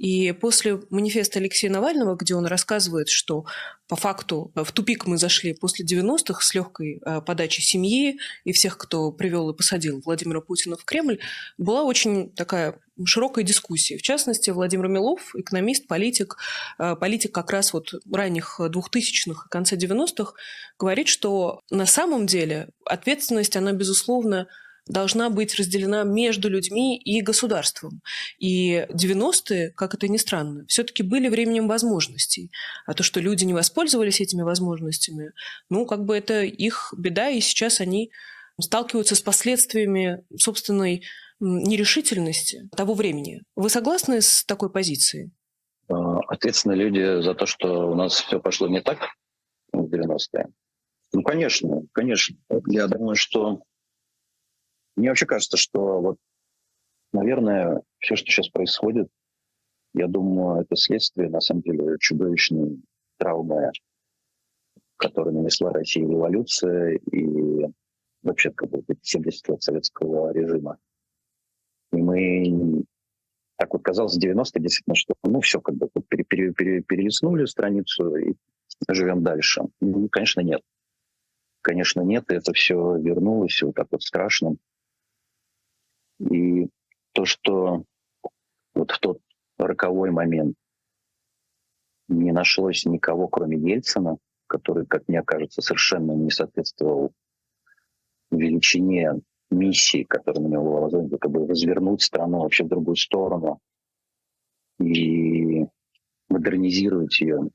И 0.01 0.31
после 0.31 0.81
манифеста 0.89 1.37
Алексея 1.37 1.71
Навального, 1.71 2.15
где 2.15 2.33
он 2.33 2.47
рассказывает, 2.47 3.07
что 3.07 3.45
по 3.87 3.95
факту 3.95 4.51
в 4.55 4.71
тупик 4.71 5.05
мы 5.05 5.19
зашли 5.19 5.53
после 5.53 5.85
90-х 5.85 6.41
с 6.41 6.55
легкой 6.55 6.99
э, 7.05 7.21
подачей 7.21 7.61
семьи 7.61 8.17
и 8.43 8.51
всех, 8.51 8.79
кто 8.79 9.11
привел 9.11 9.51
и 9.51 9.55
посадил 9.55 10.01
Владимира 10.03 10.41
Путина 10.41 10.75
в 10.75 10.85
Кремль, 10.85 11.19
была 11.59 11.83
очень 11.83 12.31
такая 12.31 12.79
широкая 13.05 13.45
дискуссия. 13.45 13.99
В 13.99 14.01
частности, 14.01 14.49
Владимир 14.49 14.87
Милов, 14.87 15.35
экономист, 15.35 15.85
политик, 15.85 16.37
э, 16.79 16.95
политик 16.95 17.31
как 17.31 17.51
раз 17.51 17.71
вот 17.71 17.93
ранних 18.11 18.59
2000-х 18.59 19.43
и 19.45 19.49
конца 19.51 19.75
90-х, 19.75 20.33
говорит, 20.79 21.09
что 21.09 21.61
на 21.69 21.85
самом 21.85 22.25
деле 22.25 22.69
ответственность, 22.85 23.55
она, 23.55 23.71
безусловно, 23.71 24.47
должна 24.87 25.29
быть 25.29 25.55
разделена 25.55 26.03
между 26.03 26.49
людьми 26.49 26.97
и 26.97 27.21
государством. 27.21 28.01
И 28.39 28.85
90-е, 28.89 29.71
как 29.71 29.93
это 29.93 30.07
ни 30.07 30.17
странно, 30.17 30.65
все-таки 30.67 31.03
были 31.03 31.29
временем 31.29 31.67
возможностей. 31.67 32.51
А 32.85 32.93
то, 32.93 33.03
что 33.03 33.19
люди 33.19 33.45
не 33.45 33.53
воспользовались 33.53 34.21
этими 34.21 34.41
возможностями, 34.41 35.31
ну, 35.69 35.85
как 35.85 36.05
бы 36.05 36.17
это 36.17 36.43
их 36.43 36.93
беда, 36.97 37.29
и 37.29 37.41
сейчас 37.41 37.79
они 37.79 38.11
сталкиваются 38.59 39.15
с 39.15 39.21
последствиями 39.21 40.23
собственной 40.37 41.03
нерешительности 41.39 42.69
того 42.75 42.93
времени. 42.93 43.41
Вы 43.55 43.69
согласны 43.69 44.21
с 44.21 44.43
такой 44.45 44.71
позицией? 44.71 45.31
А, 45.87 46.19
ответственны 46.27 46.73
люди 46.73 47.21
за 47.21 47.33
то, 47.33 47.45
что 47.45 47.91
у 47.91 47.95
нас 47.95 48.13
все 48.13 48.39
пошло 48.39 48.67
не 48.67 48.81
так 48.81 48.99
в 49.73 49.83
90-е. 49.83 50.47
Ну, 51.13 51.23
конечно, 51.23 51.81
конечно. 51.91 52.37
Я 52.67 52.87
думаю, 52.87 53.15
что 53.15 53.63
мне 55.01 55.09
вообще 55.09 55.25
кажется, 55.25 55.57
что 55.57 55.99
вот, 55.99 56.17
наверное, 57.11 57.81
все, 57.97 58.15
что 58.15 58.27
сейчас 58.27 58.49
происходит, 58.49 59.09
я 59.95 60.07
думаю, 60.07 60.61
это 60.61 60.75
следствие, 60.75 61.27
на 61.27 61.41
самом 61.41 61.63
деле, 61.63 61.97
чудовищной 61.99 62.79
травмы, 63.17 63.71
которую 64.97 65.37
нанесла 65.37 65.73
Россия 65.73 66.07
революция 66.07 66.99
и 67.11 67.65
вообще 68.21 68.51
как 68.51 68.69
бы 68.69 68.83
70 69.01 69.49
лет 69.49 69.63
советского 69.63 70.31
режима. 70.31 70.77
И 71.93 71.97
мы, 71.97 72.83
так 73.57 73.73
вот 73.73 73.81
казалось, 73.81 74.17
90 74.17 74.59
действительно, 74.59 74.95
что 74.95 75.15
ну 75.23 75.41
все, 75.41 75.59
как 75.59 75.77
бы 75.77 75.89
пере, 76.09 76.23
пере, 76.23 76.53
пере, 76.53 76.81
перелистнули 76.83 77.45
страницу 77.45 78.15
и 78.17 78.35
живем 78.87 79.23
дальше. 79.23 79.63
Ну, 79.79 80.07
конечно, 80.09 80.41
нет. 80.41 80.61
Конечно, 81.63 82.01
нет, 82.01 82.29
и 82.29 82.35
это 82.35 82.53
все 82.53 82.97
вернулось 82.97 83.63
вот 83.63 83.73
так 83.73 83.87
вот 83.89 84.03
страшно. 84.03 84.57
И 86.29 86.69
то, 87.13 87.25
что 87.25 87.83
вот 88.73 88.91
в 88.91 88.99
тот 88.99 89.19
роковой 89.57 90.11
момент 90.11 90.55
не 92.07 92.31
нашлось 92.31 92.85
никого, 92.85 93.27
кроме 93.27 93.57
Ельцина, 93.57 94.17
который, 94.47 94.85
как 94.85 95.07
мне 95.07 95.23
кажется, 95.23 95.61
совершенно 95.61 96.11
не 96.11 96.29
соответствовал 96.29 97.11
величине 98.29 99.21
миссии, 99.49 100.03
которая 100.03 100.43
на 100.43 100.47
него 100.47 100.63
была 100.63 100.79
возложена, 100.81 101.17
как 101.17 101.31
бы 101.31 101.47
развернуть 101.47 102.01
страну 102.01 102.39
вообще 102.39 102.63
в 102.63 102.69
другую 102.69 102.95
сторону 102.95 103.59
и 104.79 105.65
модернизировать 106.29 107.19
ее. 107.19 107.49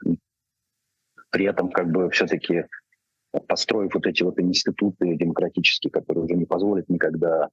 При 1.31 1.46
этом 1.46 1.70
как 1.70 1.90
бы 1.90 2.11
все-таки 2.11 2.64
построив 3.46 3.94
вот 3.94 4.07
эти 4.07 4.22
вот 4.22 4.38
институты 4.40 5.16
демократические, 5.16 5.90
которые 5.90 6.24
уже 6.24 6.35
не 6.35 6.46
позволят 6.46 6.88
никогда 6.88 7.50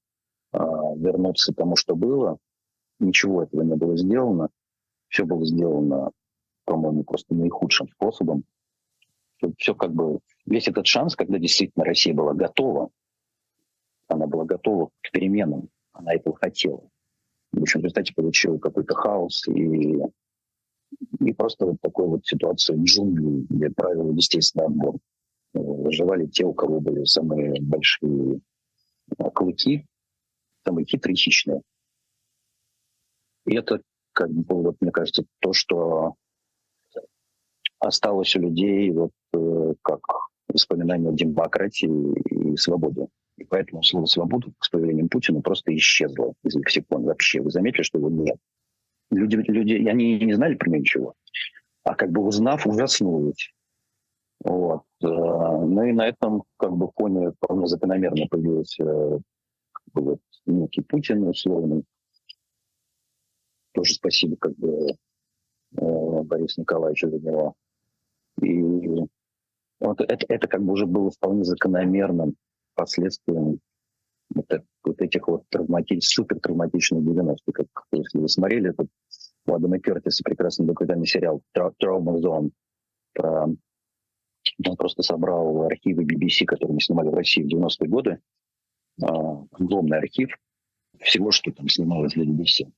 вернуться 0.54 1.54
к 1.54 1.56
тому, 1.56 1.76
что 1.76 1.96
было. 1.96 2.38
Ничего 3.00 3.44
этого 3.44 3.62
не 3.64 3.76
было 3.76 3.98
сделано. 3.98 4.50
Все 5.10 5.26
было 5.26 5.46
сделано, 5.46 6.12
по-моему, 6.66 7.04
просто 7.04 7.36
наихудшим 7.36 7.88
способом. 7.90 8.44
Все 9.58 9.76
как 9.76 9.94
бы... 9.94 10.20
Весь 10.46 10.68
этот 10.68 10.88
шанс, 10.88 11.16
когда 11.16 11.40
действительно 11.40 11.86
Россия 11.86 12.14
была 12.14 12.34
готова, 12.34 12.90
она 14.08 14.28
была 14.28 14.46
готова 14.46 14.90
к 15.02 15.12
переменам, 15.12 15.70
она 15.94 16.14
этого 16.14 16.36
хотела. 16.36 16.82
В 17.52 17.62
общем, 17.62 17.80
в 17.80 17.84
результате 17.84 18.14
получил 18.14 18.60
какой-то 18.60 18.94
хаос 18.94 19.48
и, 19.48 20.02
и 21.20 21.34
просто 21.34 21.66
вот 21.68 21.78
такой 21.82 22.08
вот 22.08 22.26
ситуация 22.26 22.78
джунглей, 22.78 23.46
где 23.50 23.70
правила 23.70 24.12
естественно 24.12 24.66
отбор. 24.66 24.96
Выживали 25.54 26.26
те, 26.26 26.46
у 26.46 26.54
кого 26.54 26.80
были 26.80 27.06
самые 27.06 27.62
большие 27.62 28.42
клыки, 29.34 29.86
самые 30.66 30.86
хитрые, 30.86 31.16
хищные. 31.16 31.62
И 33.46 33.56
это, 33.56 33.82
как 34.14 34.30
бы, 34.30 34.64
вот, 34.64 34.78
мне 34.80 34.92
кажется, 34.92 35.26
то, 35.40 35.54
что 35.54 36.16
осталось 37.80 38.36
у 38.36 38.40
людей 38.40 38.90
вот 38.92 39.12
э, 39.34 39.74
как 39.82 40.02
воспоминание 40.48 41.10
о 41.10 41.14
демократии 41.14 41.90
и 42.54 42.58
свободе. 42.58 43.08
И 43.38 43.46
поэтому 43.46 43.84
слово 43.84 44.06
«свобода» 44.06 44.52
с 44.62 44.70
появлением 44.70 45.10
Путина 45.10 45.42
просто 45.42 45.76
исчезло 45.76 46.34
из 46.44 46.56
лексикона 46.56 47.08
вообще. 47.08 47.42
Вы 47.42 47.50
заметили, 47.50 47.82
что 47.82 47.98
его 47.98 48.10
нет? 48.10 48.38
Люди, 49.10 49.36
люди 49.36 49.88
они 49.88 50.20
не 50.20 50.34
знали 50.34 50.56
про 50.56 50.70
него 50.70 50.80
ничего. 50.80 51.14
А 51.84 51.96
как 51.96 52.12
бы 52.12 52.22
узнав, 52.22 52.66
ужаснулись. 52.66 53.52
Вот. 54.44 54.84
Э, 55.02 55.08
ну 55.08 55.84
и 55.84 55.92
на 55.92 56.08
этом 56.08 56.44
как 56.58 56.72
бы 56.74 56.90
фоне 56.96 57.32
вполне 57.32 57.68
закономерно 57.68 58.28
появилась 58.30 58.78
э, 58.80 59.20
вот, 59.94 60.20
некий 60.46 60.82
Путин 60.82 61.28
условный. 61.28 61.84
Тоже 63.74 63.96
спасибо 63.96 64.36
как 64.38 64.56
бы 64.56 64.96
э, 65.76 66.22
Борису 66.24 66.62
Николаевичу 66.62 67.10
за 67.10 67.20
него. 67.20 67.56
И 68.42 68.62
вот 69.80 70.02
это, 70.02 70.26
это 70.30 70.48
как 70.48 70.64
бы 70.64 70.74
уже 70.74 70.86
было 70.86 71.12
вполне 71.12 71.44
закономерным 71.44 72.36
последствием 72.76 73.60
вот, 74.34 74.48
вот 74.84 75.02
этих 75.02 75.28
вот 75.28 75.44
травматич, 75.50 76.08
супер 76.08 76.40
травматичных 76.40 77.04
90-х. 77.04 77.52
Как, 77.52 77.68
если 77.92 78.20
вы 78.20 78.30
смотрели 78.30 78.70
этот 78.70 78.88
у 79.46 79.54
Адама 79.54 79.80
Кертиса 79.80 80.24
прекрасный 80.24 80.66
документальный 80.66 81.06
сериал 81.06 81.42
«Trauma 81.56 82.20
Zone», 82.22 82.52
про 83.14 83.48
он 84.66 84.76
просто 84.76 85.02
собрал 85.04 85.64
архивы 85.64 86.04
BBC, 86.04 86.46
которые 86.46 86.76
мы 86.76 86.82
снимали 86.82 87.10
в 87.10 87.14
России 87.14 87.44
в 87.44 87.48
90-е 87.48 87.88
годы, 87.88 88.20
огромный 89.02 89.98
архив 89.98 90.30
всего, 91.00 91.32
что 91.32 91.52
там 91.52 91.68
снималось 91.70 92.14
для 92.14 92.26
BBC. 92.26 92.72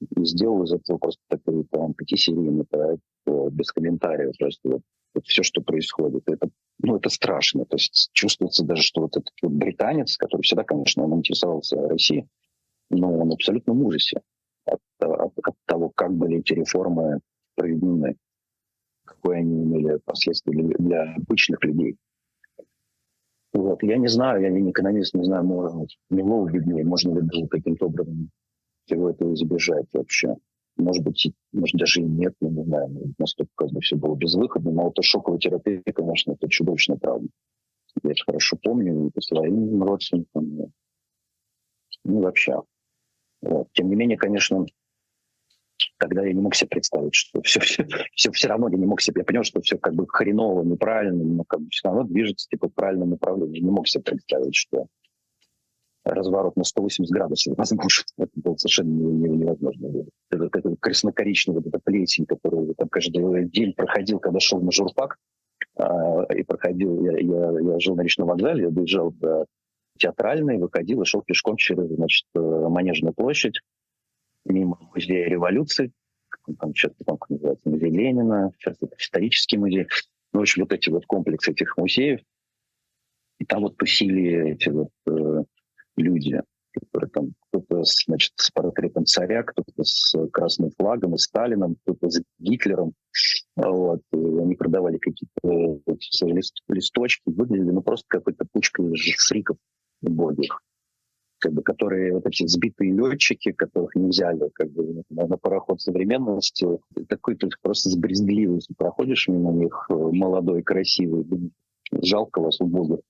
И 0.00 0.24
сделал 0.24 0.62
из 0.64 0.72
этого 0.72 0.98
просто 0.98 1.22
такой 1.28 1.64
там, 1.70 1.94
пятисерийный 1.94 2.64
проект 2.64 3.02
без 3.26 3.72
комментариев. 3.72 4.36
То 4.38 4.46
есть 4.46 4.60
вот, 4.64 4.82
вот 5.14 5.26
все, 5.26 5.42
что 5.42 5.62
происходит. 5.62 6.28
Это, 6.28 6.48
ну, 6.80 6.96
это 6.96 7.08
страшно. 7.08 7.64
То 7.64 7.76
есть 7.76 8.10
чувствуется 8.12 8.64
даже, 8.64 8.82
что 8.82 9.02
вот 9.02 9.16
этот 9.16 9.32
вот 9.42 9.52
британец, 9.52 10.16
который 10.16 10.42
всегда, 10.42 10.64
конечно, 10.64 11.04
он 11.04 11.14
интересовался 11.14 11.76
Россией, 11.76 12.26
но 12.90 13.18
он 13.18 13.32
абсолютно 13.32 13.72
в 13.72 13.86
ужасе 13.86 14.20
от, 14.66 14.80
от, 14.98 15.32
от 15.38 15.54
того, 15.66 15.90
как 15.94 16.12
были 16.12 16.38
эти 16.38 16.52
реформы 16.52 17.20
проведены, 17.54 18.16
какое 19.04 19.38
они 19.38 19.62
имели 19.62 19.98
последствия 20.04 20.52
для, 20.52 20.76
для 20.78 21.14
обычных 21.14 21.62
людей. 21.64 21.96
Вот. 23.74 23.82
Я 23.82 23.96
не 23.96 24.06
знаю, 24.06 24.40
я 24.42 24.50
не 24.50 24.70
экономист, 24.70 25.14
не 25.14 25.24
знаю, 25.24 25.44
может, 25.44 25.90
него 26.08 26.46
виднее, 26.46 26.84
можно 26.84 27.18
ли 27.18 27.22
даже 27.22 27.46
каким-то 27.48 27.86
образом 27.86 28.30
всего 28.84 29.10
этого 29.10 29.34
избежать 29.34 29.86
вообще. 29.92 30.36
Может 30.76 31.02
быть, 31.02 31.32
может 31.52 31.76
даже 31.76 32.00
и 32.00 32.04
нет, 32.04 32.34
я 32.40 32.50
не 32.50 32.64
знаю, 32.64 33.14
настолько 33.18 33.50
как 33.56 33.70
бы 33.70 33.80
все 33.80 33.96
было 33.96 34.14
безвыходно, 34.14 34.70
но 34.70 34.84
вот 34.84 34.96
шоковая 35.02 35.38
терапия, 35.38 35.82
конечно, 35.92 36.32
это 36.32 36.48
чудовищная 36.48 36.98
травма. 36.98 37.28
Я 38.02 38.10
это 38.10 38.22
хорошо 38.24 38.58
помню 38.62 39.06
и 39.06 39.10
по 39.10 39.20
своим 39.20 39.82
родственникам, 39.82 40.72
ну 42.04 42.20
вообще. 42.20 42.60
Вот. 43.42 43.68
Тем 43.72 43.88
не 43.88 43.96
менее, 43.96 44.18
конечно, 44.18 44.66
тогда 45.98 46.24
я 46.24 46.32
не 46.32 46.40
мог 46.40 46.54
себе 46.54 46.68
представить, 46.68 47.14
что 47.14 47.42
все, 47.42 47.60
все, 47.60 47.86
все, 48.14 48.30
все 48.32 48.48
равно 48.48 48.68
я 48.68 48.76
не 48.76 48.86
мог 48.86 49.00
себе, 49.00 49.20
я 49.20 49.24
понял, 49.24 49.44
что 49.44 49.60
все 49.60 49.78
как 49.78 49.94
бы 49.94 50.06
хреново, 50.08 50.62
неправильно, 50.62 51.24
но 51.24 51.44
как 51.44 51.60
бы 51.60 51.68
все 51.70 51.88
равно 51.88 52.04
движется 52.04 52.48
типа 52.48 52.68
в 52.68 52.72
правильном 52.72 53.10
направлении. 53.10 53.58
Я 53.58 53.64
не 53.64 53.70
мог 53.70 53.88
себе 53.88 54.02
представить, 54.04 54.54
что 54.54 54.86
разворот 56.04 56.56
на 56.56 56.64
180 56.64 57.10
градусов 57.12 57.56
возможен. 57.56 58.04
Это 58.18 58.30
было 58.34 58.56
совершенно 58.56 58.88
невозможно. 58.90 60.04
Это, 60.30 60.44
это 60.52 60.76
красно-коричневый, 60.80 61.62
это 61.64 61.78
плесень, 61.82 62.26
который 62.26 62.74
там 62.74 62.88
каждый 62.88 63.48
день 63.48 63.72
проходил, 63.72 64.18
когда 64.18 64.40
шел 64.40 64.60
на 64.60 64.70
журфак, 64.70 65.16
а, 65.76 66.24
и 66.34 66.42
проходил, 66.42 67.04
я, 67.04 67.18
я, 67.18 67.72
я 67.72 67.78
жил 67.78 67.96
на 67.96 68.02
речном 68.02 68.28
вокзале, 68.28 68.64
я 68.64 68.70
доезжал 68.70 69.12
до 69.12 69.46
театральной, 69.98 70.58
выходил 70.58 71.02
и 71.02 71.04
шел 71.04 71.22
пешком 71.22 71.56
через, 71.56 71.88
значит, 71.88 72.26
Манежную 72.34 73.14
площадь, 73.14 73.60
мимо 74.44 74.78
музея 74.94 75.28
революции, 75.28 75.92
там 76.58 76.74
что-то 76.74 77.04
там 77.04 77.18
называется, 77.28 77.68
музей 77.68 77.90
Ленина, 77.90 78.52
сейчас 78.58 78.76
это 78.80 78.94
исторический 78.98 79.56
музей. 79.56 79.86
Ну, 80.32 80.40
в 80.40 80.42
общем, 80.42 80.62
вот 80.62 80.72
эти 80.72 80.90
вот 80.90 81.06
комплексы 81.06 81.52
этих 81.52 81.76
музеев, 81.76 82.20
И 83.38 83.44
там 83.44 83.62
вот 83.62 83.76
тусили 83.76 84.52
эти 84.52 84.68
вот 84.68 84.90
э, 85.06 85.44
люди, 85.96 86.40
которые 86.72 87.10
там 87.10 87.34
кто-то, 87.48 87.82
значит, 87.84 88.32
с 88.36 88.50
портретом 88.50 89.06
царя, 89.06 89.42
кто-то 89.44 89.84
с 89.84 90.14
красным 90.32 90.70
флагом 90.76 91.14
и 91.14 91.18
Сталином, 91.18 91.76
кто-то 91.82 92.10
с 92.10 92.20
Гитлером. 92.38 92.94
Вот. 93.56 94.00
И 94.12 94.16
они 94.16 94.56
продавали 94.56 94.98
какие-то 94.98 95.80
эти 95.86 96.24
лист, 96.24 96.62
листочки, 96.68 97.22
выглядели 97.26 97.70
ну 97.70 97.80
просто 97.80 98.04
какой-то 98.08 98.44
пучкой 98.52 98.92
фриков 99.18 99.56
убогих 100.02 100.60
как 101.44 101.52
бы, 101.52 101.62
которые 101.62 102.14
вот 102.14 102.26
эти 102.26 102.46
сбитые 102.46 102.90
летчики, 102.94 103.52
которых 103.52 103.94
не 103.96 104.08
взяли 104.08 104.48
как 104.54 104.70
бы, 104.70 105.04
на, 105.10 105.26
на 105.26 105.36
пароход 105.36 105.78
современности, 105.78 106.66
такой 107.06 107.36
ты 107.36 107.50
просто 107.60 107.90
с 107.90 107.96
брезгливостью 107.96 108.74
проходишь 108.76 109.28
мимо 109.28 109.52
них, 109.52 109.86
э, 109.90 109.94
молодой, 109.94 110.62
красивый, 110.62 111.26
жалко 111.92 112.40
вас, 112.40 112.62
убогих. 112.62 113.00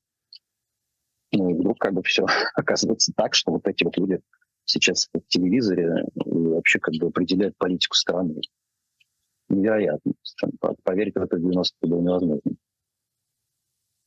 Ну 1.33 1.51
и 1.51 1.55
вдруг 1.55 1.79
как 1.79 1.95
бы 1.95 2.03
все 2.03 2.27
оказывается 2.57 3.13
так, 3.17 3.35
что 3.35 3.53
вот 3.53 3.69
эти 3.69 3.85
вот 3.85 3.97
люди 3.99 4.19
сейчас 4.65 5.09
в 5.15 5.21
телевизоре 5.29 6.05
вообще 6.17 6.81
как 6.81 6.95
бы 6.95 7.07
определяют 7.07 7.57
политику 7.57 7.95
страны. 7.95 8.41
Невероятно. 9.49 10.15
Поверить 10.83 11.15
в 11.15 11.23
это 11.23 11.39
90 11.39 11.87
было 11.87 12.01
невозможно. 12.01 12.41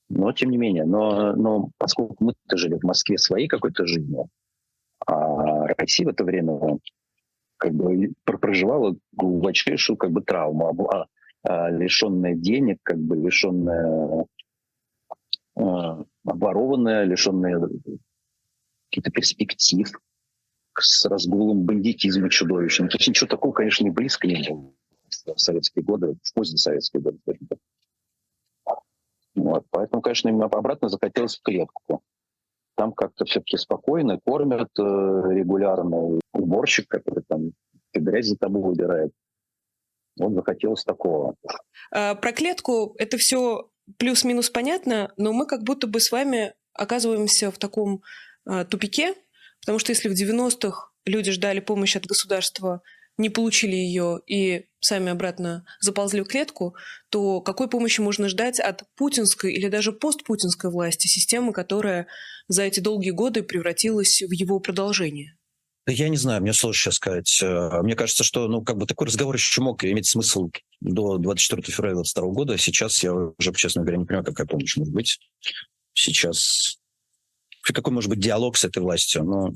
Но 0.09 0.31
тем 0.31 0.51
не 0.51 0.57
менее, 0.57 0.85
но, 0.85 1.33
но 1.33 1.69
поскольку 1.77 2.15
мы-то 2.19 2.57
жили 2.57 2.75
в 2.75 2.83
Москве 2.83 3.17
своей 3.17 3.47
какой-то 3.47 3.85
жизнью, 3.85 4.29
а 5.05 5.67
Россия 5.77 6.07
в 6.07 6.11
это 6.11 6.23
время 6.23 6.79
как 7.57 7.73
бы 7.73 8.13
проживала 8.23 8.95
глубочайшую 9.11 9.97
как 9.97 10.11
бы 10.11 10.21
травму, 10.21 10.89
а, 10.89 11.07
а, 11.43 11.69
лишенная 11.69 12.35
денег, 12.35 12.79
как 12.83 12.97
бы 12.97 13.17
лишенная 13.17 14.25
а, 15.55 16.03
обворованная, 16.25 17.03
лишенная 17.03 17.67
каких-то 18.89 19.11
перспектив, 19.11 19.91
с 20.79 21.05
разгулом 21.05 21.63
бандитизма 21.63 22.29
чудовищным. 22.29 22.89
То 22.89 22.97
есть 22.97 23.09
ничего 23.09 23.27
такого, 23.27 23.51
конечно, 23.51 23.83
не 23.83 23.89
близко 23.89 24.27
не 24.27 24.47
было 24.47 24.71
в 25.35 25.39
советские 25.39 25.83
годы, 25.83 26.15
в 26.23 26.33
поздние 26.33 26.59
советские 26.59 27.01
годы. 27.01 27.17
Вот. 29.38 29.65
Поэтому, 29.69 30.02
конечно, 30.02 30.30
им 30.30 30.41
обратно 30.41 30.89
захотелось 30.89 31.38
в 31.38 31.41
клетку. 31.43 32.02
Там 32.76 32.91
как-то 32.91 33.26
все-таки 33.26 33.58
спокойно, 33.58 34.19
кормят 34.19 34.69
э, 34.78 34.82
регулярно. 34.82 36.19
Уборщик, 36.34 36.88
который 36.88 37.23
там 37.28 37.52
грязь 37.93 38.28
за 38.28 38.38
тобой 38.38 38.69
убирает. 38.71 39.12
Вот 40.19 40.34
захотелось 40.34 40.84
такого. 40.84 41.36
А, 41.91 42.15
про 42.15 42.32
клетку 42.34 42.95
это 42.97 43.17
все 43.17 43.69
плюс-минус 43.97 44.50
понятно, 44.50 45.13
но 45.17 45.34
мы 45.34 45.45
как 45.45 45.63
будто 45.63 45.88
бы 45.88 46.00
с 46.00 46.12
вами 46.12 46.54
оказываемся 46.73 47.52
в 47.52 47.58
таком 47.58 48.02
а, 48.45 48.65
тупике, 48.65 49.13
потому 49.62 49.80
что 49.80 49.91
если 49.91 50.10
в 50.10 50.13
90-х 50.13 50.91
люди 51.06 51.32
ждали 51.32 51.60
помощи 51.60 51.97
от 51.97 52.06
государства 52.06 52.82
не 53.17 53.30
получили 53.30 53.75
ее 53.75 54.21
и 54.27 54.65
сами 54.80 55.12
обратно 55.12 55.65
заползли 55.80 56.21
в 56.21 56.27
клетку, 56.27 56.75
то 57.10 57.41
какой 57.41 57.67
помощи 57.69 57.99
можно 57.99 58.30
ждать 58.30 58.60
от 58.60 58.84
путинской 58.95 59.53
или 59.53 59.69
даже 59.69 59.91
постпутинской 59.91 60.69
власти, 60.69 61.08
системы, 61.08 61.53
которая 61.53 62.08
за 62.47 62.63
эти 62.63 62.80
долгие 62.80 63.12
годы 63.12 63.43
превратилась 63.43 64.21
в 64.21 64.32
его 64.32 64.60
продолжение? 64.60 65.38
Я 65.89 66.10
не 66.10 66.17
знаю, 66.17 66.41
мне 66.41 66.51
сложно 66.51 66.77
сейчас 66.77 66.95
сказать. 66.95 67.39
Э, 67.41 67.82
мне 67.82 67.95
кажется, 67.95 68.25
что 68.25 68.47
ну, 68.49 68.62
как 68.62 68.77
бы 68.77 68.86
такой 68.86 69.08
разговор 69.08 69.36
еще 69.36 69.62
мог 69.62 69.86
иметь 69.86 70.06
смысл 70.06 70.49
до 70.82 71.17
24 71.17 71.62
февраля 71.63 71.95
2022 71.95 72.34
года. 72.34 72.58
Сейчас 72.58 73.01
я 73.03 73.13
уже, 73.13 73.53
честно 73.53 73.84
говоря, 73.84 73.97
не 73.97 74.06
понимаю, 74.06 74.25
какая 74.25 74.45
помощь 74.47 74.75
может 74.75 74.93
быть. 74.93 75.17
Сейчас 75.93 76.77
какой 77.73 77.93
может 77.93 78.10
быть 78.10 78.19
диалог 78.19 78.58
с 78.58 78.65
этой 78.65 78.82
властью? 78.82 79.23
Но 79.23 79.53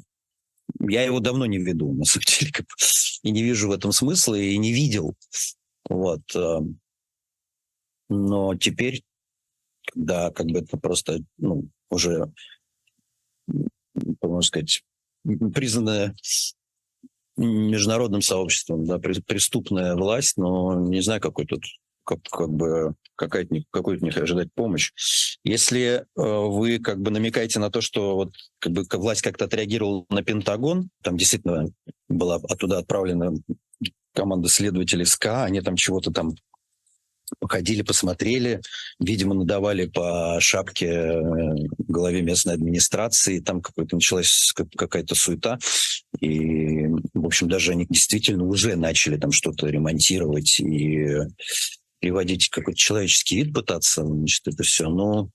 я 0.80 1.04
его 1.04 1.20
давно 1.20 1.46
не 1.46 1.58
веду, 1.58 1.94
на 1.94 2.06
самом 2.06 2.24
деле, 2.28 2.52
и 3.24 3.32
не 3.32 3.44
вижу 3.44 3.70
в 3.70 3.72
этом 3.72 3.92
смысла, 3.92 4.36
и 4.36 4.58
не 4.58 4.74
видел. 4.74 5.16
Вот. 5.90 6.22
Э, 6.36 6.60
но 8.10 8.56
теперь, 8.56 9.04
когда 9.86 10.32
как 10.32 10.48
бы 10.48 10.60
это 10.60 10.78
просто, 10.78 11.20
ну, 11.38 11.68
уже, 11.90 12.32
можно 14.22 14.42
сказать, 14.42 14.84
признанная 15.54 16.16
международным 17.38 18.22
сообществом, 18.22 18.86
да, 18.86 19.00
преступная 19.00 19.96
власть, 19.96 20.38
но 20.38 20.80
не 20.80 21.02
знаю, 21.02 21.22
какой 21.22 21.46
тут 21.46 21.64
как, 22.04 22.20
как 22.24 22.50
бы 22.50 22.96
какая 23.16 23.48
какой 23.70 23.98
от 23.98 24.02
них 24.02 24.18
ожидать 24.18 24.50
помощь. 24.54 24.92
Если 25.44 25.80
э, 25.82 26.04
вы 26.16 26.80
как 26.80 27.00
бы 27.00 27.12
намекаете 27.12 27.60
на 27.60 27.70
то, 27.70 27.82
что 27.82 28.16
вот 28.16 28.34
как 28.60 28.74
бы 28.74 28.84
власть 28.94 29.22
как-то 29.22 29.46
отреагировала 29.46 30.06
на 30.10 30.24
Пентагон, 30.24 30.90
там 31.04 31.18
действительно 31.18 31.68
была 32.10 32.36
оттуда 32.36 32.80
отправлена 32.80 33.34
команда 34.14 34.50
следователей 34.50 35.06
СКА, 35.06 35.44
они 35.44 35.62
там 35.62 35.76
чего-то 35.76 36.12
там 36.12 36.34
походили, 37.40 37.82
посмотрели, 37.82 38.62
видимо, 39.00 39.34
надавали 39.36 39.86
по 39.86 40.38
шапке 40.40 40.88
э, 40.88 41.22
главе 41.88 42.22
местной 42.22 42.56
администрации, 42.56 43.40
там 43.40 43.62
какой-то 43.62 43.96
началась 43.96 44.52
какая-то 44.76 45.16
суета, 45.16 45.58
и, 46.20 46.88
в 47.14 47.26
общем, 47.26 47.48
даже 47.48 47.72
они 47.72 47.86
действительно 47.90 48.46
уже 48.46 48.76
начали 48.76 49.18
там 49.18 49.32
что-то 49.32 49.68
ремонтировать 49.68 50.60
и 50.60 51.20
приводить 52.02 52.50
какой-то 52.50 52.78
человеческий 52.78 53.38
вид, 53.38 53.54
пытаться, 53.54 54.04
значит, 54.04 54.48
это 54.48 54.64
все, 54.64 54.90
но 54.90 55.30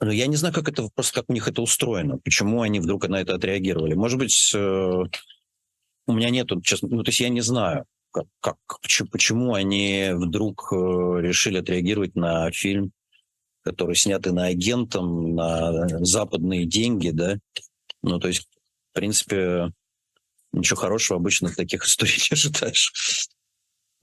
но 0.00 0.10
я 0.10 0.26
не 0.26 0.36
знаю, 0.36 0.52
как 0.52 0.68
это 0.68 0.88
просто 0.94 1.20
как 1.20 1.30
у 1.30 1.32
них 1.32 1.46
это 1.46 1.62
устроено, 1.62 2.18
почему 2.18 2.62
они 2.62 2.80
вдруг 2.80 3.08
на 3.08 3.20
это 3.20 3.34
отреагировали. 3.34 3.94
Может 3.94 4.18
быть, 4.18 4.52
э, 4.54 4.58
у 6.06 6.12
меня 6.12 6.30
нету, 6.30 6.60
честно, 6.60 6.88
ну 6.88 7.02
то 7.02 7.10
есть 7.10 7.20
я 7.20 7.28
не 7.28 7.40
знаю, 7.40 7.86
как, 8.10 8.26
как 8.40 8.56
почему, 9.10 9.54
они 9.54 10.10
вдруг 10.14 10.68
э, 10.72 10.76
решили 10.76 11.58
отреагировать 11.58 12.16
на 12.16 12.50
фильм, 12.50 12.92
который 13.62 13.96
снят 13.96 14.24
на 14.26 14.46
агентом 14.46 15.34
на 15.34 15.88
западные 16.04 16.66
деньги, 16.66 17.10
да. 17.10 17.38
Ну 18.02 18.18
то 18.18 18.28
есть, 18.28 18.48
в 18.90 18.94
принципе, 18.94 19.72
ничего 20.52 20.78
хорошего 20.78 21.18
обычно 21.18 21.48
в 21.48 21.56
таких 21.56 21.84
историях 21.86 22.30
не 22.30 22.34
ожидаешь. 22.34 22.92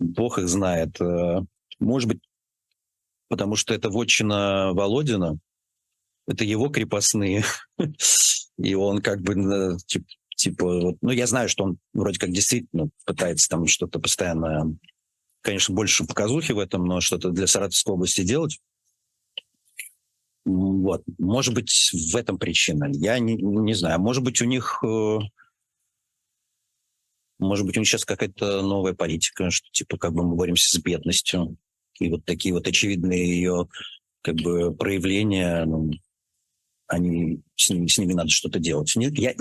Бог 0.01 0.39
их 0.39 0.49
знает. 0.49 0.99
Э, 0.99 1.41
может 1.79 2.09
быть, 2.09 2.19
потому 3.29 3.55
что 3.55 3.73
это 3.73 3.89
вотчина 3.89 4.73
Володина, 4.73 5.37
это 6.27 6.43
его 6.43 6.69
крепостные, 6.69 7.43
и 8.57 8.73
он 8.73 9.01
как 9.01 9.21
бы 9.21 9.77
типа, 9.85 10.05
типа, 10.35 10.95
ну 11.01 11.11
я 11.11 11.27
знаю, 11.27 11.49
что 11.49 11.63
он 11.63 11.77
вроде 11.93 12.19
как 12.19 12.31
действительно 12.31 12.89
пытается 13.05 13.47
там 13.47 13.67
что-то 13.67 13.99
постоянно, 13.99 14.75
конечно, 15.41 15.73
больше 15.75 16.05
показухи 16.05 16.51
в 16.51 16.59
этом, 16.59 16.85
но 16.85 16.99
что-то 16.99 17.29
для 17.29 17.47
Саратовской 17.47 17.93
области 17.93 18.23
делать. 18.23 18.59
Вот, 20.43 21.03
может 21.19 21.53
быть, 21.53 21.91
в 21.93 22.15
этом 22.15 22.39
причина. 22.39 22.89
Я 22.91 23.19
не, 23.19 23.35
не 23.35 23.75
знаю. 23.75 23.99
Может 23.99 24.23
быть, 24.23 24.41
у 24.41 24.45
них 24.45 24.83
э, 24.83 25.19
может 27.41 27.65
быть, 27.65 27.75
у 27.75 27.79
них 27.79 27.89
сейчас 27.89 28.05
какая-то 28.05 28.61
новая 28.61 28.93
политика, 28.93 29.49
что 29.49 29.67
типа 29.71 29.97
как 29.97 30.13
бы 30.13 30.23
мы 30.23 30.35
боремся 30.35 30.71
с 30.71 30.79
бедностью. 30.79 31.57
И 31.99 32.09
вот 32.09 32.23
такие 32.25 32.53
вот 32.53 32.67
очевидные 32.67 33.35
ее 33.35 33.67
как 34.21 34.35
бы 34.35 34.73
проявления, 34.75 35.65
ну, 35.65 35.91
они, 36.87 37.41
с, 37.55 37.69
ними, 37.69 37.87
с 37.87 37.97
ними 37.97 38.13
надо 38.13 38.29
что-то 38.29 38.59
делать. 38.59 38.95
Нет, 38.95 39.17
я, 39.17 39.33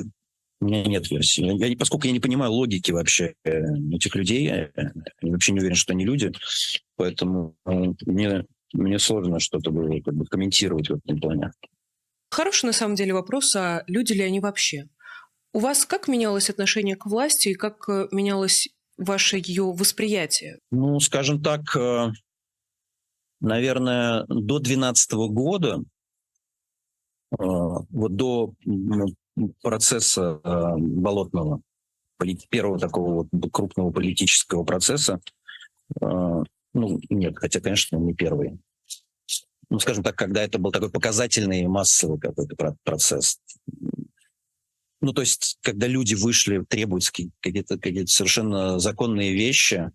у 0.61 0.65
меня 0.65 0.85
нет 0.85 1.11
версии. 1.11 1.45
Я, 1.45 1.77
поскольку 1.77 2.07
я 2.07 2.13
не 2.13 2.21
понимаю 2.21 2.53
логики 2.53 2.91
вообще 2.91 3.35
э, 3.45 3.61
этих 3.93 4.15
людей, 4.15 4.45
я 4.45 4.71
вообще 5.23 5.53
не 5.53 5.61
уверен, 5.61 5.77
что 5.77 5.93
они 5.93 6.05
люди, 6.05 6.33
поэтому 6.97 7.57
э, 7.67 7.73
мне, 8.07 8.47
мне 8.73 8.99
сложно 8.99 9.41
что-то 9.41 9.71
было 9.71 10.01
как 10.01 10.15
бы, 10.15 10.25
комментировать 10.27 10.89
в 10.89 10.95
этом 10.95 11.21
плане. 11.21 11.53
Хороший 12.31 12.67
на 12.67 12.73
самом 12.73 12.95
деле 12.95 13.13
вопрос, 13.13 13.55
а 13.57 13.85
люди 13.87 14.13
ли 14.13 14.23
они 14.23 14.41
вообще? 14.41 14.89
У 15.53 15.59
вас 15.59 15.85
как 15.85 16.07
менялось 16.07 16.49
отношение 16.49 16.97
к 16.97 17.07
власти 17.07 17.49
и 17.49 17.55
как 17.55 17.89
э, 17.89 18.07
менялось 18.13 18.69
ваше 18.97 19.37
ее 19.37 19.65
восприятие? 19.73 20.61
Ну, 20.71 21.01
скажем 21.01 21.43
так, 21.43 21.75
э, 21.77 22.13
наверное, 23.41 24.25
до 24.29 24.61
2012 24.61 25.13
года, 25.29 25.83
э, 27.33 27.35
вот 27.37 28.15
до 28.15 28.53
процесса 29.63 30.41
болотного, 30.45 31.63
первого 32.51 32.79
такого 32.79 33.27
вот 33.33 33.53
крупного 33.53 33.91
политического 33.91 34.65
процесса, 34.65 35.21
ну, 36.01 37.01
нет, 37.09 37.39
хотя, 37.39 37.61
конечно, 37.61 37.97
не 37.97 38.13
первый. 38.13 38.61
Ну, 39.71 39.79
скажем 39.79 40.05
так, 40.05 40.17
когда 40.17 40.43
это 40.43 40.59
был 40.59 40.73
такой 40.73 40.91
показательный 40.91 41.67
массовый 41.67 42.19
какой-то 42.19 42.77
процесс. 42.85 43.41
Ну, 45.01 45.13
то 45.13 45.23
есть, 45.23 45.59
когда 45.63 45.87
люди 45.87 46.15
вышли, 46.15 46.65
требуют 46.69 47.09
какие-то 47.11 47.79
какие 47.79 48.05
совершенно 48.05 48.79
законные 48.79 49.33
вещи, 49.33 49.91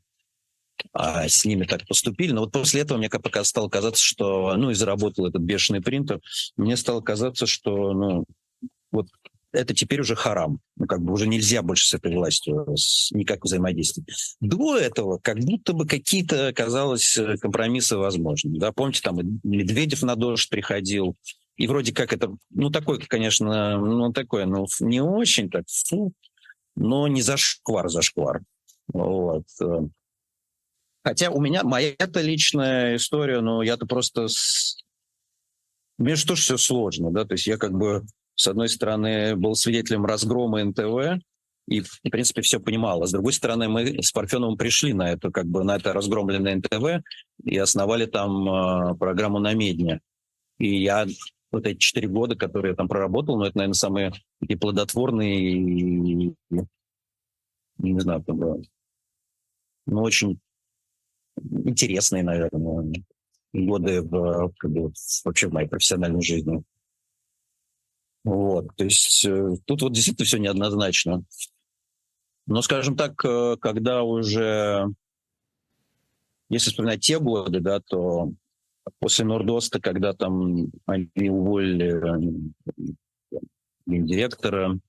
а 0.93 1.27
с 1.27 1.45
ними 1.45 1.65
так 1.65 1.87
поступили. 1.87 2.31
Но 2.31 2.41
вот 2.41 2.51
после 2.51 2.81
этого 2.81 2.97
мне 2.97 3.09
пока 3.09 3.43
стало 3.43 3.69
казаться, 3.69 4.03
что, 4.03 4.55
ну, 4.55 4.71
и 4.71 4.73
заработал 4.73 5.27
этот 5.27 5.41
бешеный 5.41 5.81
принтер, 5.81 6.21
мне 6.57 6.75
стало 6.75 7.01
казаться, 7.01 7.45
что, 7.45 7.93
ну, 7.93 8.25
вот 8.91 9.07
это 9.51 9.73
теперь 9.73 10.01
уже 10.01 10.15
харам. 10.15 10.59
Ну, 10.75 10.85
как 10.85 11.01
бы 11.01 11.13
уже 11.13 11.27
нельзя 11.27 11.61
больше 11.61 11.87
с 11.87 11.93
этой 11.93 12.13
властью 12.13 12.65
никак 13.11 13.45
взаимодействовать. 13.45 14.09
До 14.41 14.77
этого 14.77 15.17
как 15.19 15.39
будто 15.39 15.73
бы 15.73 15.87
какие-то, 15.87 16.51
казалось, 16.53 17.17
компромиссы 17.39 17.97
возможны. 17.97 18.59
Да, 18.59 18.71
помните, 18.71 19.01
там 19.01 19.17
Медведев 19.43 20.01
на 20.01 20.15
дождь 20.15 20.49
приходил, 20.49 21.15
и 21.57 21.67
вроде 21.67 21.93
как 21.93 22.13
это, 22.13 22.35
ну, 22.49 22.69
такой, 22.69 22.99
конечно, 22.99 23.77
ну, 23.79 24.11
такое, 24.11 24.45
ну, 24.45 24.65
не 24.79 25.01
очень 25.01 25.49
так, 25.49 25.65
фу, 25.67 26.11
но 26.75 27.07
не 27.07 27.21
зашквар, 27.21 27.89
зашквар. 27.89 28.41
Вот. 28.87 29.45
Хотя 31.03 31.29
у 31.29 31.39
меня, 31.39 31.63
моя-то 31.63 32.21
личная 32.21 32.97
история, 32.97 33.41
но 33.41 33.63
я-то 33.63 33.85
просто... 33.85 34.27
С... 34.27 34.83
Мне 35.97 36.15
же 36.15 36.25
тоже 36.25 36.41
все 36.41 36.57
сложно, 36.57 37.11
да, 37.11 37.25
то 37.25 37.35
есть 37.35 37.47
я 37.47 37.57
как 37.57 37.71
бы, 37.71 38.05
с 38.35 38.47
одной 38.47 38.67
стороны, 38.67 39.35
был 39.35 39.55
свидетелем 39.55 40.05
разгрома 40.05 40.63
НТВ, 40.63 41.21
и, 41.67 41.81
в 41.81 42.01
принципе, 42.11 42.41
все 42.41 42.59
понимал. 42.59 43.01
А 43.01 43.07
с 43.07 43.11
другой 43.11 43.33
стороны, 43.33 43.67
мы 43.67 44.01
с 44.03 44.11
Парфеновым 44.11 44.57
пришли 44.57 44.93
на 44.93 45.11
это, 45.11 45.31
как 45.31 45.45
бы, 45.45 45.63
на 45.63 45.77
это 45.77 45.93
разгромленное 45.93 46.57
НТВ 46.57 47.03
и 47.43 47.57
основали 47.57 48.05
там 48.05 48.47
э, 48.47 48.95
программу 48.97 49.39
на 49.39 49.53
Медне. 49.53 50.01
И 50.59 50.83
я 50.83 51.07
вот 51.55 51.65
эти 51.65 51.77
четыре 51.77 52.07
года, 52.07 52.35
которые 52.35 52.71
я 52.71 52.75
там 52.75 52.87
проработал, 52.87 53.37
ну, 53.37 53.45
это, 53.45 53.57
наверное, 53.57 53.73
самые 53.73 54.11
такие 54.39 54.59
плодотворные 54.59 55.51
и, 55.51 56.35
не 57.77 57.99
знаю, 57.99 58.23
как 58.23 58.35
бы, 58.35 58.61
ну, 59.85 60.01
очень 60.01 60.39
интересные, 61.37 62.23
наверное, 62.23 62.93
годы 63.53 64.01
в, 64.01 64.53
как 64.57 64.71
бы, 64.71 64.91
вообще 65.23 65.47
в 65.47 65.53
моей 65.53 65.67
профессиональной 65.67 66.21
жизни. 66.21 66.63
Вот, 68.23 68.75
то 68.75 68.83
есть 68.83 69.23
э, 69.25 69.55
тут 69.65 69.83
вот 69.83 69.93
действительно 69.93 70.25
все 70.25 70.37
неоднозначно. 70.39 71.23
Но, 72.47 72.61
скажем 72.61 72.95
так, 72.95 73.23
э, 73.23 73.55
когда 73.61 74.01
уже, 74.03 74.87
если 76.49 76.71
вспоминать 76.71 77.01
те 77.01 77.19
годы, 77.19 77.59
да, 77.59 77.79
то 77.79 78.31
после 78.99 79.25
Нордоста, 79.25 79.79
когда 79.79 80.13
там 80.13 80.71
они 80.85 81.29
уволили 81.29 82.93
э, 83.35 83.41
директора 83.85 84.79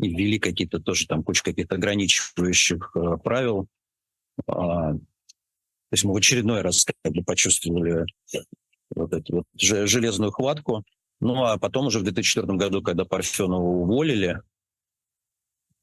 и 0.00 0.08
ввели 0.08 0.38
какие-то 0.38 0.80
тоже 0.80 1.06
там 1.06 1.22
кучу 1.22 1.42
каких-то 1.42 1.76
ограничивающих 1.76 2.96
правил, 3.22 3.68
а, 4.46 4.94
то 5.90 5.94
есть 5.94 6.04
мы 6.04 6.12
в 6.12 6.16
очередной 6.16 6.62
раз 6.62 6.86
как 7.02 7.12
бы, 7.12 7.24
почувствовали 7.24 8.06
вот 8.94 9.12
эту 9.12 9.36
вот 9.38 9.46
железную 9.54 10.30
хватку. 10.30 10.84
Ну, 11.20 11.44
а 11.44 11.58
потом 11.58 11.86
уже 11.86 11.98
в 11.98 12.02
2004 12.04 12.56
году, 12.56 12.80
когда 12.80 13.04
Парфенова 13.04 13.62
уволили, 13.62 14.40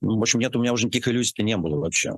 ну, 0.01 0.17
в 0.17 0.21
общем, 0.21 0.39
нет, 0.39 0.55
у 0.55 0.61
меня 0.61 0.73
уже 0.73 0.85
никаких 0.85 1.09
иллюзий 1.09 1.43
не 1.43 1.57
было 1.57 1.77
вообще. 1.77 2.13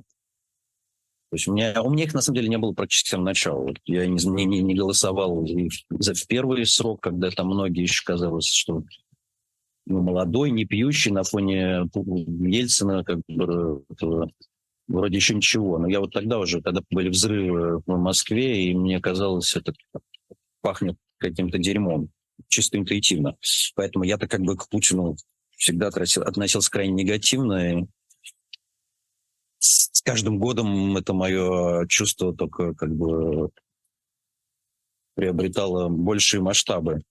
То 1.30 1.36
есть 1.36 1.46
у 1.46 1.52
меня, 1.52 1.80
у 1.80 1.90
меня 1.90 2.04
их 2.04 2.14
на 2.14 2.22
самом 2.22 2.36
деле 2.36 2.48
не 2.48 2.58
было 2.58 2.72
практически 2.72 3.08
с 3.08 3.10
самого 3.10 3.26
начала. 3.26 3.60
Вот 3.62 3.78
я 3.84 4.04
не, 4.06 4.46
не, 4.46 4.62
не 4.62 4.74
голосовал 4.74 5.46
за 5.88 6.14
в 6.14 6.26
первый 6.26 6.66
срок, 6.66 7.00
когда 7.02 7.30
там 7.30 7.46
многие 7.46 7.82
еще 7.82 8.02
казалось, 8.04 8.46
что 8.46 8.82
ну, 9.86 10.02
молодой, 10.02 10.50
не 10.50 10.64
пьющий 10.64 11.12
на 11.12 11.22
фоне 11.22 11.88
Ельцина, 11.94 13.04
как 13.04 13.20
бы 13.28 13.84
вроде 14.88 15.16
еще 15.16 15.34
ничего. 15.36 15.78
Но 15.78 15.88
я 15.88 16.00
вот 16.00 16.12
тогда 16.12 16.40
уже, 16.40 16.60
когда 16.62 16.80
были 16.90 17.08
взрывы 17.08 17.80
в 17.86 17.96
Москве, 17.96 18.64
и 18.64 18.74
мне 18.74 19.00
казалось, 19.00 19.54
это 19.54 19.72
пахнет 20.62 20.96
каким-то 21.18 21.58
дерьмом, 21.58 22.10
чисто 22.48 22.76
интуитивно. 22.76 23.36
Поэтому 23.76 24.04
я-то 24.04 24.26
как 24.26 24.40
бы 24.40 24.56
к 24.56 24.68
Путину 24.68 25.16
всегда 25.56 25.88
относился, 25.88 26.70
крайне 26.70 27.04
негативно. 27.04 27.82
И 27.82 27.86
с 30.00 30.02
каждым 30.02 30.38
годом 30.38 30.96
это 30.96 31.12
мое 31.12 31.86
чувство 31.86 32.34
только 32.34 32.72
как 32.72 32.88
бы 32.96 33.50
приобретало 35.14 35.90
большие 35.90 36.40
масштабы. 36.40 37.02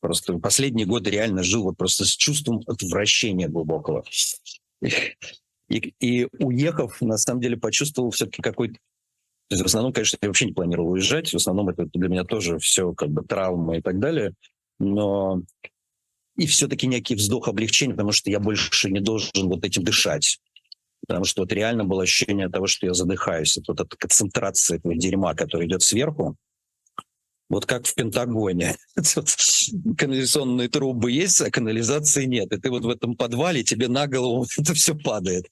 Просто 0.00 0.38
последние 0.38 0.86
годы 0.86 1.10
реально 1.10 1.42
жил 1.42 1.64
вот 1.64 1.76
просто 1.76 2.06
с 2.06 2.16
чувством 2.16 2.62
отвращения 2.66 3.46
глубокого. 3.46 4.04
И, 5.68 5.94
и 6.00 6.28
уехав, 6.38 7.02
на 7.02 7.18
самом 7.18 7.42
деле, 7.42 7.58
почувствовал 7.58 8.10
все-таки 8.10 8.40
какой-то... 8.40 8.74
То 9.48 9.56
есть 9.56 9.62
в 9.62 9.66
основном, 9.66 9.92
конечно, 9.92 10.16
я 10.22 10.28
вообще 10.28 10.46
не 10.46 10.54
планировал 10.54 10.92
уезжать. 10.92 11.30
В 11.34 11.36
основном 11.36 11.68
это 11.68 11.84
для 11.92 12.08
меня 12.08 12.24
тоже 12.24 12.58
все 12.58 12.94
как 12.94 13.10
бы 13.10 13.22
травма 13.22 13.76
и 13.76 13.82
так 13.82 13.98
далее. 13.98 14.32
Но 14.78 15.42
и 16.36 16.46
все-таки 16.46 16.86
некий 16.86 17.16
вздох 17.16 17.48
облегчения, 17.48 17.92
потому 17.92 18.12
что 18.12 18.30
я 18.30 18.40
больше 18.40 18.90
не 18.90 19.00
должен 19.00 19.46
вот 19.46 19.62
этим 19.62 19.84
дышать. 19.84 20.40
Потому 21.10 21.24
что 21.24 21.42
вот 21.42 21.52
реально 21.52 21.84
было 21.84 22.04
ощущение 22.04 22.48
того, 22.48 22.68
что 22.68 22.86
я 22.86 22.94
задыхаюсь. 22.94 23.56
Это 23.56 23.72
вот 23.72 23.80
эта 23.80 23.96
концентрация 23.96 24.78
этого 24.78 24.94
дерьма, 24.94 25.34
который 25.34 25.66
идет 25.66 25.82
сверху, 25.82 26.36
вот 27.48 27.66
как 27.66 27.84
в 27.84 27.96
Пентагоне. 27.96 28.76
Канализационные 29.98 30.68
трубы 30.68 31.10
есть, 31.10 31.40
а 31.40 31.50
канализации 31.50 32.26
нет. 32.26 32.52
И 32.52 32.60
ты 32.60 32.70
вот 32.70 32.84
в 32.84 32.88
этом 32.88 33.16
подвале, 33.16 33.64
тебе 33.64 33.88
на 33.88 34.06
голову 34.06 34.46
это 34.56 34.72
все 34.72 34.94
падает. 34.94 35.46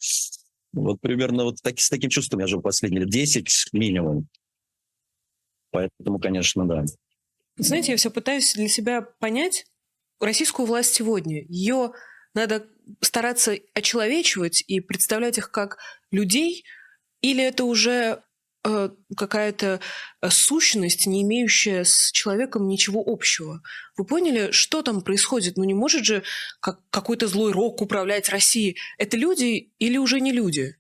Вот 0.73 1.01
примерно 1.01 1.43
вот 1.43 1.57
так, 1.61 1.81
с 1.81 1.89
таким 1.89 2.11
чувством 2.11 2.39
я 2.39 2.47
жил 2.47 2.63
последние 2.63 3.05
10 3.05 3.49
минимум. 3.73 4.29
Поэтому, 5.73 6.21
конечно, 6.21 6.69
да. 6.69 6.85
Знаете, 7.57 7.91
я 7.91 7.99
все 7.99 8.13
пытаюсь 8.13 8.55
для 8.55 8.69
себя 8.69 9.03
понять 9.03 9.65
российскую 10.21 10.67
власть 10.67 10.95
сегодня. 10.95 11.45
Ее 11.49 11.91
надо 12.33 12.65
стараться 13.01 13.57
очеловечивать 13.75 14.63
и 14.67 14.81
представлять 14.81 15.39
их 15.39 15.51
как 15.51 15.79
людей, 16.11 16.65
или 17.21 17.43
это 17.43 17.65
уже 17.65 18.23
Э, 18.69 18.91
какая-то 19.17 19.81
э, 20.21 20.29
сущность, 20.31 21.07
не 21.07 21.23
имеющая 21.23 21.85
с 21.85 22.11
человеком 22.13 22.67
ничего 22.67 23.03
общего. 23.07 23.63
Вы 23.97 24.05
поняли, 24.05 24.51
что 24.51 24.83
там 24.83 25.01
происходит? 25.01 25.57
Ну 25.57 25.65
не 25.65 25.75
может 25.75 26.05
же 26.05 26.23
как, 26.61 26.81
какой-то 26.91 27.29
злой 27.29 27.53
рок 27.53 27.81
управлять 27.81 28.29
Россией. 28.29 28.77
Это 28.99 29.17
люди 29.17 29.73
или 29.79 29.97
уже 29.97 30.21
не 30.21 30.33
люди? 30.33 30.75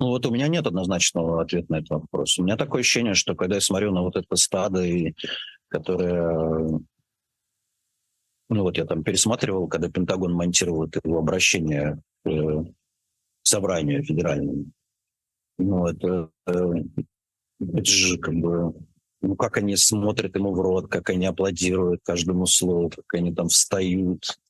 Ну 0.00 0.08
вот 0.08 0.26
у 0.26 0.30
меня 0.30 0.48
нет 0.48 0.66
однозначного 0.66 1.42
ответа 1.42 1.66
на 1.72 1.76
этот 1.76 1.90
вопрос. 1.90 2.38
У 2.38 2.42
меня 2.42 2.56
такое 2.56 2.80
ощущение, 2.80 3.14
что 3.14 3.34
когда 3.34 3.54
я 3.56 3.60
смотрю 3.60 3.92
на 3.92 4.02
вот 4.02 4.16
это 4.16 4.36
стадо, 4.36 4.82
и, 4.82 5.14
которое... 5.68 6.80
Ну 8.50 8.64
вот 8.64 8.76
я 8.76 8.84
там 8.84 9.04
пересматривал, 9.04 9.68
когда 9.68 9.88
Пентагон 9.88 10.32
монтировал 10.32 10.84
это 10.84 11.00
его 11.04 11.18
обращение 11.20 12.02
к 12.24 12.28
э, 12.28 12.64
собранию 13.42 14.02
федеральному. 14.02 14.66
Ну, 15.56 15.86
это, 15.86 16.30
э, 16.46 16.52
это 17.60 17.84
же 17.84 18.18
как 18.18 18.34
бы 18.34 18.74
ну, 19.22 19.36
как 19.36 19.58
они 19.58 19.76
смотрят 19.76 20.34
ему 20.34 20.52
в 20.52 20.60
рот, 20.60 20.88
как 20.88 21.10
они 21.10 21.26
аплодируют 21.26 22.00
каждому 22.02 22.46
слову, 22.46 22.90
как 22.90 23.14
они 23.14 23.32
там 23.32 23.48
встают, 23.48 24.40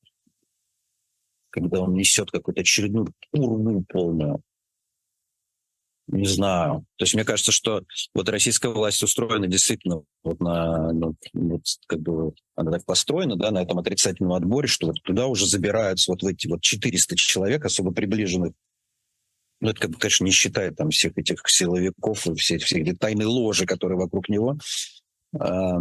когда 1.50 1.80
он 1.82 1.92
несет 1.92 2.30
какую-то 2.30 2.62
очередную 2.62 3.08
урну 3.32 3.84
полную. 3.86 4.40
Не 6.12 6.26
знаю. 6.26 6.84
То 6.96 7.04
есть 7.04 7.14
мне 7.14 7.24
кажется, 7.24 7.52
что 7.52 7.84
вот 8.14 8.28
российская 8.28 8.72
власть 8.72 9.00
устроена 9.02 9.46
действительно 9.46 10.02
вот 10.24 10.40
на, 10.40 10.92
ну, 10.92 11.14
вот 11.34 11.62
как 11.86 12.00
бы 12.00 12.32
она 12.56 12.72
так 12.72 12.84
построена, 12.84 13.36
да, 13.36 13.52
на 13.52 13.62
этом 13.62 13.78
отрицательном 13.78 14.32
отборе, 14.32 14.66
что 14.66 14.88
вот 14.88 15.00
туда 15.04 15.28
уже 15.28 15.46
забираются 15.46 16.10
вот 16.10 16.22
в 16.22 16.26
эти 16.26 16.48
вот 16.48 16.62
400 16.62 17.14
человек, 17.14 17.64
особо 17.64 17.92
приближенных 17.92 18.52
ну, 19.60 19.70
это, 19.70 19.88
конечно, 19.88 20.24
не 20.24 20.30
считая 20.30 20.72
там 20.72 20.90
всех 20.90 21.16
этих 21.18 21.42
силовиков 21.46 22.26
и 22.26 22.34
всех, 22.34 22.62
всех 22.62 22.80
эти 22.80 22.96
тайной 22.96 23.26
ложи, 23.26 23.66
которые 23.66 23.98
вокруг 23.98 24.30
него. 24.30 24.58
А, 25.38 25.80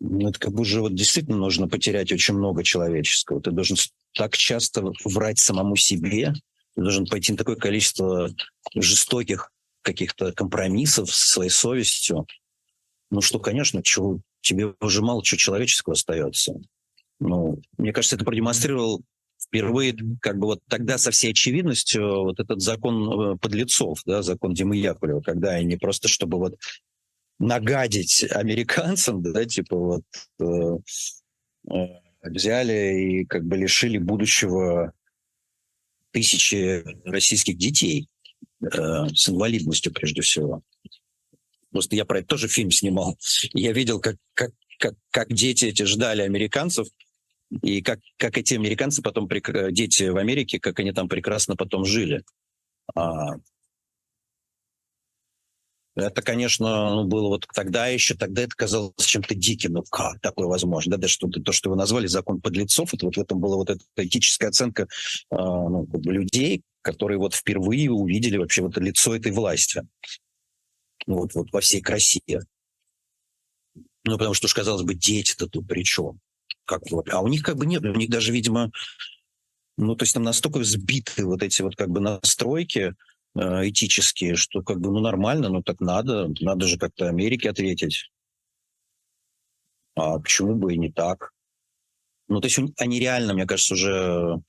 ну, 0.00 0.28
это 0.28 0.38
как 0.38 0.52
бы 0.52 0.60
уже 0.60 0.82
вот 0.82 0.94
действительно 0.94 1.38
нужно 1.38 1.66
потерять 1.66 2.12
очень 2.12 2.34
много 2.34 2.62
человеческого. 2.62 3.40
Ты 3.40 3.52
должен 3.52 3.76
так 4.14 4.36
часто 4.36 4.92
врать 5.04 5.38
самому 5.38 5.76
себе, 5.76 6.34
должен 6.82 7.06
пойти 7.06 7.32
на 7.32 7.38
такое 7.38 7.56
количество 7.56 8.30
жестоких 8.74 9.50
каких-то 9.82 10.32
компромиссов 10.32 11.12
с 11.14 11.30
своей 11.30 11.50
совестью. 11.50 12.26
Ну 13.10 13.20
что, 13.20 13.38
конечно, 13.38 13.82
чего, 13.82 14.20
тебе 14.40 14.74
уже 14.80 15.02
мало 15.02 15.24
чего 15.24 15.38
человеческого 15.38 15.94
остается. 15.94 16.54
Ну, 17.20 17.60
мне 17.76 17.92
кажется, 17.92 18.16
это 18.16 18.24
продемонстрировал 18.24 19.02
впервые 19.42 19.96
как 20.20 20.38
бы 20.38 20.46
вот 20.46 20.60
тогда 20.68 20.98
со 20.98 21.10
всей 21.10 21.30
очевидностью 21.30 22.24
вот 22.24 22.40
этот 22.40 22.60
закон 22.60 23.34
э, 23.34 23.36
подлецов, 23.38 24.02
да, 24.04 24.22
закон 24.22 24.52
Димы 24.52 24.76
Яковлева, 24.76 25.20
когда 25.20 25.50
они 25.52 25.76
просто, 25.76 26.08
чтобы 26.08 26.38
вот 26.38 26.56
нагадить 27.38 28.24
американцам, 28.30 29.22
да, 29.22 29.44
типа 29.44 29.76
вот 29.76 30.02
э, 30.40 30.78
э, 31.72 31.86
взяли 32.22 33.00
и 33.00 33.24
как 33.24 33.44
бы 33.44 33.56
лишили 33.56 33.98
будущего 33.98 34.92
тысячи 36.12 36.84
российских 37.04 37.56
детей. 37.56 38.08
э, 38.60 39.08
с 39.14 39.28
инвалидностью 39.28 39.92
прежде 39.92 40.22
всего. 40.22 40.62
Просто 41.70 41.96
я 41.96 42.04
про 42.04 42.20
это 42.20 42.28
тоже 42.28 42.48
фильм 42.48 42.70
снимал. 42.70 43.18
Я 43.52 43.72
видел, 43.72 44.00
как, 44.00 44.16
как, 44.34 44.50
как, 44.78 44.94
как 45.10 45.32
дети 45.32 45.66
эти 45.66 45.84
ждали 45.84 46.22
американцев, 46.22 46.88
и 47.62 47.82
как, 47.82 48.00
как 48.16 48.36
эти 48.36 48.54
американцы 48.54 49.02
потом, 49.02 49.28
дети 49.70 50.04
в 50.04 50.16
Америке, 50.16 50.58
как 50.58 50.78
они 50.80 50.92
там 50.92 51.08
прекрасно 51.08 51.56
потом 51.56 51.84
жили. 51.84 52.22
А, 52.94 53.36
это, 55.98 56.22
конечно, 56.22 56.94
ну, 56.94 57.04
было 57.04 57.28
вот 57.28 57.46
тогда 57.52 57.88
еще, 57.88 58.14
тогда 58.14 58.42
это 58.42 58.54
казалось 58.54 59.04
чем-то 59.04 59.34
диким. 59.34 59.72
Ну 59.72 59.82
как 59.82 60.20
такое 60.20 60.46
возможно? 60.46 60.92
Да, 60.92 60.96
даже 60.98 61.14
что, 61.14 61.28
то, 61.28 61.52
что 61.52 61.70
вы 61.70 61.76
назвали 61.76 62.06
закон 62.06 62.40
подлецов, 62.40 62.94
это 62.94 63.06
вот 63.06 63.16
в 63.16 63.20
этом 63.20 63.40
была 63.40 63.56
вот 63.56 63.70
эта 63.70 63.82
этическая 63.96 64.50
оценка 64.50 64.84
э, 64.84 64.86
ну, 65.30 65.88
людей, 66.04 66.62
которые 66.82 67.18
вот 67.18 67.34
впервые 67.34 67.90
увидели 67.90 68.36
вообще 68.36 68.62
вот 68.62 68.76
лицо 68.78 69.14
этой 69.14 69.32
власти. 69.32 69.82
Ну, 71.06 71.16
вот, 71.16 71.34
вот 71.34 71.52
во 71.52 71.60
всей 71.60 71.80
красе. 71.80 72.20
Ну, 74.04 74.16
потому 74.16 74.34
что, 74.34 74.48
казалось 74.48 74.82
бы, 74.82 74.94
дети-то 74.94 75.48
тут 75.48 75.66
при 75.66 75.82
чем? 75.82 76.20
Как, 76.64 76.82
а 77.10 77.20
у 77.20 77.28
них 77.28 77.42
как 77.42 77.56
бы 77.56 77.66
нет, 77.66 77.82
у 77.82 77.94
них 77.94 78.10
даже, 78.10 78.32
видимо, 78.32 78.70
ну, 79.76 79.96
то 79.96 80.04
есть 80.04 80.14
там 80.14 80.22
настолько 80.22 80.62
сбиты 80.64 81.24
вот 81.24 81.42
эти 81.42 81.62
вот 81.62 81.76
как 81.76 81.88
бы 81.88 82.00
настройки 82.00 82.94
э, 83.34 83.68
этические, 83.68 84.36
что 84.36 84.62
как 84.62 84.80
бы, 84.80 84.90
ну, 84.90 85.00
нормально, 85.00 85.48
ну, 85.48 85.62
так 85.62 85.80
надо, 85.80 86.28
надо 86.40 86.66
же 86.66 86.78
как-то 86.78 87.08
Америке 87.08 87.50
ответить. 87.50 88.10
А 89.94 90.18
почему 90.18 90.54
бы 90.54 90.74
и 90.74 90.78
не 90.78 90.92
так? 90.92 91.32
Ну, 92.28 92.40
то 92.40 92.46
есть 92.46 92.58
они 92.78 93.00
реально, 93.00 93.34
мне 93.34 93.46
кажется, 93.46 93.74
уже 93.74 94.40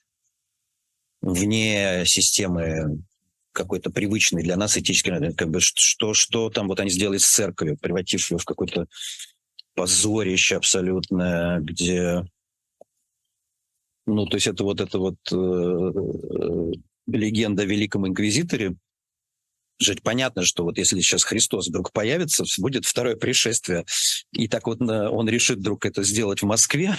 вне 1.22 2.04
системы 2.06 3.04
какой-то 3.52 3.90
привычный 3.90 4.44
для 4.44 4.56
нас 4.56 4.78
этический, 4.78 5.34
как 5.34 5.50
бы 5.50 5.60
что, 5.60 6.14
что 6.14 6.50
там 6.50 6.68
вот 6.68 6.80
они 6.80 6.90
сделали 6.90 7.18
с 7.18 7.30
церковью, 7.30 7.78
превратив 7.78 8.32
ее 8.32 8.38
в 8.38 8.46
какое-то 8.46 8.88
позорище 9.76 10.56
абсолютное, 10.58 11.60
где, 11.60 12.26
ну, 14.06 14.26
то 14.26 14.38
есть 14.38 14.48
это 14.48 14.64
вот 14.64 14.82
это 14.82 15.00
вот 15.00 15.18
э, 15.32 15.36
э, 15.36 16.72
легенда 17.12 17.64
о 17.64 17.66
Великом 17.66 18.07
Инквизиторе, 18.07 18.76
Жить 19.82 20.03
понятно, 20.03 20.43
что 20.43 20.66
вот 20.66 20.78
если 20.78 20.99
сейчас 20.99 21.24
Христос 21.24 21.70
вдруг 21.70 21.93
появится, 21.93 22.43
будет 22.57 22.84
второе 22.86 23.16
пришествие, 23.16 23.86
и 24.34 24.49
так 24.49 24.68
вот 24.68 24.82
он 24.82 25.30
решит 25.30 25.60
вдруг 25.60 25.86
это 25.86 26.03
сделать 26.03 26.41
в 26.41 26.45
Москве, 26.45 26.97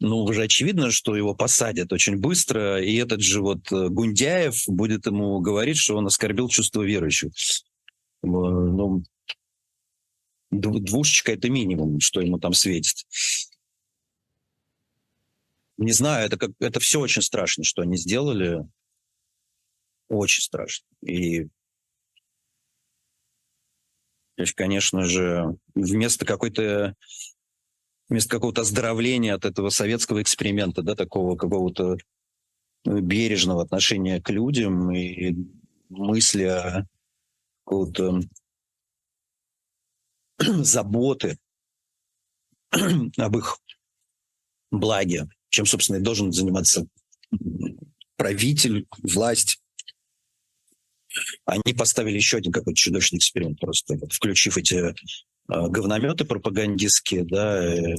ну, 0.00 0.24
уже 0.24 0.44
очевидно, 0.44 0.90
что 0.90 1.14
его 1.14 1.34
посадят 1.34 1.92
очень 1.92 2.16
быстро, 2.16 2.82
и 2.82 2.96
этот 2.96 3.20
же 3.20 3.42
вот 3.42 3.70
э, 3.70 3.88
Гундяев 3.90 4.64
будет 4.66 5.06
ему 5.06 5.38
говорить, 5.40 5.76
что 5.76 5.96
он 5.96 6.06
оскорбил 6.06 6.48
чувство 6.48 6.82
верующих. 6.82 7.30
Ну, 8.22 9.04
двушечка– 10.50 11.32
это 11.34 11.50
минимум, 11.50 12.00
что 12.00 12.22
ему 12.22 12.38
там 12.38 12.54
светит. 12.54 13.06
Не 15.76 15.92
знаю, 15.92 16.26
это, 16.26 16.38
как, 16.38 16.50
это 16.60 16.80
все 16.80 16.98
очень 16.98 17.22
страшно, 17.22 17.62
что 17.62 17.82
они 17.82 17.98
сделали. 17.98 18.60
Очень 20.10 20.42
страшно. 20.42 20.86
И 21.02 21.44
то 24.34 24.42
есть, 24.42 24.54
конечно 24.54 25.04
же, 25.04 25.56
вместо 25.74 26.26
какой-то 26.26 26.94
вместо 28.08 28.30
какого-то 28.30 28.62
оздоровления 28.62 29.34
от 29.34 29.44
этого 29.44 29.70
советского 29.70 30.20
эксперимента, 30.20 30.82
да, 30.82 30.96
такого 30.96 31.36
какого-то 31.36 31.96
ну, 32.84 33.00
бережного 33.00 33.62
отношения 33.62 34.20
к 34.20 34.30
людям 34.30 34.90
и 34.90 35.34
мысли 35.88 36.44
о 36.44 36.86
какого-то 37.64 38.20
заботы 40.64 41.38
об 43.16 43.36
их 43.36 43.58
благе, 44.72 45.28
чем, 45.50 45.66
собственно, 45.66 45.98
и 45.98 46.02
должен 46.02 46.32
заниматься 46.32 46.86
правитель, 48.16 48.86
власть. 49.02 49.59
Они 51.44 51.74
поставили 51.74 52.16
еще 52.16 52.36
один 52.38 52.52
какой-то 52.52 52.76
чудовищный 52.76 53.18
эксперимент, 53.18 53.58
просто 53.58 53.96
вот, 53.96 54.12
включив 54.12 54.56
эти 54.56 54.94
а, 55.48 55.68
говнометы 55.68 56.24
пропагандистские, 56.24 57.24
да, 57.24 57.64
э, 57.64 57.96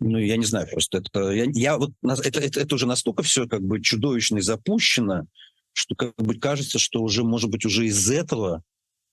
ну, 0.00 0.18
я 0.18 0.36
не 0.36 0.44
знаю, 0.44 0.68
просто 0.70 0.98
это, 0.98 1.30
я, 1.30 1.46
я 1.52 1.76
вот, 1.76 1.90
это, 2.02 2.40
это, 2.40 2.60
это 2.60 2.74
уже 2.74 2.86
настолько 2.86 3.22
все 3.22 3.46
как 3.46 3.62
бы 3.62 3.80
чудовищно 3.80 4.38
и 4.38 4.42
запущено, 4.42 5.26
что 5.72 5.94
как 5.96 6.14
бы 6.16 6.34
кажется, 6.36 6.78
что 6.78 7.02
уже, 7.02 7.24
может 7.24 7.50
быть, 7.50 7.64
уже 7.64 7.86
из 7.86 8.08
этого 8.10 8.62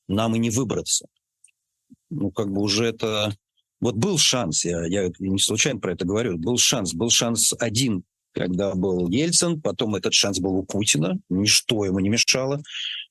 нам 0.07 0.35
и 0.35 0.39
не 0.39 0.51
выбраться. 0.51 1.07
Ну, 2.09 2.31
как 2.31 2.51
бы 2.51 2.61
уже 2.61 2.85
это... 2.85 3.35
Вот 3.81 3.95
был 3.95 4.17
шанс, 4.17 4.63
я, 4.63 4.85
я 4.85 5.11
не 5.19 5.37
случайно 5.37 5.79
про 5.79 5.93
это 5.93 6.05
говорю, 6.05 6.37
был 6.37 6.57
шанс, 6.57 6.93
был 6.93 7.09
шанс 7.09 7.53
один 7.59 8.03
когда 8.35 8.75
был 8.75 9.07
Ельцин, 9.09 9.61
потом 9.61 9.95
этот 9.95 10.13
шанс 10.13 10.39
был 10.39 10.55
у 10.55 10.63
Путина, 10.63 11.17
ничто 11.29 11.85
ему 11.85 11.99
не 11.99 12.09
мешало. 12.09 12.61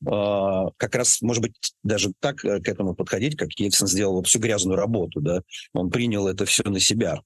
А, 0.07 0.70
как 0.77 0.95
раз, 0.95 1.22
может 1.22 1.43
быть, 1.43 1.55
даже 1.83 2.12
так 2.20 2.45
э, 2.45 2.61
к 2.61 2.68
этому 2.68 2.95
подходить, 2.95 3.37
как 3.37 3.49
Ельцин 3.59 3.87
сделал 3.87 4.22
всю 4.22 4.39
грязную 4.39 4.77
работу, 4.77 5.20
да, 5.20 5.41
он 5.72 5.91
принял 5.91 6.29
это 6.29 6.45
все 6.45 6.62
на 6.64 6.79
себя. 6.79 7.22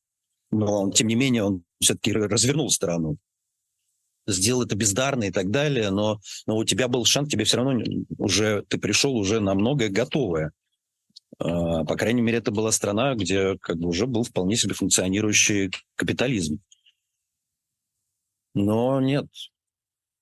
Но, 0.51 0.83
он, 0.83 0.93
тем 0.93 1.09
не 1.09 1.17
менее, 1.17 1.43
он 1.43 1.63
все-таки 1.81 2.13
развернул 2.13 2.71
страну 2.71 3.19
сделал 4.31 4.63
это 4.63 4.77
бездарно 4.77 5.25
и 5.25 5.31
так 5.31 5.51
далее, 5.51 5.91
но, 5.91 6.21
но 6.47 6.59
у 6.59 6.65
тебя 6.65 6.87
был 6.87 7.07
шанс, 7.07 7.31
тебе 7.31 7.45
все 7.45 7.57
равно 7.57 7.83
уже, 8.19 8.63
ты 8.69 8.77
пришел 8.77 9.17
уже 9.17 9.41
на 9.41 9.55
многое 9.55 9.89
готовое. 9.89 10.53
А, 11.39 11.85
по 11.85 11.97
крайней 11.97 12.23
мере, 12.23 12.39
это 12.39 12.51
была 12.51 12.73
страна, 12.73 13.15
где 13.15 13.57
как 13.59 13.79
бы 13.79 13.89
уже 13.89 14.07
был 14.07 14.25
вполне 14.25 14.57
себе 14.57 14.75
функционирующий 14.75 15.71
капитализм. 15.95 16.61
Но 18.55 19.01
нет, 19.01 19.27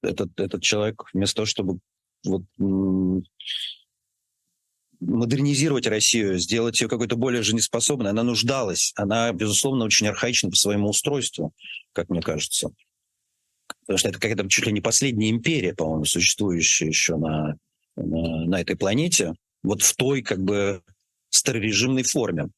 этот, 0.03 0.39
этот 0.39 0.63
человек 0.63 1.05
вместо 1.13 1.37
того, 1.37 1.47
чтобы 1.47 1.79
вот, 2.25 2.43
модернизировать 5.01 5.87
Россию, 5.87 6.39
сделать 6.39 6.81
ее 6.81 6.89
какой-то 6.89 7.17
более 7.17 7.43
жизнеспособной, 7.43 8.11
она 8.11 8.23
нуждалась. 8.23 8.93
Она, 8.97 9.33
безусловно, 9.33 9.85
очень 9.85 10.09
архаична 10.09 10.51
по 10.51 10.57
своему 10.57 10.89
устройству, 10.89 11.53
как 11.93 12.09
мне 12.09 12.23
кажется. 12.23 12.71
Потому 13.81 13.99
что 13.99 14.09
это 14.09 14.19
какая-то 14.19 14.49
чуть 14.49 14.67
ли 14.67 14.73
не 14.73 14.81
последняя 14.81 15.31
империя, 15.31 15.75
по-моему, 15.75 16.05
существующая 16.05 16.87
еще 16.87 17.17
на, 17.17 17.57
на, 17.97 18.47
на 18.47 18.61
этой 18.61 18.77
планете, 18.77 19.35
вот 19.63 19.83
в 19.83 19.95
той 19.97 20.23
как 20.23 20.43
бы 20.43 20.83
старорежимной 21.31 22.03
форме. 22.03 22.49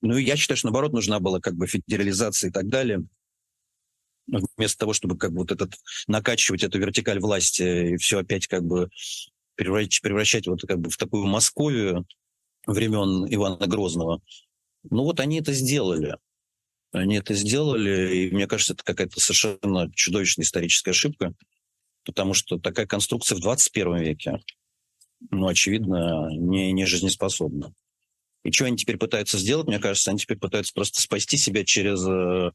Ну 0.00 0.16
и 0.16 0.24
я 0.24 0.36
считаю, 0.36 0.56
что 0.56 0.68
наоборот 0.68 0.92
нужна 0.92 1.18
была 1.18 1.40
как 1.40 1.54
бы 1.54 1.66
федерализация 1.66 2.50
и 2.50 2.52
так 2.52 2.68
далее– 2.68 3.02
вместо 4.28 4.78
того, 4.78 4.92
чтобы 4.92 5.16
как 5.16 5.32
бы 5.32 5.38
вот 5.38 5.52
этот 5.52 5.74
накачивать 6.06 6.62
эту 6.62 6.78
вертикаль 6.78 7.20
власти 7.20 7.92
и 7.92 7.96
все 7.96 8.18
опять 8.18 8.46
как 8.46 8.64
бы 8.64 8.90
превращать, 9.54 10.02
превращать 10.02 10.46
вот 10.46 10.62
как 10.62 10.78
бы 10.78 10.90
в 10.90 10.96
такую 10.96 11.26
Московию 11.26 12.06
времен 12.66 13.26
Ивана 13.32 13.66
Грозного. 13.66 14.20
Ну 14.90 15.04
вот 15.04 15.20
они 15.20 15.40
это 15.40 15.52
сделали. 15.52 16.16
Они 16.92 17.16
это 17.16 17.34
сделали, 17.34 18.16
и 18.16 18.30
мне 18.30 18.46
кажется, 18.46 18.72
это 18.72 18.82
какая-то 18.82 19.20
совершенно 19.20 19.90
чудовищная 19.94 20.44
историческая 20.44 20.92
ошибка, 20.92 21.34
потому 22.04 22.32
что 22.32 22.58
такая 22.58 22.86
конструкция 22.86 23.36
в 23.36 23.40
21 23.40 23.98
веке, 23.98 24.40
ну, 25.30 25.48
очевидно, 25.48 26.30
не, 26.30 26.72
не 26.72 26.86
жизнеспособна. 26.86 27.74
И 28.44 28.52
что 28.52 28.64
они 28.64 28.78
теперь 28.78 28.96
пытаются 28.96 29.36
сделать? 29.36 29.66
Мне 29.66 29.78
кажется, 29.78 30.10
они 30.10 30.18
теперь 30.18 30.38
пытаются 30.38 30.72
просто 30.72 31.02
спасти 31.02 31.36
себя 31.36 31.64
через 31.64 32.06
э, 32.06 32.52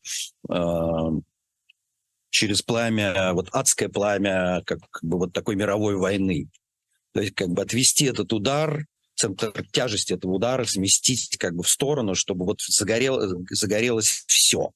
э, 0.50 1.22
через 2.34 2.64
пламя, 2.64 3.32
вот 3.34 3.50
адское 3.52 3.90
пламя, 3.90 4.64
как, 4.66 4.80
как 4.90 5.04
бы 5.04 5.20
вот 5.20 5.34
такой 5.34 5.56
мировой 5.56 5.96
войны. 5.96 6.50
То 7.14 7.22
есть 7.22 7.36
как 7.36 7.50
бы 7.50 7.62
отвести 7.62 8.06
этот 8.06 8.34
удар, 8.34 8.88
центр 9.14 9.54
тяжести 9.72 10.14
этого 10.14 10.32
удара 10.32 10.66
сместить 10.66 11.38
как 11.38 11.54
бы 11.56 11.62
в 11.62 11.70
сторону, 11.70 12.16
чтобы 12.16 12.46
вот 12.46 12.60
загорело, 12.62 13.46
загорелось 13.52 14.24
все. 14.26 14.72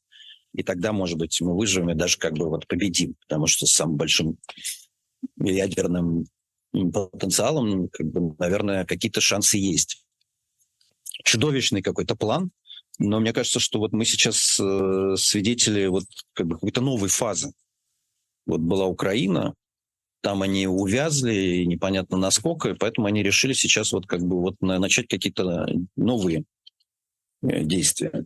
И 0.53 0.61
тогда, 0.61 0.93
может 0.93 1.17
быть, 1.17 1.41
мы 1.41 1.57
выживем 1.57 1.89
и 1.89 1.95
даже 1.95 2.19
как 2.19 2.33
бы 2.33 2.47
вот 2.47 2.67
победим, 2.67 3.15
потому 3.27 3.47
что 3.47 3.65
с 3.65 3.73
самым 3.73 3.97
большим 3.97 4.37
ядерным 5.39 6.25
потенциалом, 6.71 7.89
как 7.89 8.05
бы, 8.05 8.35
наверное, 8.37 8.85
какие-то 8.85 9.19
шансы 9.19 9.57
есть. 9.57 10.05
Чудовищный 11.23 11.81
какой-то 11.81 12.15
план, 12.15 12.51
но 12.99 13.19
мне 13.19 13.33
кажется, 13.33 13.59
что 13.59 13.79
вот 13.79 13.93
мы 13.93 14.05
сейчас 14.05 14.59
э, 14.59 15.15
свидетели 15.17 15.85
вот 15.87 16.05
как 16.33 16.47
бы 16.47 16.55
какой-то 16.55 16.81
новой 16.81 17.09
фазы. 17.09 17.53
Вот 18.45 18.59
была 18.61 18.85
Украина, 18.85 19.53
там 20.21 20.41
они 20.41 20.67
увязли, 20.67 21.63
непонятно 21.65 22.17
насколько, 22.17 22.69
и 22.69 22.73
поэтому 22.73 23.07
они 23.07 23.21
решили 23.21 23.53
сейчас 23.53 23.91
вот 23.91 24.07
как 24.07 24.21
бы 24.21 24.41
вот 24.41 24.55
начать 24.61 25.07
какие-то 25.07 25.67
новые 25.95 26.45
э, 27.43 27.63
действия. 27.63 28.25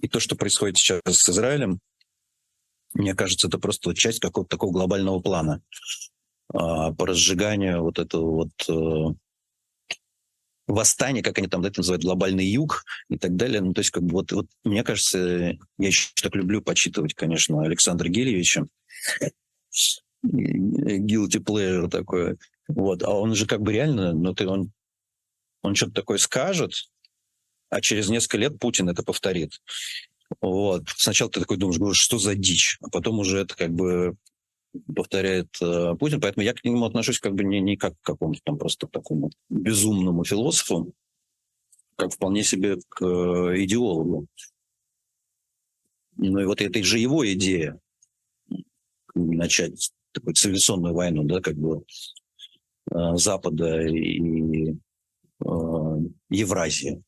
И 0.00 0.08
то, 0.08 0.20
что 0.20 0.36
происходит 0.36 0.76
сейчас 0.76 1.00
с 1.04 1.28
Израилем, 1.28 1.80
Мне 2.94 3.14
кажется, 3.14 3.48
это 3.48 3.58
просто 3.58 3.94
часть 3.94 4.20
какого-то 4.20 4.50
такого 4.50 4.72
глобального 4.72 5.20
плана 5.20 5.62
а, 6.52 6.92
по 6.92 7.06
разжиганию 7.06 7.82
вот 7.82 7.98
этого 7.98 8.44
вот 8.44 9.18
восстания, 10.66 11.22
как 11.22 11.38
они 11.38 11.48
там 11.48 11.64
это 11.64 11.80
называют, 11.80 12.04
глобальный 12.04 12.46
юг 12.46 12.84
и 13.08 13.18
так 13.18 13.36
далее. 13.36 13.60
Ну, 13.60 13.72
то 13.72 13.80
есть, 13.80 13.90
как 13.90 14.02
бы 14.02 14.12
вот, 14.12 14.32
вот 14.32 14.46
мне 14.64 14.82
кажется, 14.82 15.18
я 15.18 15.58
еще 15.78 16.10
так 16.20 16.34
люблю 16.34 16.62
почитывать, 16.62 17.14
конечно, 17.14 17.62
Александра 17.62 18.08
Гельевича. 18.08 18.66
Guilty 20.24 21.38
pleasure 21.38 21.88
такое. 21.88 22.36
Вот. 22.68 23.02
А 23.02 23.10
он 23.10 23.34
же 23.34 23.46
как 23.46 23.62
бы 23.62 23.72
реально, 23.72 24.12
ну, 24.12 24.34
ты, 24.34 24.46
он, 24.46 24.72
он 25.62 25.74
что-то 25.74 25.92
такое 25.92 26.18
скажет, 26.18 26.72
а 27.70 27.80
через 27.80 28.08
несколько 28.08 28.38
лет 28.38 28.58
Путин 28.58 28.88
это 28.88 29.02
повторит. 29.02 29.60
Вот. 30.40 30.84
Сначала 30.96 31.30
ты 31.30 31.40
такой 31.40 31.56
думаешь, 31.56 31.96
что 31.96 32.18
за 32.18 32.34
дичь, 32.34 32.78
а 32.82 32.88
потом 32.88 33.20
уже 33.20 33.38
это 33.38 33.54
как 33.54 33.70
бы 33.70 34.16
повторяет 34.94 35.48
э, 35.60 35.94
Путин, 35.98 36.20
поэтому 36.20 36.44
я 36.44 36.54
к 36.54 36.64
нему 36.64 36.84
отношусь 36.84 37.18
как 37.18 37.34
бы 37.34 37.44
не, 37.44 37.60
не 37.60 37.76
как 37.76 37.94
к 38.00 38.04
какому-то 38.04 38.40
там 38.44 38.58
просто 38.58 38.86
такому 38.86 39.30
безумному 39.48 40.24
философу, 40.24 40.92
как 41.96 42.12
вполне 42.12 42.42
себе 42.42 42.76
к 42.88 43.04
э, 43.04 43.62
идеологу. 43.64 44.26
Ну 46.16 46.38
и 46.40 46.44
вот 46.44 46.60
это 46.60 46.82
же 46.82 46.98
его 46.98 47.30
идея 47.32 47.78
начать 49.14 49.92
такую 50.12 50.34
цивилизационную 50.34 50.94
войну, 50.94 51.24
да, 51.24 51.40
как 51.40 51.56
бы 51.56 51.84
э, 52.90 53.16
Запада 53.16 53.86
и 53.86 54.72
э, 54.72 54.74
Евразии. 56.30 57.02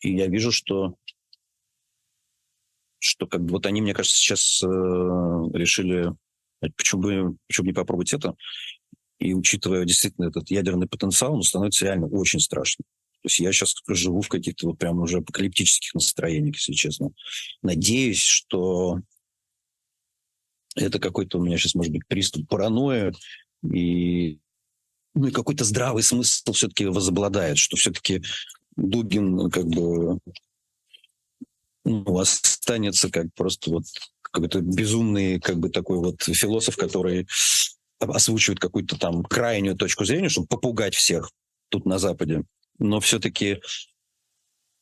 И 0.00 0.14
я 0.16 0.26
вижу, 0.26 0.52
что 0.52 0.96
что 3.00 3.26
как 3.26 3.42
бы 3.42 3.52
вот 3.52 3.66
они, 3.66 3.80
мне 3.80 3.94
кажется, 3.94 4.16
сейчас 4.16 4.62
э, 4.62 4.66
решили, 4.66 6.12
почему 6.76 7.02
бы, 7.02 7.36
почему 7.46 7.64
бы 7.64 7.70
не 7.70 7.74
попробовать 7.74 8.12
это, 8.12 8.34
и 9.18 9.34
учитывая 9.34 9.84
действительно 9.84 10.26
этот 10.26 10.50
ядерный 10.50 10.88
потенциал, 10.88 11.34
он 11.34 11.42
становится 11.42 11.84
реально 11.84 12.06
очень 12.06 12.40
страшным. 12.40 12.84
То 13.22 13.26
есть 13.26 13.38
я 13.40 13.52
сейчас 13.52 13.74
живу 13.86 14.22
в 14.22 14.28
каких-то 14.28 14.66
вот 14.66 14.78
прям 14.78 14.98
уже 14.98 15.18
апокалиптических 15.18 15.92
настроениях, 15.92 16.56
если 16.56 16.72
честно. 16.72 17.10
Надеюсь, 17.62 18.22
что 18.22 19.00
это 20.74 20.98
какой-то 20.98 21.38
у 21.38 21.44
меня 21.44 21.58
сейчас, 21.58 21.74
может 21.74 21.92
быть, 21.92 22.06
приступ 22.06 22.48
паранойи, 22.48 23.12
и, 23.62 24.38
ну, 25.14 25.26
и 25.26 25.30
какой-то 25.32 25.64
здравый 25.64 26.02
смысл 26.02 26.52
все-таки 26.52 26.86
возобладает, 26.86 27.58
что 27.58 27.76
все-таки 27.76 28.22
Дугин 28.76 29.50
как 29.50 29.66
бы 29.66 30.18
ну, 31.84 32.18
останется 32.18 33.10
как 33.10 33.26
просто 33.34 33.70
вот 33.70 33.84
какой-то 34.30 34.60
безумный 34.60 35.40
как 35.40 35.58
бы 35.58 35.70
такой 35.70 35.98
вот 35.98 36.22
философ, 36.22 36.76
который 36.76 37.26
озвучивает 37.98 38.60
какую-то 38.60 38.98
там 38.98 39.22
крайнюю 39.22 39.76
точку 39.76 40.04
зрения, 40.04 40.28
чтобы 40.28 40.46
попугать 40.46 40.94
всех 40.94 41.30
тут 41.68 41.86
на 41.86 41.98
Западе. 41.98 42.44
Но 42.78 43.00
все-таки 43.00 43.60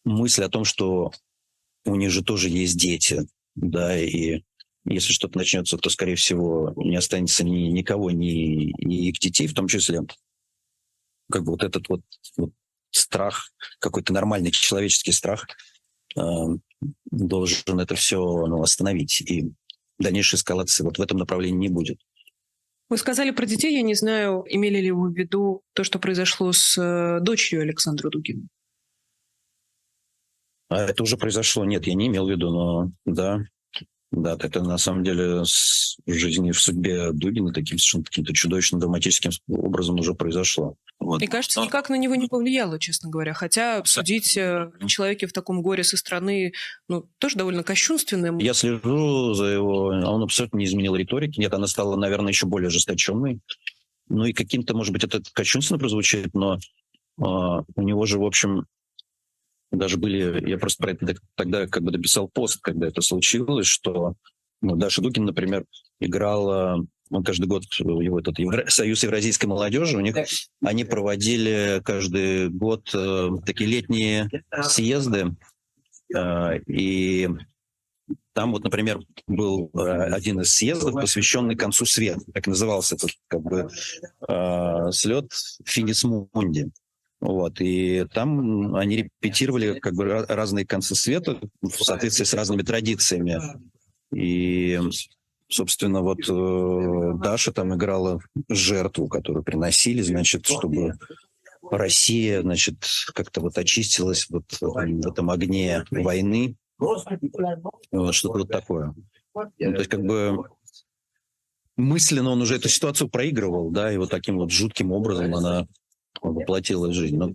мысль 0.04 0.44
о 0.44 0.48
том, 0.48 0.64
что 0.64 1.12
у 1.84 1.96
них 1.96 2.10
же 2.10 2.22
тоже 2.22 2.48
есть 2.48 2.78
дети, 2.78 3.26
да, 3.54 3.98
и 3.98 4.42
если 4.84 5.12
что-то 5.12 5.36
начнется, 5.36 5.76
то, 5.76 5.90
скорее 5.90 6.14
всего, 6.14 6.72
не 6.76 6.96
останется 6.96 7.44
ни, 7.44 7.68
никого, 7.68 8.10
ни, 8.10 8.72
ни 8.84 9.08
их 9.08 9.18
детей, 9.18 9.46
в 9.46 9.54
том 9.54 9.68
числе. 9.68 10.00
Как 11.30 11.44
бы 11.44 11.52
вот 11.52 11.62
этот 11.62 11.88
вот, 11.88 12.02
вот 12.36 12.52
страх, 12.90 13.52
какой-то 13.80 14.12
нормальный 14.12 14.50
человеческий 14.50 15.12
страх 15.12 15.46
э, 16.16 16.20
должен 17.10 17.80
это 17.80 17.94
все 17.94 18.18
ну, 18.18 18.62
остановить. 18.62 19.20
И 19.22 19.52
дальнейшей 19.98 20.36
эскалации 20.36 20.84
вот 20.84 20.98
в 20.98 21.02
этом 21.02 21.18
направлении 21.18 21.68
не 21.68 21.68
будет. 21.68 22.00
Вы 22.88 22.96
сказали 22.96 23.32
про 23.32 23.44
детей, 23.44 23.74
я 23.74 23.82
не 23.82 23.94
знаю, 23.94 24.44
имели 24.48 24.80
ли 24.80 24.90
вы 24.90 25.10
в 25.10 25.14
виду 25.14 25.62
то, 25.74 25.84
что 25.84 25.98
произошло 25.98 26.52
с 26.52 26.78
э, 26.78 27.20
дочерью 27.20 27.62
Александра 27.62 28.08
Дугина? 28.08 28.48
А 30.70 30.82
это 30.82 31.02
уже 31.02 31.16
произошло. 31.16 31.64
Нет, 31.64 31.86
я 31.86 31.94
не 31.94 32.06
имел 32.06 32.26
в 32.26 32.30
виду, 32.30 32.50
но 32.50 32.92
да, 33.04 33.40
да, 34.10 34.36
это 34.40 34.62
на 34.62 34.78
самом 34.78 35.04
деле 35.04 35.42
в 35.42 36.12
жизни, 36.12 36.50
в 36.50 36.60
судьбе 36.60 37.12
Дугина 37.12 37.52
таким 37.52 37.78
совершенно 37.78 38.04
каким-то 38.04 38.32
чудовищно 38.32 38.78
драматическим 38.78 39.30
образом 39.48 39.98
уже 39.98 40.14
произошло. 40.14 40.76
Вот. 40.98 41.22
И 41.22 41.26
кажется, 41.26 41.60
Но... 41.60 41.66
никак 41.66 41.90
на 41.90 41.96
него 41.96 42.14
не 42.14 42.26
повлияло, 42.26 42.78
честно 42.78 43.10
говоря. 43.10 43.34
Хотя 43.34 43.84
судить 43.84 44.36
э, 44.36 44.70
человеке 44.86 45.26
в 45.26 45.32
таком 45.32 45.62
горе 45.62 45.84
со 45.84 45.98
стороны, 45.98 46.54
ну, 46.88 47.06
тоже 47.18 47.36
довольно 47.36 47.62
кощунственно. 47.62 48.36
Я 48.40 48.54
слежу 48.54 49.34
за 49.34 49.44
его... 49.44 49.90
А 49.90 50.10
он 50.10 50.22
абсолютно 50.22 50.56
не 50.56 50.64
изменил 50.64 50.96
риторики. 50.96 51.38
Нет, 51.38 51.52
она 51.52 51.66
стала, 51.66 51.94
наверное, 51.96 52.30
еще 52.30 52.46
более 52.46 52.68
ожесточенной. 52.68 53.40
Ну 54.08 54.24
и 54.24 54.32
каким-то, 54.32 54.74
может 54.74 54.92
быть, 54.94 55.04
это 55.04 55.20
кощунственно 55.34 55.78
прозвучит, 55.78 56.32
но 56.32 56.54
э, 56.56 56.58
у 57.18 57.82
него 57.82 58.06
же, 58.06 58.18
в 58.18 58.24
общем, 58.24 58.64
даже 59.70 59.98
были, 59.98 60.48
я 60.48 60.58
просто 60.58 60.82
про 60.82 60.92
это 60.92 61.16
тогда 61.34 61.66
как 61.66 61.82
бы 61.82 61.90
дописал 61.90 62.28
пост, 62.28 62.60
когда 62.60 62.86
это 62.88 63.00
случилось, 63.00 63.66
что 63.66 64.14
ну, 64.60 64.76
Даша 64.76 65.02
Дугин, 65.02 65.24
например, 65.24 65.64
играла, 66.00 66.84
он 67.10 67.24
каждый 67.24 67.46
год, 67.46 67.64
его 67.78 68.18
этот 68.18 68.38
Евро... 68.38 68.68
Союз 68.68 69.02
Евразийской 69.02 69.48
молодежи, 69.48 69.96
у 69.96 70.00
них 70.00 70.16
они 70.62 70.84
проводили 70.84 71.80
каждый 71.84 72.48
год 72.48 72.90
э, 72.94 73.30
такие 73.46 73.70
летние 73.70 74.28
съезды, 74.62 75.36
э, 76.14 76.58
и 76.66 77.28
там 78.32 78.52
вот, 78.52 78.64
например, 78.64 79.00
был 79.26 79.70
э, 79.74 79.80
один 79.80 80.40
из 80.40 80.54
съездов, 80.54 80.94
посвященный 80.94 81.56
концу 81.56 81.84
света, 81.84 82.20
так 82.32 82.46
назывался 82.46 82.94
этот 82.94 83.10
как 83.26 83.42
бы 83.42 83.68
э, 84.28 84.92
слет 84.92 85.30
Финис 85.64 86.04
Мунди. 86.04 86.70
Вот, 87.20 87.60
и 87.60 88.06
там 88.12 88.76
они 88.76 89.08
репетировали 89.20 89.80
как 89.80 89.94
бы 89.94 90.04
разные 90.28 90.64
концы 90.64 90.94
света 90.94 91.40
в 91.60 91.82
соответствии 91.82 92.24
с 92.24 92.34
разными 92.34 92.62
традициями. 92.62 93.40
И, 94.14 94.80
собственно, 95.48 96.00
вот 96.00 96.20
э, 96.28 97.12
Даша 97.20 97.52
там 97.52 97.74
играла 97.74 98.20
жертву, 98.48 99.08
которую 99.08 99.42
приносили, 99.42 100.00
значит, 100.00 100.46
чтобы 100.46 100.94
Россия, 101.70 102.40
значит, 102.42 102.76
как-то 103.14 103.40
вот 103.40 103.58
очистилась 103.58 104.28
вот 104.30 104.44
в 104.60 105.08
этом 105.08 105.30
огне 105.30 105.84
войны. 105.90 106.54
Вот 106.78 108.14
что-то 108.14 108.38
вот 108.38 108.48
такое. 108.48 108.94
Ну, 109.34 109.50
то 109.56 109.78
есть 109.78 109.90
как 109.90 110.04
бы 110.04 110.44
мысленно 111.76 112.30
он 112.30 112.42
уже 112.42 112.56
эту 112.56 112.68
ситуацию 112.68 113.08
проигрывал, 113.08 113.70
да, 113.70 113.92
и 113.92 113.96
вот 113.96 114.10
таким 114.10 114.38
вот 114.38 114.50
жутким 114.50 114.92
образом 114.92 115.34
она 115.34 115.66
воплотилась 116.22 116.94
жизнь. 116.94 117.16
Но, 117.16 117.34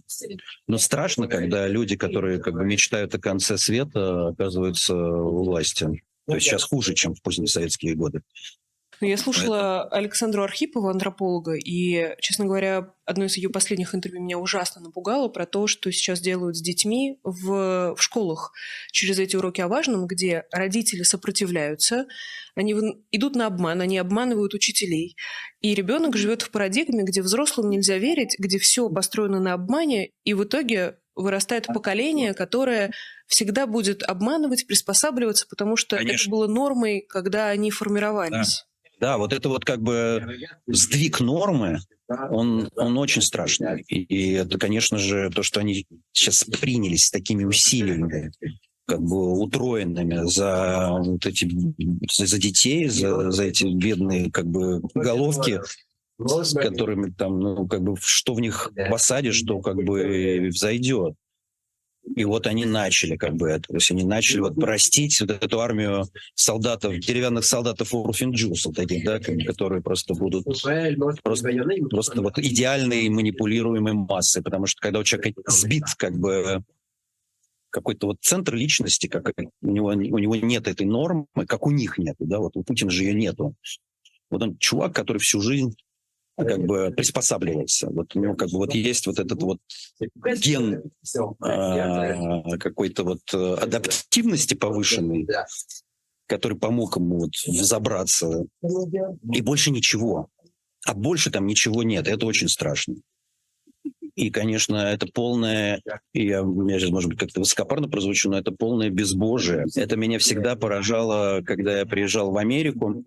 но 0.67 0.77
страшно, 0.77 1.27
когда 1.27 1.67
люди, 1.67 1.95
которые 1.95 2.39
как 2.39 2.53
бы 2.53 2.65
мечтают 2.65 3.13
о 3.15 3.19
конце 3.19 3.57
света, 3.57 4.29
оказываются 4.29 4.95
у 4.95 5.43
власти. 5.43 6.03
То 6.27 6.35
есть 6.35 6.47
сейчас 6.47 6.63
хуже, 6.63 6.93
чем 6.93 7.15
в 7.15 7.21
поздние 7.21 7.47
советские 7.47 7.95
годы. 7.95 8.21
Ну, 9.03 9.09
я 9.09 9.17
слушала 9.17 9.85
Это... 9.85 9.97
Александру 9.97 10.43
Архипову, 10.43 10.87
антрополога, 10.87 11.55
и, 11.55 12.15
честно 12.21 12.45
говоря, 12.45 12.93
одно 13.03 13.25
из 13.25 13.35
ее 13.35 13.49
последних 13.49 13.93
интервью 13.93 14.23
меня 14.23 14.37
ужасно 14.37 14.79
напугало 14.79 15.27
про 15.27 15.45
то, 15.45 15.67
что 15.67 15.91
сейчас 15.91 16.21
делают 16.21 16.55
с 16.55 16.61
детьми 16.61 17.19
в, 17.21 17.95
в 17.97 18.01
школах 18.01 18.53
через 18.93 19.19
эти 19.19 19.35
уроки 19.35 19.59
о 19.59 19.67
важном, 19.67 20.07
где 20.07 20.45
родители 20.53 21.03
сопротивляются, 21.03 22.05
они 22.55 22.73
идут 23.11 23.35
на 23.35 23.47
обман, 23.47 23.81
они 23.81 23.97
обманывают 23.97 24.53
учителей. 24.53 25.17
И 25.59 25.75
ребенок 25.75 26.15
живет 26.15 26.41
в 26.41 26.49
парадигме, 26.51 27.03
где 27.03 27.21
взрослым 27.21 27.69
нельзя 27.69 27.97
верить, 27.97 28.37
где 28.39 28.57
все 28.57 28.89
построено 28.89 29.41
на 29.41 29.51
обмане, 29.51 30.11
и 30.23 30.33
в 30.33 30.45
итоге 30.45 30.95
вырастает 31.13 31.67
поколение, 31.67 32.33
которое 32.33 32.91
всегда 33.27 33.67
будет 33.67 34.01
обманывать, 34.03 34.65
приспосабливаться, 34.65 35.45
потому 35.49 35.75
что 35.75 35.97
Конечно. 35.97 36.23
это 36.23 36.29
было 36.29 36.47
нормой, 36.47 37.05
когда 37.07 37.49
они 37.49 37.69
формировались. 37.69 38.63
Да, 38.65 38.72
вот 39.17 39.33
это 39.33 39.49
вот 39.49 39.65
как 39.65 39.81
бы 39.81 40.25
сдвиг 40.67 41.19
нормы, 41.19 41.79
он, 42.07 42.69
он 42.75 42.97
очень 42.97 43.21
страшный. 43.21 43.81
И, 43.87 44.33
это, 44.33 44.57
конечно 44.57 44.97
же, 44.97 45.29
то, 45.29 45.43
что 45.43 45.59
они 45.59 45.85
сейчас 46.11 46.43
принялись 46.43 47.09
такими 47.09 47.43
усилиями, 47.43 48.31
как 48.85 49.01
бы 49.01 49.39
утроенными 49.39 50.29
за 50.29 50.89
вот 50.91 51.25
эти 51.25 51.49
за 52.11 52.37
детей, 52.37 52.87
за, 52.89 53.31
за 53.31 53.43
эти 53.45 53.65
бедные 53.65 54.29
как 54.31 54.45
бы 54.45 54.81
головки, 54.93 55.61
с 56.19 56.53
которыми 56.53 57.11
там, 57.11 57.39
ну, 57.39 57.67
как 57.67 57.81
бы, 57.81 57.95
что 57.99 58.33
в 58.33 58.41
них 58.41 58.71
посадишь, 58.89 59.37
что 59.37 59.61
как 59.61 59.77
бы 59.77 60.49
взойдет. 60.49 61.15
И 62.15 62.25
вот 62.25 62.47
они 62.47 62.65
начали 62.65 63.15
как 63.15 63.35
бы 63.35 63.49
это. 63.49 63.63
То 63.69 63.75
есть 63.75 63.89
они 63.91 64.03
начали 64.03 64.41
вот 64.41 64.55
простить 64.55 65.19
вот 65.21 65.31
эту 65.31 65.61
армию 65.61 66.05
солдатов, 66.35 66.99
деревянных 66.99 67.45
солдатов 67.45 67.93
Урфинджус, 67.93 68.65
вот 68.65 68.75
таких, 68.75 69.05
да, 69.05 69.19
которые 69.19 69.81
просто 69.81 70.13
будут 70.13 70.43
просто, 70.43 70.95
просто 71.89 72.21
вот 72.21 72.37
идеальной 72.37 73.09
манипулируемой 73.09 73.93
массой. 73.93 74.43
Потому 74.43 74.65
что 74.67 74.81
когда 74.81 74.99
у 74.99 75.03
человека 75.03 75.41
сбит 75.47 75.85
как 75.97 76.17
бы 76.17 76.63
какой-то 77.69 78.07
вот 78.07 78.17
центр 78.21 78.53
личности, 78.53 79.07
как 79.07 79.31
у 79.61 79.67
него, 79.67 79.87
у 79.87 79.93
него 80.19 80.35
нет 80.35 80.67
этой 80.67 80.85
нормы, 80.85 81.25
как 81.47 81.65
у 81.65 81.71
них 81.71 81.97
нет, 81.97 82.15
да, 82.19 82.39
вот 82.39 82.55
у 82.55 82.63
Путина 82.63 82.91
же 82.91 83.03
ее 83.03 83.15
нету. 83.15 83.55
Вот 84.29 84.43
он 84.43 84.57
чувак, 84.57 84.93
который 84.93 85.17
всю 85.17 85.41
жизнь 85.41 85.75
как 86.37 86.65
бы 86.65 86.91
приспосабливался. 86.95 87.89
Вот 87.89 88.15
у 88.15 88.19
него 88.19 88.35
как 88.35 88.49
бы 88.49 88.57
вот 88.57 88.73
есть 88.73 89.07
вот 89.07 89.19
этот 89.19 89.41
вот 89.41 89.59
ген 90.41 90.81
э, 91.43 92.57
какой-то 92.57 93.03
вот 93.03 93.21
э, 93.33 93.53
адаптивности 93.55 94.53
повышенной, 94.55 95.27
который 96.27 96.57
помог 96.57 96.97
ему 96.97 97.19
вот 97.19 97.31
взобраться. 97.45 98.45
И 99.31 99.41
больше 99.41 99.71
ничего. 99.71 100.29
А 100.85 100.93
больше 100.93 101.31
там 101.31 101.45
ничего 101.45 101.83
нет. 101.83 102.07
Это 102.07 102.25
очень 102.25 102.49
страшно. 102.49 102.95
И, 104.15 104.29
конечно, 104.29 104.75
это 104.75 105.07
полное, 105.07 105.81
я, 106.13 106.43
я 106.43 106.79
сейчас, 106.79 106.91
может 106.91 107.09
быть, 107.09 107.19
как-то 107.19 107.39
высокопарно 107.39 107.89
прозвучу, 107.89 108.29
но 108.29 108.37
это 108.37 108.51
полное 108.51 108.89
безбожие. 108.89 109.65
Это 109.75 109.95
меня 109.95 110.19
всегда 110.19 110.55
поражало, 110.55 111.41
когда 111.41 111.79
я 111.79 111.85
приезжал 111.85 112.31
в 112.31 112.37
Америку 112.37 113.03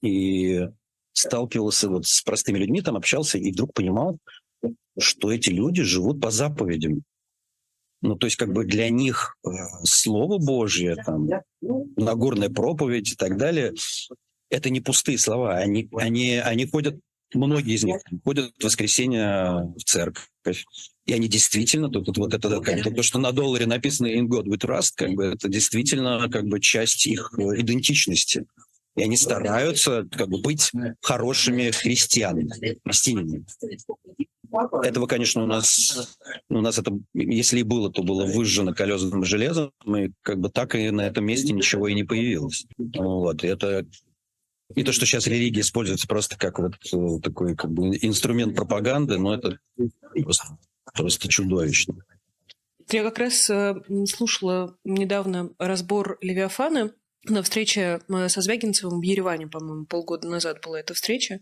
и 0.00 0.68
сталкивался 1.14 1.88
вот 1.88 2.06
с 2.06 2.22
простыми 2.22 2.58
людьми, 2.58 2.82
там 2.82 2.96
общался, 2.96 3.38
и 3.38 3.52
вдруг 3.52 3.72
понимал, 3.72 4.18
что 4.98 5.32
эти 5.32 5.48
люди 5.48 5.82
живут 5.82 6.20
по 6.20 6.30
заповедям. 6.30 7.02
Ну, 8.02 8.16
то 8.16 8.26
есть 8.26 8.36
как 8.36 8.52
бы 8.52 8.64
для 8.64 8.90
них 8.90 9.36
э, 9.46 9.48
Слово 9.84 10.38
Божье, 10.38 10.96
там, 10.96 11.26
Нагорная 11.96 12.50
проповедь 12.50 13.12
и 13.12 13.16
так 13.16 13.38
далее, 13.38 13.72
это 14.50 14.68
не 14.68 14.82
пустые 14.82 15.16
слова. 15.16 15.56
Они, 15.56 15.88
они, 15.96 16.36
они 16.36 16.66
ходят, 16.66 16.98
многие 17.32 17.74
из 17.74 17.84
них 17.84 17.96
ходят 18.22 18.52
в 18.58 18.64
воскресенье 18.64 19.72
в 19.74 19.82
церковь. 19.84 20.66
И 21.06 21.12
они 21.14 21.28
действительно, 21.28 21.88
тут, 21.88 22.04
тут 22.04 22.18
вот 22.18 22.34
это, 22.34 22.60
как 22.60 22.94
то, 22.94 23.02
что 23.02 23.18
на 23.18 23.32
долларе 23.32 23.66
написано 23.66 24.08
«In 24.08 24.26
God 24.26 24.44
we 24.44 24.58
trust», 24.58 24.92
как 24.96 25.12
бы, 25.12 25.24
это 25.24 25.48
действительно 25.48 26.28
как 26.30 26.44
бы 26.44 26.60
часть 26.60 27.06
их 27.06 27.32
э, 27.38 27.60
идентичности. 27.60 28.44
И 28.96 29.02
они 29.02 29.16
стараются 29.16 30.06
как 30.10 30.28
бы 30.28 30.40
быть 30.40 30.70
хорошими 31.02 31.70
христианами, 31.70 32.78
христианами. 32.84 33.44
Этого, 34.84 35.06
конечно, 35.06 35.42
у 35.42 35.46
нас, 35.46 36.16
у 36.48 36.60
нас 36.60 36.78
это, 36.78 36.92
если 37.12 37.60
и 37.60 37.64
было, 37.64 37.90
то 37.90 38.04
было 38.04 38.24
выжжено 38.24 38.72
колесным 38.72 39.24
железом, 39.24 39.72
и 39.86 40.12
как 40.22 40.38
бы 40.38 40.48
так 40.48 40.76
и 40.76 40.90
на 40.90 41.06
этом 41.06 41.24
месте 41.24 41.52
ничего 41.52 41.88
и 41.88 41.94
не 41.94 42.04
появилось. 42.04 42.66
Вот, 42.78 43.42
это 43.42 43.84
и 44.74 44.82
то, 44.82 44.92
что 44.92 45.06
сейчас 45.06 45.26
религия 45.26 45.60
используется 45.60 46.06
просто 46.06 46.38
как 46.38 46.58
вот 46.58 46.74
э, 46.92 47.20
такой 47.20 47.54
как 47.54 47.70
бы 47.70 47.96
инструмент 48.00 48.56
пропаганды, 48.56 49.18
но 49.18 49.34
это 49.34 49.58
просто, 50.22 50.58
просто 50.94 51.28
чудовищно. 51.28 51.96
Я 52.90 53.02
как 53.02 53.18
раз 53.18 53.48
э, 53.50 53.74
слушала 54.06 54.76
недавно 54.84 55.50
разбор 55.58 56.18
Левиафана, 56.20 56.92
на 57.26 57.42
встрече 57.42 58.00
э, 58.08 58.28
со 58.28 58.40
Звягинцевым 58.40 59.00
в 59.00 59.02
Ереване, 59.02 59.46
по-моему, 59.46 59.86
полгода 59.86 60.28
назад 60.28 60.60
была 60.62 60.80
эта 60.80 60.94
встреча, 60.94 61.40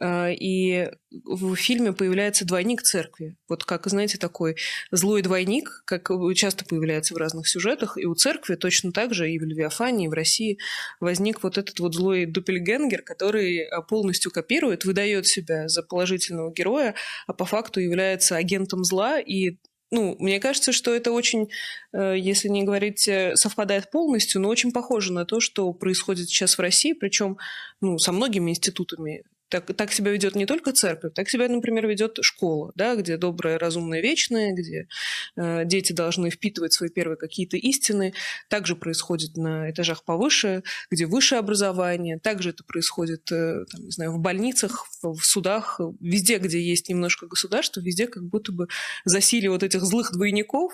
э, 0.00 0.34
и 0.34 0.90
в 1.24 1.54
фильме 1.56 1.92
появляется 1.92 2.46
двойник 2.46 2.82
церкви. 2.82 3.36
Вот 3.48 3.64
как, 3.64 3.86
знаете, 3.86 4.18
такой 4.18 4.56
злой 4.90 5.22
двойник, 5.22 5.82
как 5.84 6.10
часто 6.34 6.64
появляется 6.64 7.14
в 7.14 7.16
разных 7.16 7.48
сюжетах, 7.48 7.96
и 7.98 8.06
у 8.06 8.14
церкви 8.14 8.54
точно 8.54 8.92
так 8.92 9.14
же 9.14 9.30
и 9.30 9.38
в 9.38 9.42
Левиафане, 9.42 10.06
и 10.06 10.08
в 10.08 10.12
России 10.12 10.58
возник 11.00 11.42
вот 11.42 11.58
этот 11.58 11.78
вот 11.78 11.94
злой 11.94 12.26
дупельгенгер, 12.26 13.02
который 13.02 13.58
э, 13.58 13.82
полностью 13.88 14.30
копирует, 14.30 14.84
выдает 14.84 15.26
себя 15.26 15.68
за 15.68 15.82
положительного 15.82 16.52
героя, 16.52 16.94
а 17.26 17.32
по 17.32 17.44
факту 17.44 17.80
является 17.80 18.36
агентом 18.36 18.84
зла 18.84 19.20
и 19.20 19.58
ну, 19.90 20.16
мне 20.18 20.40
кажется, 20.40 20.72
что 20.72 20.94
это 20.94 21.12
очень, 21.12 21.48
э, 21.92 22.16
если 22.18 22.48
не 22.48 22.64
говорить, 22.64 23.06
э, 23.06 23.36
совпадает 23.36 23.90
полностью, 23.90 24.40
но 24.40 24.48
очень 24.48 24.72
похоже 24.72 25.12
на 25.12 25.24
то, 25.24 25.40
что 25.40 25.72
происходит 25.72 26.28
сейчас 26.28 26.58
в 26.58 26.60
России, 26.60 26.92
причем 26.92 27.38
ну, 27.80 27.98
со 27.98 28.12
многими 28.12 28.50
институтами 28.50 29.22
так, 29.48 29.66
так 29.76 29.92
себя 29.92 30.10
ведет 30.10 30.34
не 30.34 30.46
только 30.46 30.72
церковь, 30.72 31.14
так 31.14 31.28
себя, 31.28 31.48
например, 31.48 31.86
ведет 31.86 32.18
школа, 32.22 32.72
да, 32.74 32.96
где 32.96 33.16
доброе, 33.16 33.58
разумное, 33.58 34.00
вечное, 34.00 34.52
где 34.52 34.88
э, 35.36 35.64
дети 35.64 35.92
должны 35.92 36.30
впитывать 36.30 36.72
свои 36.72 36.90
первые 36.90 37.16
какие-то 37.16 37.56
истины. 37.56 38.12
Также 38.48 38.76
происходит 38.76 39.36
на 39.36 39.70
этажах 39.70 40.04
повыше, 40.04 40.62
где 40.90 41.06
высшее 41.06 41.38
образование. 41.38 42.18
Также 42.18 42.50
это 42.50 42.64
происходит, 42.64 43.30
э, 43.30 43.64
там, 43.70 43.84
не 43.84 43.90
знаю, 43.90 44.12
в 44.12 44.18
больницах, 44.18 44.86
в, 45.02 45.14
в 45.14 45.24
судах, 45.24 45.80
везде, 46.00 46.38
где 46.38 46.60
есть 46.60 46.88
немножко 46.88 47.26
государства, 47.26 47.80
везде 47.80 48.06
как 48.08 48.24
будто 48.24 48.52
бы 48.52 48.68
засилие 49.04 49.50
вот 49.50 49.62
этих 49.62 49.82
злых 49.82 50.12
двойников. 50.12 50.72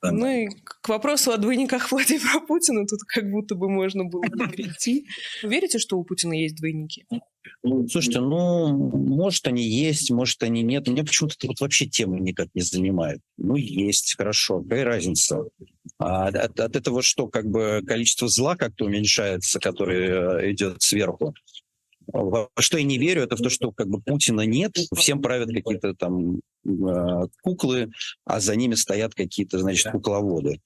Ну 0.00 0.26
и 0.26 0.48
к 0.62 0.88
вопросу 0.88 1.32
о 1.32 1.38
двойниках 1.38 1.90
Владимира 1.90 2.40
Путина 2.40 2.86
тут 2.86 3.00
как 3.02 3.28
будто 3.30 3.56
бы 3.56 3.68
можно 3.68 4.04
было 4.04 4.22
перейти. 4.50 5.08
Верите, 5.42 5.78
что 5.78 5.98
у 5.98 6.04
Путина 6.04 6.34
есть 6.34 6.56
двойники? 6.56 7.06
Слушайте, 7.62 8.20
ну, 8.20 8.72
может, 8.72 9.46
они 9.46 9.62
есть, 9.62 10.10
может, 10.10 10.42
они 10.42 10.62
нет. 10.62 10.88
Меня 10.88 11.04
почему-то 11.04 11.34
вот 11.46 11.60
вообще 11.60 11.86
тема 11.86 12.18
никак 12.18 12.48
не 12.54 12.62
занимает. 12.62 13.20
Ну, 13.36 13.56
есть, 13.56 14.14
хорошо, 14.16 14.62
какая 14.62 14.84
разница? 14.84 15.44
А 15.98 16.28
от, 16.28 16.60
от 16.60 16.76
этого 16.76 17.02
что, 17.02 17.28
как 17.28 17.46
бы 17.46 17.82
количество 17.86 18.28
зла 18.28 18.56
как-то 18.56 18.84
уменьшается, 18.84 19.58
которое 19.58 20.40
э, 20.40 20.52
идет 20.52 20.82
сверху? 20.82 21.34
Во 22.10 22.48
что 22.58 22.78
я 22.78 22.84
не 22.84 22.96
верю, 22.96 23.22
это 23.22 23.36
в 23.36 23.40
то, 23.40 23.50
что 23.50 23.70
как 23.70 23.88
бы 23.88 24.00
Путина 24.00 24.42
нет, 24.42 24.76
всем 24.96 25.20
правят 25.20 25.50
какие-то 25.50 25.94
там 25.94 26.40
э, 26.64 27.26
куклы, 27.42 27.90
а 28.24 28.40
за 28.40 28.56
ними 28.56 28.74
стоят 28.76 29.14
какие-то, 29.14 29.58
значит, 29.58 29.92
кукловоды. 29.92 30.60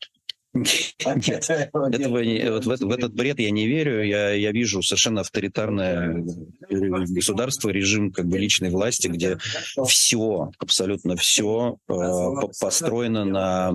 Нет, 0.55 1.49
этого, 1.49 2.53
вот 2.53 2.67
в, 2.67 2.85
в 2.85 2.91
этот 2.91 3.15
бред 3.15 3.39
я 3.39 3.51
не 3.51 3.67
верю. 3.67 4.05
Я, 4.05 4.33
я 4.33 4.53
вижу 4.53 4.83
совершенно 4.83 5.23
авторитарное 5.23 6.25
государство, 6.69 7.71
режим 7.71 8.13
как 8.13 8.27
бы 8.27 8.39
личной 8.39 8.71
власти, 8.71 9.09
где 9.09 9.39
все, 9.87 10.51
абсолютно 10.59 11.17
все 11.17 11.79
э, 11.89 11.95
построено 12.61 13.25
на 13.25 13.73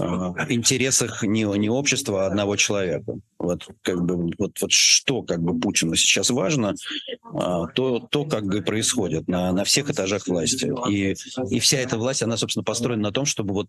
э, 0.00 0.02
интересах 0.48 1.22
не, 1.22 1.44
не 1.44 1.70
общества, 1.70 2.24
а 2.24 2.26
одного 2.26 2.56
человека. 2.56 3.14
Вот 3.38 3.68
как 3.82 4.04
бы 4.04 4.32
вот, 4.38 4.60
вот 4.60 4.72
что 4.72 5.22
как 5.22 5.40
бы 5.40 5.58
Путину 5.60 5.94
сейчас 5.94 6.30
важно, 6.30 6.74
э, 6.74 7.66
то, 7.74 8.00
то 8.10 8.24
как 8.24 8.44
бы 8.44 8.60
происходит 8.62 9.28
на, 9.28 9.52
на 9.52 9.62
всех 9.62 9.88
этажах 9.88 10.26
власти. 10.26 10.72
И, 10.90 11.14
и 11.48 11.60
вся 11.60 11.78
эта 11.78 11.96
власть, 11.96 12.24
она, 12.24 12.36
собственно, 12.36 12.64
построена 12.64 13.04
на 13.04 13.12
том, 13.12 13.24
чтобы 13.24 13.54
вот 13.54 13.68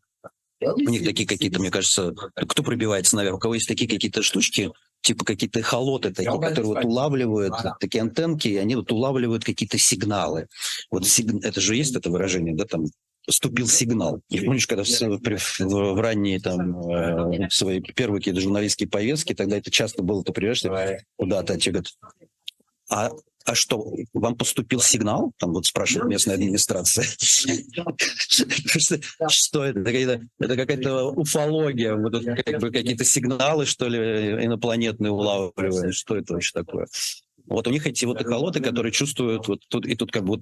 у 0.62 0.89
них 0.89 1.03
такие 1.03 1.28
какие-то, 1.28 1.60
мне 1.60 1.72
кажется, 1.72 2.14
кто 2.36 2.64
пробивается 2.64 3.16
наверх, 3.16 3.36
у 3.36 3.39
кого 3.39 3.55
есть 3.55 3.68
такие 3.68 3.89
какие-то 3.89 4.22
штучки, 4.22 4.72
типа 5.01 5.26
какие-то 5.26 5.62
холоты 5.62 6.12
такие, 6.12 6.39
которые 6.39 6.66
вот 6.66 6.86
улавливают 6.86 7.53
такие 7.80 8.01
антенки, 8.01 8.47
и 8.47 8.57
они 8.57 8.76
вот 8.76 8.91
улавливают 8.91 9.43
какие-то 9.43 9.78
сигналы. 9.78 10.47
Вот 10.91 11.07
сиг... 11.07 11.34
это 11.43 11.62
же 11.62 11.76
есть 11.76 11.95
это 11.95 12.10
выражение, 12.10 12.55
да, 12.55 12.66
там 12.66 12.86
поступил 13.26 13.68
сигнал. 13.68 14.22
И 14.30 14.41
помнишь, 14.41 14.66
когда 14.66 14.84
в, 14.84 14.88
в, 14.88 15.60
в 15.60 15.99
ранние 16.01 16.39
там 16.39 16.80
э, 16.89 17.49
свои 17.51 17.80
первые 17.80 18.22
какие-то 18.22 18.41
журналистские 18.41 18.89
повестки, 18.89 19.36
тогда 19.36 19.57
это 19.57 19.70
часто 19.70 20.01
было, 20.01 20.24
ты 20.24 20.34
приезжаешь 20.34 21.03
куда-то, 21.16 21.53
а 21.53 21.57
тебе 21.57 21.74
говорят, 21.74 21.93
а 22.89 23.12
а 23.50 23.56
что, 23.56 23.84
вам 24.14 24.36
поступил 24.36 24.80
сигнал? 24.80 25.34
Там 25.39 25.54
вот 25.54 25.66
спрашивает 25.66 26.08
местная 26.08 26.36
администрация. 26.36 27.04
Что 29.28 29.66
это? 29.66 29.80
Это 30.39 30.56
какая-то 30.56 31.06
уфология, 31.10 31.95
как 32.43 32.62
бы 32.62 32.72
какие-то 32.72 33.04
сигналы, 33.04 33.66
что 33.66 33.88
ли, 33.88 34.45
инопланетные 34.45 35.12
улавливают. 35.12 35.95
Что 35.95 36.16
это 36.16 36.34
вообще 36.34 36.52
такое? 36.54 36.88
Вот 37.47 37.68
у 37.68 37.72
них 37.72 37.88
эти 37.88 38.06
вот 38.06 38.22
эхолоты, 38.22 38.60
которые 38.60 38.91
чувствуют, 38.91 39.47
вот 39.47 39.62
тут 39.68 39.88
и 39.88 39.95
тут 39.95 40.12
как 40.12 40.26
бы 40.26 40.41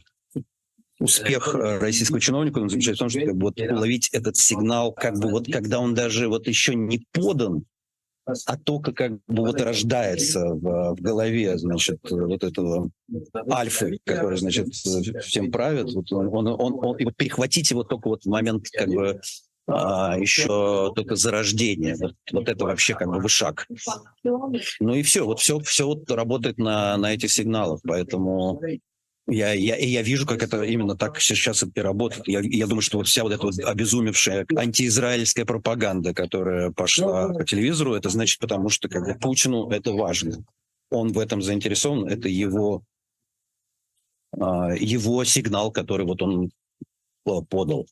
успех 0.99 1.55
э, 1.55 1.77
российского 1.77 2.19
чиновника 2.19 2.59
он 2.59 2.69
заключается 2.69 3.05
в 3.05 3.07
том, 3.07 3.09
что 3.09 3.25
как 3.25 3.37
бы 3.37 3.43
вот 3.43 3.59
уловить 3.59 4.09
этот 4.11 4.35
сигнал, 4.35 4.91
как 4.91 5.17
бы 5.17 5.29
вот 5.29 5.45
когда 5.49 5.79
он 5.79 5.93
даже 5.93 6.27
вот 6.27 6.47
еще 6.47 6.75
не 6.75 7.05
подан, 7.13 7.63
а 8.45 8.57
только 8.57 8.91
как 8.91 9.13
бы 9.27 9.45
вот 9.45 9.61
рождается 9.61 10.45
в, 10.45 10.95
в 10.95 11.01
голове, 11.01 11.57
значит, 11.57 11.99
вот 12.09 12.43
этого 12.43 12.89
альфы, 13.51 13.99
который, 14.03 14.37
значит, 14.37 14.73
всем 14.73 15.51
правит, 15.51 15.93
вот 15.93 16.11
он, 16.11 16.27
он, 16.27 16.47
он, 16.47 16.85
он, 16.85 16.97
и 16.97 17.05
вот 17.05 17.15
перехватить 17.15 17.71
его 17.71 17.83
только 17.83 18.09
вот 18.09 18.23
в 18.23 18.29
момент 18.29 18.65
как 18.71 18.89
бы 18.89 19.21
а, 19.67 20.17
еще 20.17 20.93
только 20.95 21.15
зарождения. 21.15 21.97
Вот, 21.99 22.15
вот 22.31 22.49
это 22.49 22.65
вообще 22.65 22.93
как 22.95 23.07
бы 23.07 23.19
вышаг. 23.19 23.67
Ну 24.23 24.93
и 24.93 25.03
все, 25.03 25.25
вот 25.25 25.39
все, 25.39 25.59
все 25.59 25.85
вот 25.85 26.09
работает 26.09 26.57
на, 26.57 26.97
на 26.97 27.13
этих 27.13 27.31
сигналах, 27.31 27.81
поэтому 27.83 28.61
я, 29.27 29.53
я, 29.53 29.75
я 29.75 30.01
вижу, 30.01 30.25
как 30.25 30.41
это 30.41 30.63
именно 30.63 30.95
так 30.95 31.19
сейчас 31.19 31.61
это 31.61 31.83
работает. 31.83 32.27
Я, 32.27 32.39
я 32.41 32.65
думаю, 32.65 32.81
что 32.81 32.97
вот 32.97 33.07
вся 33.07 33.23
вот 33.23 33.33
эта 33.33 33.43
вот 33.43 33.59
обезумевшая 33.59 34.45
антиизраильская 34.55 35.43
пропаганда, 35.45 36.13
которая 36.13 36.71
пошла 36.71 37.33
по 37.33 37.43
телевизору, 37.43 37.93
это 37.93 38.09
значит 38.09 38.39
потому, 38.39 38.69
что 38.69 38.87
как 38.87 39.05
бы 39.05 39.15
Путину 39.19 39.69
это 39.69 39.91
важно. 39.91 40.45
Он 40.89 41.11
в 41.11 41.19
этом 41.19 41.41
заинтересован, 41.41 42.07
это 42.07 42.29
его, 42.29 42.83
а, 44.39 44.73
его 44.73 45.23
сигнал, 45.25 45.71
который 45.71 46.05
вот 46.05 46.21
он 46.21 46.51
подал. 47.49 47.85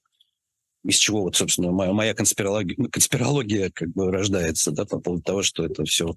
из 0.85 0.95
чего 0.95 1.23
вот, 1.23 1.35
собственно, 1.35 1.71
моя, 1.71 1.91
моя 1.91 2.13
конспирология, 2.13 2.77
конспирология 2.89 3.71
как 3.73 3.89
бы 3.89 4.09
рождается, 4.09 4.71
да, 4.71 4.85
по 4.85 5.01
поводу 5.01 5.23
того, 5.23 5.43
что 5.43 5.65
это 5.65 5.83
все 5.83 6.15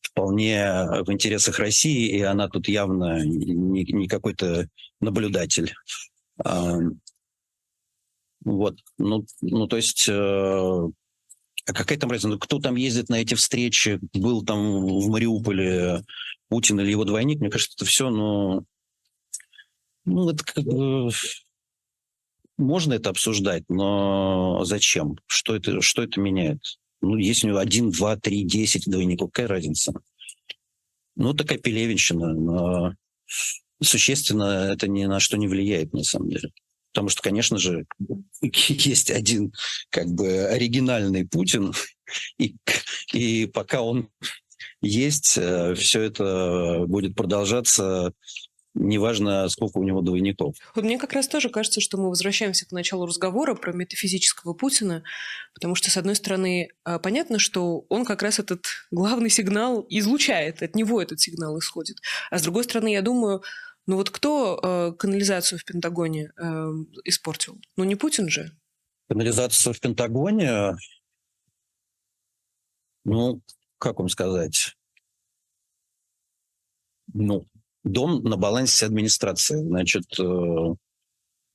вполне 0.00 0.86
в 1.04 1.12
интересах 1.12 1.58
России, 1.58 2.08
и 2.16 2.20
она 2.22 2.48
тут 2.48 2.68
явно 2.68 3.24
не, 3.24 3.84
не 3.84 4.08
какой-то 4.08 4.68
наблюдатель. 5.00 5.74
А, 6.42 6.78
вот, 8.44 8.78
ну, 8.98 9.24
ну 9.40 9.66
то 9.66 9.76
есть, 9.76 10.08
э, 10.08 10.12
а 10.12 11.72
какая 11.72 11.98
там 11.98 12.10
разница? 12.10 12.28
Ну, 12.28 12.38
кто 12.38 12.58
там 12.58 12.76
ездит 12.76 13.08
на 13.08 13.16
эти 13.16 13.34
встречи? 13.34 13.98
Был 14.12 14.44
там 14.44 14.86
в 14.86 15.08
Мариуполе 15.08 16.04
Путин 16.48 16.78
или 16.80 16.90
его 16.90 17.04
двойник? 17.04 17.40
Мне 17.40 17.50
кажется, 17.50 17.74
это 17.76 17.86
все, 17.86 18.10
ну, 18.10 18.64
ну 20.04 20.30
это 20.30 20.44
как 20.44 20.64
бы 20.64 21.10
можно 22.56 22.92
это 22.94 23.10
обсуждать, 23.10 23.64
но 23.68 24.64
зачем? 24.64 25.18
Что 25.26 25.56
это, 25.56 25.80
что 25.80 26.02
это 26.02 26.20
меняет? 26.20 26.60
Ну, 27.04 27.16
если 27.16 27.46
у 27.46 27.50
него 27.50 27.58
один, 27.58 27.90
два, 27.90 28.16
три, 28.16 28.44
десять 28.44 28.84
двойников, 28.86 29.30
какая 29.30 29.48
разница? 29.48 29.92
Ну, 31.16 31.34
такая 31.34 31.58
пелевинщина, 31.58 32.34
но 32.34 32.94
существенно 33.82 34.72
это 34.72 34.88
ни 34.88 35.04
на 35.04 35.20
что 35.20 35.36
не 35.36 35.48
влияет, 35.48 35.92
на 35.92 36.02
самом 36.02 36.30
деле. 36.30 36.50
Потому 36.92 37.08
что, 37.08 37.22
конечно 37.22 37.58
же, 37.58 37.86
есть 38.40 39.10
один 39.10 39.52
как 39.90 40.08
бы 40.08 40.46
оригинальный 40.46 41.26
Путин, 41.26 41.72
и, 42.38 42.56
и 43.12 43.46
пока 43.46 43.82
он 43.82 44.08
есть, 44.80 45.36
э, 45.36 45.74
все 45.74 46.02
это 46.02 46.84
будет 46.86 47.14
продолжаться 47.14 48.12
неважно, 48.74 49.48
сколько 49.48 49.78
у 49.78 49.84
него 49.84 50.00
двойников. 50.02 50.56
Вот 50.74 50.84
мне 50.84 50.98
как 50.98 51.12
раз 51.12 51.28
тоже 51.28 51.48
кажется, 51.48 51.80
что 51.80 51.96
мы 51.96 52.08
возвращаемся 52.08 52.66
к 52.66 52.72
началу 52.72 53.06
разговора 53.06 53.54
про 53.54 53.72
метафизического 53.72 54.52
Путина, 54.52 55.02
потому 55.54 55.74
что, 55.74 55.90
с 55.90 55.96
одной 55.96 56.16
стороны, 56.16 56.68
а, 56.84 56.98
понятно, 56.98 57.38
что 57.38 57.84
он 57.88 58.04
как 58.04 58.22
раз 58.22 58.38
этот 58.38 58.66
главный 58.90 59.30
сигнал 59.30 59.86
излучает, 59.88 60.62
от 60.62 60.74
него 60.74 61.00
этот 61.00 61.20
сигнал 61.20 61.58
исходит. 61.58 61.98
А 62.30 62.38
с 62.38 62.42
другой 62.42 62.64
стороны, 62.64 62.92
я 62.92 63.02
думаю, 63.02 63.42
ну 63.86 63.96
вот 63.96 64.10
кто 64.10 64.58
э, 64.62 64.92
канализацию 64.98 65.58
в 65.58 65.64
Пентагоне 65.64 66.32
э, 66.36 66.70
испортил? 67.04 67.60
Ну 67.76 67.84
не 67.84 67.96
Путин 67.96 68.30
же. 68.30 68.50
Канализацию 69.08 69.74
в 69.74 69.80
Пентагоне, 69.80 70.74
ну, 73.04 73.42
как 73.78 73.98
вам 73.98 74.08
сказать, 74.08 74.74
ну, 77.12 77.46
дом 77.84 78.22
на 78.24 78.36
балансе 78.36 78.86
администрации. 78.86 79.56
Значит, 79.56 80.04
э, 80.18 80.22
в 80.22 80.76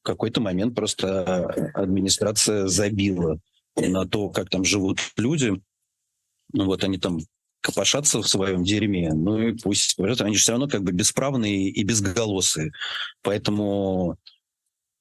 какой-то 0.03 0.41
момент 0.41 0.75
просто 0.75 1.45
администрация 1.73 2.67
забила 2.67 3.39
на 3.75 4.07
то, 4.07 4.29
как 4.29 4.49
там 4.49 4.63
живут 4.63 4.99
люди. 5.17 5.61
Ну 6.53 6.65
вот 6.65 6.83
они 6.83 6.97
там 6.97 7.19
копошатся 7.61 8.21
в 8.21 8.27
своем 8.27 8.63
дерьме, 8.63 9.11
ну 9.13 9.37
и 9.39 9.57
пусть. 9.57 9.99
Они 9.99 10.35
же 10.35 10.41
все 10.41 10.53
равно 10.53 10.67
как 10.67 10.83
бы 10.83 10.91
бесправные 10.91 11.69
и 11.69 11.83
безголосые. 11.83 12.71
Поэтому 13.21 14.17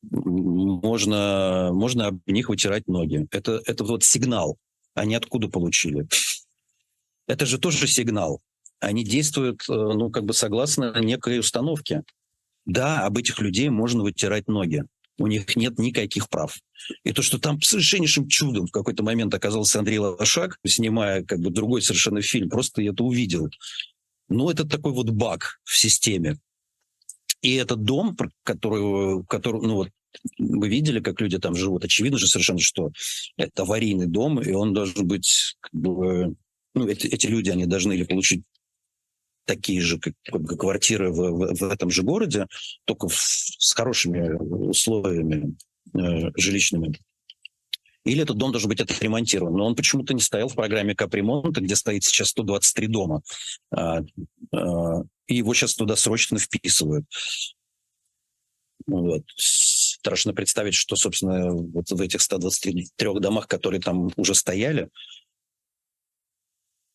можно, 0.02 1.70
можно 1.72 2.08
об 2.08 2.20
них 2.26 2.48
вытирать 2.48 2.88
ноги. 2.88 3.26
Это, 3.30 3.60
это 3.66 3.84
вот 3.84 4.02
сигнал. 4.02 4.56
Они 4.94 5.14
откуда 5.14 5.48
получили? 5.48 6.06
Это 7.26 7.46
же 7.46 7.58
тоже 7.58 7.86
сигнал 7.86 8.40
они 8.80 9.04
действуют, 9.04 9.62
э, 9.68 9.72
ну, 9.72 10.10
как 10.10 10.24
бы 10.24 10.32
согласно 10.32 10.98
некой 11.00 11.38
установке. 11.38 12.02
Да, 12.64 13.06
об 13.06 13.18
этих 13.18 13.40
людей 13.40 13.68
можно 13.70 14.02
вытирать 14.02 14.48
ноги. 14.48 14.84
У 15.18 15.26
них 15.26 15.56
нет 15.56 15.78
никаких 15.78 16.28
прав. 16.28 16.56
И 17.02 17.12
то, 17.12 17.22
что 17.22 17.38
там 17.38 17.60
совершеннейшим 17.60 18.28
чудом 18.28 18.66
в 18.66 18.70
какой-то 18.70 19.02
момент 19.02 19.34
оказался 19.34 19.80
Андрей 19.80 19.98
Лошак, 19.98 20.58
снимая 20.64 21.24
как 21.24 21.40
бы 21.40 21.50
другой 21.50 21.82
совершенно 21.82 22.22
фильм, 22.22 22.48
просто 22.48 22.82
я 22.82 22.92
это 22.92 23.02
увидел. 23.02 23.48
Ну, 24.28 24.50
это 24.50 24.68
такой 24.68 24.92
вот 24.92 25.10
баг 25.10 25.60
в 25.64 25.76
системе. 25.76 26.38
И 27.40 27.54
этот 27.54 27.82
дом, 27.82 28.16
который, 28.44 29.24
который 29.26 29.62
ну 29.62 29.74
вот, 29.76 29.88
вы 30.38 30.68
видели, 30.68 31.00
как 31.00 31.20
люди 31.20 31.38
там 31.38 31.54
живут. 31.54 31.84
Очевидно 31.84 32.18
же 32.18 32.26
совершенно, 32.26 32.60
что 32.60 32.90
это 33.36 33.62
аварийный 33.62 34.06
дом, 34.06 34.40
и 34.40 34.52
он 34.52 34.72
должен 34.72 35.06
быть, 35.06 35.56
как 35.60 35.72
бы, 35.72 36.34
ну, 36.74 36.88
эти, 36.88 37.06
эти 37.06 37.26
люди, 37.26 37.50
они 37.50 37.66
должны 37.66 37.94
или 37.94 38.04
получить 38.04 38.42
такие 39.48 39.80
же 39.80 39.98
как, 39.98 40.12
как 40.24 40.46
квартиры 40.60 41.10
в, 41.10 41.16
в, 41.16 41.54
в 41.54 41.62
этом 41.62 41.90
же 41.90 42.02
городе, 42.02 42.46
только 42.84 43.08
в, 43.08 43.14
с 43.14 43.72
хорошими 43.72 44.34
условиями 44.34 45.56
э, 45.94 46.30
жилищными. 46.36 47.00
Или 48.04 48.22
этот 48.22 48.36
дом 48.36 48.52
должен 48.52 48.68
быть 48.68 48.80
отремонтирован. 48.80 49.54
Но 49.54 49.66
он 49.66 49.74
почему-то 49.74 50.12
не 50.12 50.20
стоял 50.20 50.48
в 50.48 50.54
программе 50.54 50.94
капремонта, 50.94 51.60
где 51.60 51.74
стоит 51.76 52.04
сейчас 52.04 52.28
123 52.28 52.86
дома. 52.86 53.22
А, 53.70 54.00
а, 54.52 55.02
и 55.26 55.36
его 55.36 55.54
сейчас 55.54 55.74
туда 55.74 55.96
срочно 55.96 56.38
вписывают. 56.38 57.06
Вот. 58.86 59.24
Страшно 59.36 60.32
представить, 60.34 60.74
что, 60.74 60.94
собственно, 60.96 61.52
вот 61.52 61.90
в 61.90 62.00
этих 62.00 62.20
123 62.20 62.88
домах, 63.20 63.48
которые 63.48 63.80
там 63.80 64.10
уже 64.16 64.34
стояли, 64.34 64.88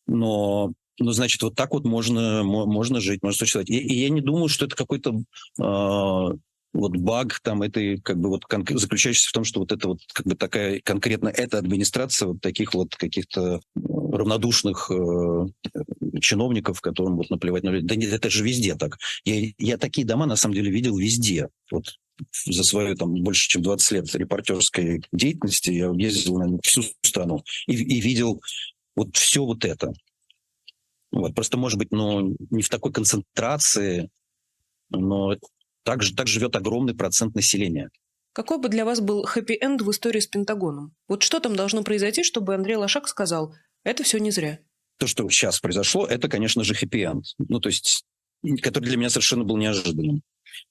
но 0.06 0.72
ну, 0.98 1.12
значит, 1.12 1.42
вот 1.42 1.54
так 1.54 1.72
вот 1.72 1.84
можно, 1.84 2.42
можно 2.44 3.00
жить, 3.00 3.22
можно 3.22 3.38
существовать. 3.38 3.70
И, 3.70 3.78
и 3.78 3.94
я 4.02 4.08
не 4.08 4.20
думаю, 4.20 4.48
что 4.48 4.66
это 4.66 4.76
какой-то 4.76 5.22
э, 5.60 6.38
вот 6.74 6.96
баг 6.96 7.40
там 7.40 7.62
этой, 7.62 8.00
как 8.00 8.18
бы 8.18 8.28
вот 8.28 8.44
кон- 8.44 8.66
заключающийся 8.68 9.28
в 9.28 9.32
том, 9.32 9.44
что 9.44 9.60
вот 9.60 9.72
это 9.72 9.88
вот 9.88 10.00
как 10.12 10.26
бы 10.26 10.34
такая 10.34 10.80
конкретно 10.80 11.28
эта 11.28 11.58
администрация 11.58 12.28
вот 12.28 12.40
таких 12.40 12.74
вот 12.74 12.94
каких-то 12.96 13.60
равнодушных 13.74 14.90
э, 14.90 15.46
чиновников, 16.20 16.80
которым 16.80 17.16
вот 17.16 17.30
наплевать 17.30 17.62
на 17.62 17.70
людей. 17.70 17.86
Да 17.86 17.94
нет, 17.96 18.12
это 18.12 18.28
же 18.28 18.44
везде 18.44 18.74
так. 18.74 18.98
Я, 19.24 19.50
я 19.58 19.78
такие 19.78 20.06
дома 20.06 20.26
на 20.26 20.36
самом 20.36 20.54
деле 20.54 20.70
видел 20.70 20.96
везде. 20.98 21.48
Вот 21.70 21.94
за 22.46 22.62
свою 22.62 22.94
там 22.96 23.14
больше 23.22 23.48
чем 23.48 23.62
20 23.62 23.92
лет 23.92 24.14
репортерской 24.14 25.02
деятельности 25.12 25.70
я 25.70 25.92
ездил 25.96 26.38
на 26.38 26.58
всю 26.62 26.82
страну 27.02 27.42
и, 27.66 27.74
и 27.74 28.00
видел 28.00 28.40
вот 28.96 29.16
все 29.16 29.44
вот 29.44 29.64
это. 29.64 29.92
Вот, 31.14 31.34
просто, 31.34 31.56
может 31.56 31.78
быть, 31.78 31.92
ну, 31.92 32.36
не 32.50 32.62
в 32.62 32.68
такой 32.68 32.92
концентрации, 32.92 34.10
но 34.90 35.36
так, 35.84 36.00
так 36.16 36.26
живет 36.26 36.56
огромный 36.56 36.94
процент 36.94 37.36
населения. 37.36 37.90
Какой 38.32 38.58
бы 38.58 38.68
для 38.68 38.84
вас 38.84 39.00
был 39.00 39.24
хэппи-энд 39.24 39.80
в 39.82 39.90
истории 39.92 40.18
с 40.18 40.26
Пентагоном? 40.26 40.92
Вот 41.06 41.22
что 41.22 41.38
там 41.38 41.54
должно 41.54 41.84
произойти, 41.84 42.24
чтобы 42.24 42.54
Андрей 42.54 42.74
Лошак 42.74 43.06
сказал, 43.06 43.54
это 43.84 44.02
все 44.02 44.18
не 44.18 44.32
зря? 44.32 44.58
То, 44.98 45.06
что 45.06 45.28
сейчас 45.28 45.60
произошло, 45.60 46.04
это, 46.04 46.28
конечно 46.28 46.64
же, 46.64 46.74
хэппи-энд. 46.74 47.24
Ну, 47.38 47.60
то 47.60 47.68
есть, 47.68 48.04
который 48.60 48.86
для 48.86 48.96
меня 48.96 49.08
совершенно 49.08 49.44
был 49.44 49.56
неожиданным. 49.56 50.22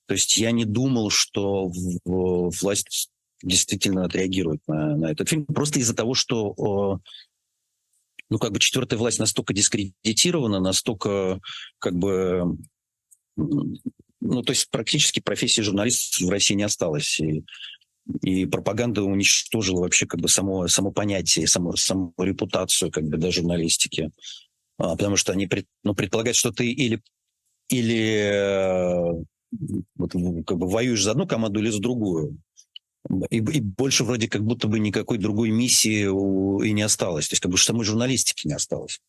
То 0.08 0.14
есть 0.14 0.36
я 0.36 0.52
не 0.52 0.66
думал, 0.66 1.10
что 1.10 1.72
власть 2.04 3.10
действительно 3.42 4.04
отреагирует 4.04 4.60
на, 4.68 4.98
на 4.98 5.12
этот 5.12 5.30
фильм, 5.30 5.46
просто 5.46 5.80
из-за 5.80 5.96
того, 5.96 6.16
что 6.16 7.00
ну, 8.34 8.40
как 8.40 8.52
бы 8.52 8.58
четвертая 8.58 8.98
власть 8.98 9.20
настолько 9.20 9.54
дискредитирована, 9.54 10.60
настолько, 10.60 11.40
как 11.78 11.94
бы, 11.94 12.58
ну, 13.36 14.42
то 14.42 14.52
есть 14.54 14.72
практически 14.72 15.20
профессии 15.20 15.62
журналистов 15.62 16.28
в 16.28 16.32
России 16.32 16.56
не 16.56 16.64
осталось. 16.64 17.20
И, 17.20 17.44
и 18.24 18.48
пропаганда 18.48 19.04
уничтожила 19.04 19.82
вообще 19.82 20.08
как 20.08 20.20
бы 20.20 20.30
само, 20.30 20.68
само 20.68 20.92
понятие, 20.92 21.46
саму, 21.46 21.78
саму 21.78 22.12
репутацию 22.18 22.90
как 22.90 23.04
бы, 23.04 23.18
да, 23.18 23.30
журналистики. 23.30 24.10
А, 24.80 24.96
потому 24.96 25.16
что 25.16 25.32
они 25.32 25.46
пред, 25.46 25.68
ну, 25.84 25.94
предполагают, 25.94 26.36
что 26.36 26.52
ты 26.52 26.72
или, 26.72 27.04
или 27.70 28.32
э, 28.34 29.24
вот, 29.96 30.12
как 30.48 30.58
бы 30.58 30.68
воюешь 30.68 31.04
за 31.04 31.12
одну 31.12 31.28
команду 31.28 31.60
или 31.60 31.70
за 31.70 31.80
другую. 31.80 32.40
И, 33.30 33.38
и 33.38 33.62
больше 33.62 34.04
вроде 34.04 34.30
как 34.30 34.44
будто 34.44 34.68
бы 34.68 34.80
никакой 34.80 35.18
другой 35.18 35.52
миссии 35.52 36.06
у, 36.06 36.62
и 36.62 36.72
не 36.72 36.84
осталось. 36.84 37.28
То 37.28 37.34
есть 37.34 37.42
как 37.42 37.52
бы 37.52 37.58
самой 37.58 37.86
журналистики 37.86 38.48
не 38.48 38.54
осталось. 38.54 39.02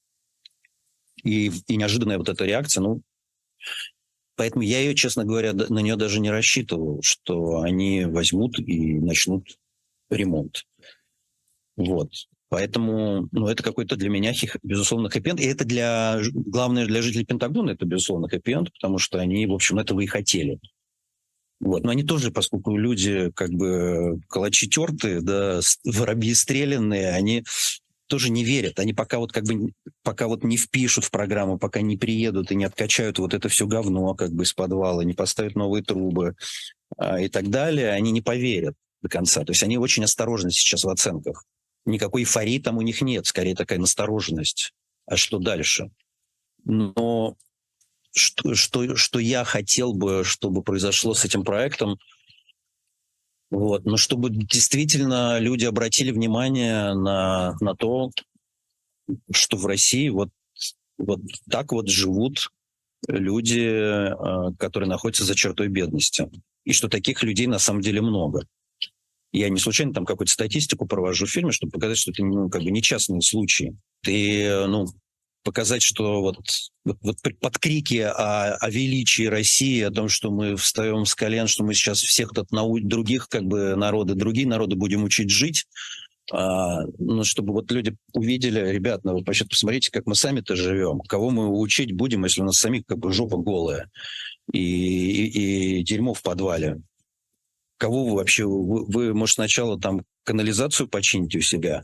И, 1.22 1.50
и 1.68 1.76
неожиданная 1.76 2.18
вот 2.18 2.28
эта 2.28 2.44
реакция, 2.44 2.82
ну, 2.82 3.02
поэтому 4.36 4.62
я 4.62 4.80
ее, 4.80 4.94
честно 4.94 5.24
говоря, 5.24 5.52
на 5.52 5.78
нее 5.78 5.96
даже 5.96 6.20
не 6.20 6.30
рассчитывал, 6.30 7.00
что 7.02 7.60
они 7.60 8.04
возьмут 8.04 8.58
и 8.58 8.94
начнут 8.94 9.58
ремонт. 10.10 10.64
Вот. 11.76 12.10
Поэтому, 12.48 13.28
ну, 13.32 13.48
это 13.48 13.62
какой-то 13.62 13.96
для 13.96 14.08
меня, 14.08 14.32
безусловно, 14.62 15.08
хэппи 15.08 15.40
И 15.40 15.46
это 15.46 15.64
для, 15.64 16.20
главное, 16.32 16.86
для 16.86 17.02
жителей 17.02 17.24
Пентагона 17.24 17.70
это, 17.70 17.84
безусловно, 17.84 18.28
хэппи 18.28 18.70
потому 18.72 18.98
что 18.98 19.18
они, 19.18 19.46
в 19.46 19.52
общем, 19.52 19.78
этого 19.78 20.00
и 20.00 20.06
хотели. 20.06 20.60
Вот. 21.60 21.84
Но 21.84 21.90
они 21.90 22.02
тоже, 22.02 22.30
поскольку 22.30 22.76
люди 22.76 23.30
как 23.34 23.50
бы 23.50 24.20
калачи 24.28 24.68
тертые, 24.68 25.20
да, 25.20 25.60
воробьи 25.84 26.34
стрелянные, 26.34 27.10
они 27.10 27.44
тоже 28.06 28.30
не 28.30 28.44
верят. 28.44 28.78
Они 28.78 28.92
пока 28.92 29.18
вот 29.18 29.32
как 29.32 29.44
бы 29.44 29.72
пока 30.02 30.28
вот 30.28 30.44
не 30.44 30.56
впишут 30.56 31.04
в 31.04 31.10
программу, 31.10 31.58
пока 31.58 31.80
не 31.80 31.96
приедут 31.96 32.50
и 32.50 32.54
не 32.54 32.64
откачают 32.64 33.18
вот 33.18 33.34
это 33.34 33.48
все 33.48 33.66
говно 33.66 34.14
как 34.14 34.32
бы 34.32 34.44
из 34.44 34.52
подвала, 34.52 35.02
не 35.04 35.14
поставят 35.14 35.54
новые 35.54 35.82
трубы 35.82 36.34
а, 36.96 37.20
и 37.20 37.28
так 37.28 37.48
далее, 37.48 37.90
они 37.92 38.10
не 38.10 38.20
поверят. 38.20 38.74
до 39.02 39.08
конца. 39.08 39.44
То 39.44 39.52
есть 39.52 39.62
они 39.62 39.78
очень 39.78 40.04
осторожны 40.04 40.50
сейчас 40.50 40.84
в 40.84 40.88
оценках. 40.88 41.44
Никакой 41.86 42.22
эйфории 42.22 42.58
там 42.58 42.78
у 42.78 42.82
них 42.82 43.00
нет, 43.02 43.26
скорее 43.26 43.54
такая 43.54 43.78
настороженность. 43.78 44.72
А 45.06 45.16
что 45.16 45.38
дальше? 45.38 45.90
Но 46.64 47.36
что, 48.14 48.54
что, 48.54 48.96
что 48.96 49.18
я 49.18 49.44
хотел 49.44 49.92
бы, 49.92 50.22
чтобы 50.24 50.62
произошло 50.62 51.14
с 51.14 51.24
этим 51.24 51.44
проектом, 51.44 51.98
вот, 53.50 53.84
но 53.84 53.96
чтобы 53.96 54.30
действительно 54.30 55.38
люди 55.38 55.64
обратили 55.64 56.10
внимание 56.10 56.94
на, 56.94 57.56
на 57.60 57.74
то, 57.74 58.10
что 59.32 59.56
в 59.56 59.66
России 59.66 60.08
вот, 60.08 60.30
вот 60.98 61.20
так 61.50 61.72
вот 61.72 61.88
живут 61.88 62.50
люди, 63.08 63.60
э, 63.60 64.54
которые 64.58 64.88
находятся 64.88 65.24
за 65.24 65.34
чертой 65.34 65.68
бедности. 65.68 66.30
И 66.64 66.72
что 66.72 66.88
таких 66.88 67.22
людей 67.22 67.46
на 67.46 67.58
самом 67.58 67.82
деле 67.82 68.00
много. 68.00 68.46
Я 69.32 69.48
не 69.50 69.58
случайно 69.58 69.92
там 69.92 70.06
какую-то 70.06 70.32
статистику 70.32 70.86
провожу 70.86 71.26
в 71.26 71.30
фильме, 71.30 71.52
чтобы 71.52 71.72
показать, 71.72 71.98
что 71.98 72.12
это 72.12 72.24
ну, 72.24 72.48
как 72.48 72.62
бы 72.62 72.70
не 72.70 72.80
частные 72.80 73.20
случаи. 73.20 73.76
Ты, 74.02 74.66
ну, 74.66 74.86
показать, 75.44 75.82
что 75.82 76.20
вот, 76.20 76.38
вот, 76.84 76.98
вот 77.02 77.16
под 77.40 77.58
крики 77.58 77.98
о, 77.98 78.56
о 78.56 78.70
величии 78.70 79.26
России, 79.26 79.80
о 79.82 79.90
том, 79.90 80.08
что 80.08 80.30
мы 80.30 80.56
встаем 80.56 81.04
с 81.04 81.14
колен, 81.14 81.46
что 81.46 81.62
мы 81.62 81.74
сейчас 81.74 82.00
всех 82.00 82.30
тут 82.30 82.50
нау- 82.50 82.80
других 82.80 83.28
как 83.28 83.44
бы 83.44 83.76
народы, 83.76 84.14
другие 84.14 84.48
народы 84.48 84.74
будем 84.74 85.04
учить 85.04 85.30
жить, 85.30 85.66
а, 86.32 86.82
ну, 86.98 87.22
чтобы 87.22 87.52
вот 87.52 87.70
люди 87.70 87.94
увидели, 88.12 88.58
ребят, 88.70 89.04
ну, 89.04 89.22
вообще 89.22 89.44
посмотрите, 89.44 89.90
как 89.92 90.06
мы 90.06 90.14
сами-то 90.14 90.56
живем, 90.56 91.00
кого 91.00 91.30
мы 91.30 91.48
учить 91.60 91.92
будем, 91.92 92.24
если 92.24 92.40
у 92.40 92.44
нас 92.44 92.58
самих 92.58 92.86
как 92.86 92.98
бы 92.98 93.12
жопа 93.12 93.36
голая 93.36 93.90
и, 94.52 94.58
и, 94.58 95.78
и 95.78 95.82
дерьмо 95.84 96.14
в 96.14 96.22
подвале 96.22 96.80
кого 97.84 98.06
вы 98.06 98.16
вообще, 98.16 98.46
вы, 98.46 98.84
вы, 98.86 99.14
может, 99.14 99.34
сначала 99.34 99.78
там 99.78 100.02
канализацию 100.24 100.88
почините 100.88 101.38
у 101.38 101.42
себя? 101.42 101.82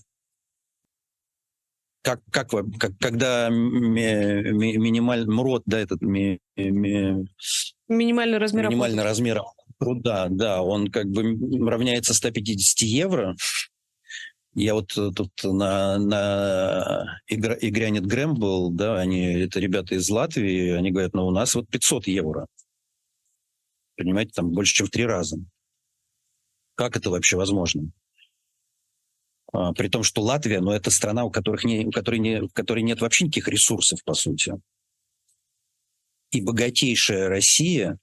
Как, 2.03 2.21
как 2.31 2.51
как, 2.79 2.93
когда 2.99 3.51
ми, 3.51 4.53
ми, 4.53 4.77
минимальный 4.79 5.27
МРОД, 5.27 5.63
да, 5.67 5.81
этот 5.81 6.01
ми, 6.01 6.41
ми, 6.57 7.27
минимальный 7.89 8.39
размер 8.39 8.69
минимальный 8.69 9.03
размер 9.03 9.43
труда, 9.79 10.29
да, 10.31 10.63
он 10.63 10.89
как 10.89 11.07
бы 11.07 11.37
равняется 11.69 12.15
150 12.15 12.81
евро. 12.81 13.37
Я 14.55 14.75
вот 14.75 14.89
тут 14.89 15.31
на, 15.45 15.99
на 15.99 17.21
игра, 17.29 17.57
игре 17.61 17.91
Нет 17.91 18.07
Грэм 18.07 18.35
был, 18.35 18.71
да, 18.71 18.99
они, 18.99 19.25
это 19.35 19.61
ребята 19.61 19.95
из 19.95 20.09
Латвии, 20.11 20.71
они 20.71 20.91
говорят, 20.91 21.15
ну, 21.15 21.27
у 21.27 21.31
нас 21.31 21.55
вот 21.55 21.69
500 21.69 22.09
евро. 22.09 22.47
Понимаете, 23.97 24.33
там 24.35 24.51
больше, 24.51 24.75
чем 24.75 24.87
в 24.87 24.91
три 24.91 25.07
раза. 25.07 25.37
Как 26.75 26.97
это 26.97 27.11
вообще 27.11 27.37
возможно? 27.37 27.91
А, 29.53 29.73
при 29.73 29.89
том, 29.89 30.03
что 30.03 30.23
Латвия, 30.23 30.61
ну, 30.61 30.71
это 30.71 30.91
страна, 30.91 31.25
у, 31.25 31.31
которых 31.31 31.65
не, 31.65 31.87
у, 31.87 31.91
которой 31.91 32.19
не, 32.19 32.43
у 32.43 32.49
которой 32.49 32.83
нет 32.83 33.01
вообще 33.01 33.25
никаких 33.25 33.49
ресурсов, 33.49 34.03
по 34.05 34.15
сути. 34.15 34.55
И 36.31 36.41
богатейшая 36.41 37.29
Россия, 37.29 37.99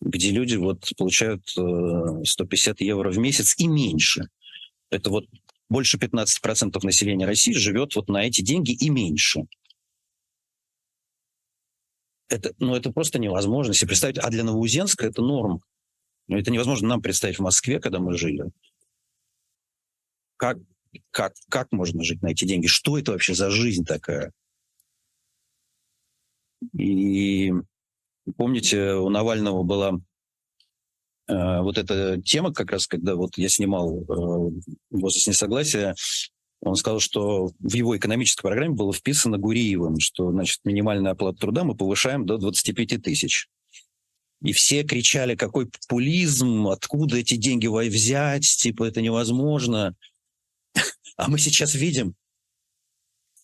где 0.00 0.30
люди 0.30 0.56
вот 0.56 0.90
получают 0.96 1.46
150 1.48 2.80
э, 2.80 2.84
евро 2.84 3.10
в 3.10 3.18
месяц 3.18 3.54
и 3.58 3.66
меньше. 3.66 4.28
Это 4.90 5.10
вот 5.10 5.26
больше 5.68 5.98
15% 5.98 6.78
населения 6.82 7.26
России 7.26 7.52
живет 7.52 7.96
вот 7.96 8.08
на 8.08 8.24
эти 8.26 8.40
деньги 8.40 8.72
и 8.72 8.88
меньше. 8.88 9.42
Это, 12.28 12.52
ну, 12.58 12.74
это 12.74 12.90
просто 12.90 13.18
невозможно 13.18 13.74
себе 13.74 13.88
представить. 13.88 14.18
А 14.18 14.30
для 14.30 14.44
Новоузенска 14.44 15.06
это 15.06 15.22
норм. 15.22 15.62
Но 16.28 16.38
это 16.38 16.50
невозможно 16.50 16.88
нам 16.88 17.02
представить 17.02 17.38
в 17.38 17.42
Москве, 17.42 17.78
когда 17.78 18.00
мы 18.00 18.16
жили. 18.16 18.50
Как, 20.36 20.58
как, 21.10 21.34
как 21.48 21.72
можно 21.72 22.02
жить 22.04 22.22
на 22.22 22.28
эти 22.28 22.44
деньги? 22.44 22.66
Что 22.66 22.98
это 22.98 23.12
вообще 23.12 23.34
за 23.34 23.50
жизнь 23.50 23.84
такая? 23.84 24.32
И 26.72 27.52
помните, 28.36 28.94
у 28.94 29.08
Навального 29.08 29.62
была 29.62 30.00
э, 31.28 31.60
вот 31.60 31.78
эта 31.78 32.20
тема, 32.22 32.52
как 32.52 32.70
раз 32.72 32.86
когда 32.86 33.14
вот 33.14 33.36
я 33.36 33.48
снимал 33.48 34.00
э, 34.00 34.60
«Возраст 34.90 35.28
несогласия», 35.28 35.94
он 36.62 36.74
сказал, 36.76 37.00
что 37.00 37.50
в 37.60 37.74
его 37.74 37.96
экономической 37.96 38.42
программе 38.42 38.74
было 38.74 38.92
вписано 38.92 39.38
Гуриевым, 39.38 40.00
что 40.00 40.30
значит, 40.32 40.60
минимальная 40.64 41.12
оплата 41.12 41.38
труда 41.38 41.64
мы 41.64 41.76
повышаем 41.76 42.26
до 42.26 42.38
25 42.38 43.02
тысяч. 43.02 43.48
И 44.42 44.52
все 44.52 44.82
кричали, 44.82 45.34
какой 45.34 45.66
популизм, 45.66 46.68
откуда 46.68 47.18
эти 47.18 47.36
деньги 47.36 47.66
взять, 47.66 48.44
типа 48.44 48.84
это 48.84 49.00
невозможно. 49.00 49.94
А 51.16 51.28
мы 51.28 51.38
сейчас 51.38 51.74
видим, 51.74 52.14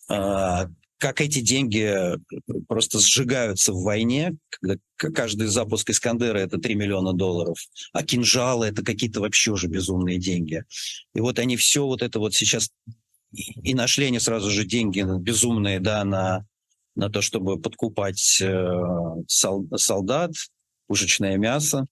а, 0.08 0.68
как 0.98 1.20
эти 1.20 1.40
деньги 1.40 2.16
просто 2.68 3.00
сжигаются 3.00 3.72
в 3.72 3.82
войне, 3.82 4.36
когда 4.50 4.78
каждый 4.96 5.48
запуск 5.48 5.90
Искандера– 5.90 6.38
это 6.38 6.58
3 6.58 6.74
миллиона 6.74 7.12
долларов, 7.12 7.58
а 7.92 8.04
кинжалы– 8.04 8.66
это 8.68 8.84
какие-то 8.84 9.20
вообще 9.20 9.50
уже 9.50 9.66
безумные 9.66 10.18
деньги. 10.18 10.62
И 11.14 11.20
вот 11.20 11.38
они 11.38 11.56
все 11.56 11.84
вот 11.84 12.02
это 12.02 12.20
вот 12.20 12.34
сейчас 12.34 12.70
и 13.32 13.74
нашли 13.74 14.06
они 14.06 14.20
сразу 14.20 14.50
же 14.50 14.64
деньги 14.64 15.02
безумные, 15.18 15.80
да, 15.80 16.04
на, 16.04 16.46
на 16.94 17.08
то, 17.08 17.22
чтобы 17.22 17.60
подкупать 17.60 18.40
э, 18.40 18.80
солдат, 19.26 20.32
пушечное 20.86 21.38
мясо 21.38 21.86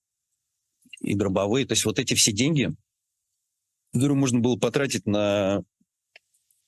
и 1.00 1.14
дробовые. 1.14 1.66
То 1.66 1.72
есть 1.72 1.84
вот 1.84 1.98
эти 1.98 2.14
все 2.14 2.32
деньги, 2.32 2.74
которые 3.92 4.16
можно 4.16 4.40
было 4.40 4.56
потратить 4.56 5.06
на 5.06 5.62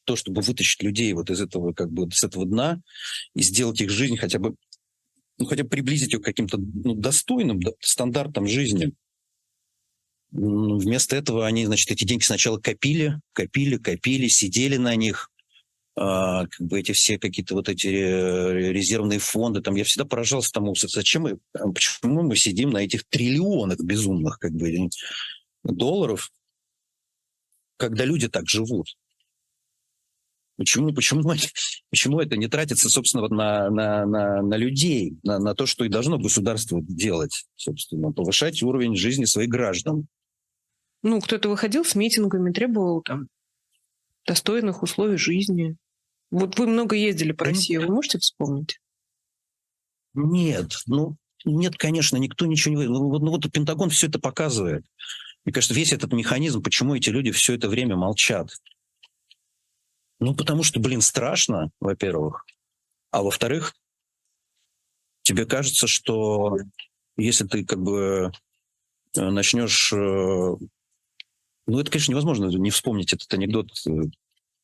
то, 0.04 0.16
чтобы 0.16 0.42
вытащить 0.42 0.82
людей 0.82 1.12
вот 1.12 1.30
из 1.30 1.40
этого, 1.40 1.72
как 1.72 1.90
бы, 1.90 2.10
с 2.10 2.24
этого 2.24 2.44
дна 2.44 2.80
и 3.34 3.42
сделать 3.42 3.80
их 3.80 3.90
жизнь 3.90 4.16
хотя 4.16 4.38
бы, 4.38 4.54
ну, 5.38 5.46
хотя 5.46 5.62
бы 5.62 5.68
приблизить 5.68 6.12
ее 6.12 6.18
к 6.18 6.24
каким-то 6.24 6.58
ну, 6.58 6.94
достойным 6.94 7.60
да, 7.60 7.70
стандартам 7.80 8.46
жизни. 8.46 8.92
Вместо 10.32 11.14
этого 11.14 11.46
они, 11.46 11.66
значит, 11.66 11.90
эти 11.90 12.04
деньги 12.04 12.24
сначала 12.24 12.58
копили, 12.58 13.20
копили, 13.32 13.76
копили, 13.76 14.28
сидели 14.28 14.78
на 14.78 14.96
них, 14.96 15.30
а, 15.94 16.46
как 16.46 16.66
бы 16.66 16.80
эти 16.80 16.92
все 16.92 17.18
какие-то 17.18 17.54
вот 17.54 17.68
эти 17.68 17.88
э, 17.88 18.72
резервные 18.72 19.18
фонды, 19.18 19.60
там 19.60 19.74
я 19.74 19.84
всегда 19.84 20.06
поражался 20.06 20.50
тому, 20.50 20.74
зачем 20.74 21.22
мы, 21.22 21.38
а 21.52 21.70
почему 21.70 22.22
мы 22.22 22.34
сидим 22.34 22.70
на 22.70 22.78
этих 22.78 23.04
триллионах 23.04 23.78
безумных 23.78 24.38
как 24.38 24.52
бы 24.52 24.88
долларов, 25.64 26.30
когда 27.76 28.04
люди 28.04 28.28
так 28.28 28.48
живут. 28.48 28.96
Почему, 30.56 30.92
почему, 30.92 31.22
почему 31.90 32.20
это 32.20 32.36
не 32.36 32.48
тратится, 32.48 32.88
собственно, 32.88 33.28
на, 33.28 33.70
на, 33.70 34.06
на, 34.06 34.42
на 34.42 34.56
людей, 34.56 35.16
на, 35.22 35.38
на 35.38 35.54
то, 35.54 35.66
что 35.66 35.84
и 35.84 35.88
должно 35.88 36.18
государство 36.18 36.80
делать, 36.82 37.46
собственно, 37.56 38.12
повышать 38.12 38.62
уровень 38.62 38.96
жизни 38.96 39.24
своих 39.24 39.48
граждан? 39.48 40.06
Ну, 41.02 41.20
кто-то 41.20 41.48
выходил 41.48 41.84
с 41.84 41.94
митингами, 41.94 42.52
требовал 42.52 43.02
там 43.02 43.28
достойных 44.26 44.82
условий 44.82 45.16
жизни. 45.16 45.76
Вот 46.30 46.58
вы 46.58 46.66
много 46.66 46.94
ездили 46.94 47.32
по 47.32 47.46
России, 47.46 47.76
вы 47.76 47.88
можете 47.88 48.18
вспомнить? 48.18 48.78
Нет, 50.14 50.74
ну, 50.86 51.16
нет, 51.44 51.76
конечно, 51.76 52.16
никто 52.18 52.46
ничего 52.46 52.76
не... 52.76 52.86
Ну, 52.86 53.18
ну 53.18 53.30
вот 53.30 53.50
Пентагон 53.50 53.90
все 53.90 54.06
это 54.06 54.18
показывает. 54.18 54.84
Мне 55.44 55.52
кажется, 55.52 55.74
весь 55.74 55.92
этот 55.92 56.12
механизм, 56.12 56.62
почему 56.62 56.94
эти 56.94 57.10
люди 57.10 57.32
все 57.32 57.54
это 57.54 57.68
время 57.68 57.96
молчат. 57.96 58.50
Ну, 60.20 60.34
потому 60.34 60.62
что, 60.62 60.78
блин, 60.78 61.00
страшно, 61.00 61.70
во-первых. 61.80 62.46
А 63.10 63.22
во-вторых, 63.22 63.74
тебе 65.22 65.46
кажется, 65.46 65.86
что 65.86 66.56
если 67.16 67.46
ты 67.46 67.64
как 67.64 67.80
бы 67.82 68.32
э, 69.16 69.30
начнешь... 69.30 69.92
Э, 69.92 69.96
ну, 71.66 71.78
это, 71.78 71.90
конечно, 71.90 72.12
невозможно 72.12 72.46
не 72.46 72.70
вспомнить 72.70 73.12
этот 73.12 73.32
анекдот 73.34 73.70
э, 73.86 73.90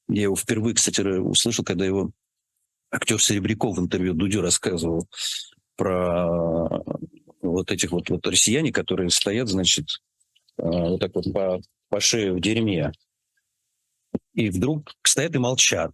я 0.09 0.23
его 0.23 0.37
впервые, 0.37 0.75
кстати, 0.75 1.01
услышал, 1.01 1.65
когда 1.65 1.85
его 1.85 2.11
актер 2.91 3.21
Серебряков 3.21 3.77
в 3.77 3.81
интервью 3.81 4.15
Дудю 4.15 4.41
рассказывал 4.41 5.07
про 5.77 6.83
вот 7.43 7.71
этих 7.71 7.93
вот, 7.93 8.09
вот 8.09 8.27
россияне, 8.27 8.73
которые 8.73 9.11
стоят, 9.11 9.49
значит, 9.49 9.87
э, 9.87 10.08
вот 10.59 11.01
так 11.01 11.15
вот 11.15 11.33
по, 11.33 11.61
по 11.89 12.01
шее 12.01 12.33
в 12.33 12.41
дерьме. 12.41 12.93
И 14.35 14.51
вдруг 14.51 14.93
стоят 15.03 15.35
и 15.35 15.39
молчат. 15.39 15.93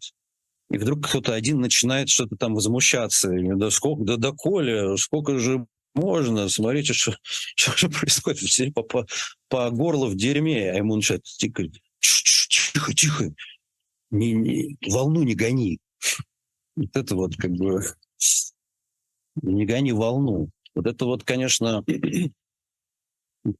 И 0.70 0.78
вдруг 0.78 1.06
кто-то 1.06 1.34
один 1.34 1.60
начинает 1.60 2.08
что-то 2.08 2.36
там 2.36 2.54
возмущаться. 2.54 3.30
Да 3.30 3.70
сколько, 3.70 4.16
да 4.16 4.32
Коля, 4.32 4.96
сколько 4.96 5.38
же 5.38 5.66
можно, 5.94 6.48
смотрите, 6.48 6.92
что, 6.92 7.16
что 7.56 7.76
же 7.76 7.88
происходит. 7.88 8.38
Все 8.40 8.70
по, 8.72 8.82
по, 8.82 9.06
по 9.48 9.70
горло 9.70 10.06
в 10.06 10.16
дерьме. 10.16 10.70
А 10.70 10.76
ему 10.76 10.96
начинает 10.96 11.24
тихо, 11.24 11.64
тихо, 12.00 12.94
тихо, 12.94 13.34
не, 14.10 14.32
не, 14.32 14.78
волну 14.88 15.22
не 15.22 15.34
гони. 15.34 15.78
Вот 16.76 16.96
это 16.96 17.14
вот 17.14 17.36
как 17.36 17.52
бы 17.52 17.84
не 19.42 19.64
гони 19.64 19.92
волну. 19.92 20.50
Вот 20.74 20.86
это 20.86 21.04
вот, 21.04 21.22
конечно, 21.22 21.84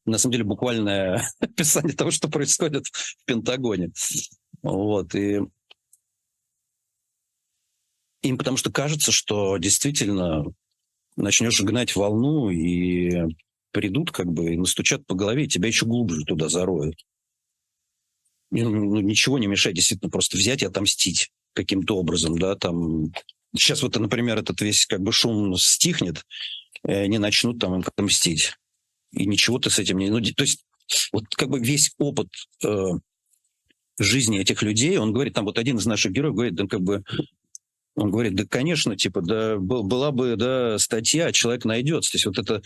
на 0.05 0.18
самом 0.18 0.32
деле 0.32 0.45
буквальное 0.45 1.26
описание 1.41 1.95
того, 1.95 2.11
что 2.11 2.28
происходит 2.28 2.87
в 2.87 3.24
Пентагоне. 3.24 3.93
Вот, 4.62 5.14
и 5.14 5.41
им 8.22 8.39
потому 8.39 8.57
что 8.57 8.72
кажется, 8.72 9.12
что 9.12 9.59
действительно 9.59 10.45
начнешь 11.16 11.61
гнать 11.61 11.95
волну, 11.95 12.51
и 12.51 13.35
придут 13.74 14.12
как 14.12 14.26
бы 14.26 14.55
и 14.55 14.57
настучат 14.57 15.07
по 15.07 15.14
голове, 15.14 15.45
и 15.45 15.49
тебя 15.49 15.68
еще 15.68 15.85
глубже 15.85 16.24
туда 16.24 16.49
зароют. 16.49 17.05
Ну, 18.51 18.70
ну, 18.70 19.01
ничего 19.01 19.39
не 19.39 19.49
мешает 19.49 19.76
действительно 19.76 20.11
просто 20.11 20.37
взять 20.37 20.62
и 20.62 20.66
отомстить 20.66 21.30
каким-то 21.53 21.97
образом, 21.97 22.39
да, 22.39 22.55
там... 22.55 23.12
Сейчас 23.57 23.82
вот, 23.82 23.97
например, 23.97 24.39
этот 24.39 24.61
весь 24.61 24.87
как 24.87 25.01
бы 25.01 25.12
шум 25.12 25.57
стихнет, 25.57 26.24
и 26.87 26.93
они 26.93 27.18
начнут 27.18 27.61
там 27.61 27.74
им 27.74 27.85
отомстить. 27.87 28.55
И 29.15 29.27
ничего 29.27 29.59
ты 29.59 29.71
с 29.71 29.79
этим 29.79 29.99
не... 29.99 30.11
Ну, 30.11 30.21
то 30.21 30.43
есть 30.43 30.65
вот 31.12 31.25
как 31.35 31.49
бы 31.49 31.61
весь 31.61 31.93
опыт 31.99 32.29
э, 32.65 32.85
жизни 33.99 34.41
этих 34.41 34.62
людей, 34.62 34.97
он 34.99 35.12
говорит, 35.12 35.35
там 35.35 35.45
вот 35.45 35.59
один 35.59 35.79
из 35.79 35.87
наших 35.87 36.12
героев 36.12 36.35
говорит, 36.35 36.55
да, 36.55 36.67
как 36.67 36.81
бы 36.81 37.05
он 37.95 38.11
говорит, 38.11 38.35
да, 38.35 38.45
конечно, 38.45 38.97
типа, 38.97 39.23
да, 39.23 39.57
была 39.57 40.11
бы, 40.11 40.37
да, 40.37 40.79
статья, 40.79 41.31
человек 41.33 41.65
найдется. 41.65 42.12
То 42.12 42.17
есть 42.17 42.27
вот 42.27 42.39
это... 42.39 42.62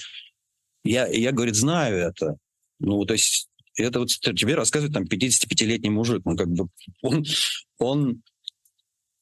Я, 0.85 1.07
я, 1.07 1.33
говорит, 1.33 1.55
знаю 1.55 1.99
это. 1.99 2.37
Ну, 2.79 3.05
то 3.05 3.13
есть 3.13 3.49
это 3.77 3.99
вот 4.01 4.09
тебе 4.09 4.55
рассказывает 4.55 4.95
там 4.95 5.05
55-летний 5.05 5.91
мужик. 5.91 6.23
Ну, 6.25 6.37
как 6.37 6.49
бы 6.49 6.69
он, 7.03 7.25
он, 7.79 8.23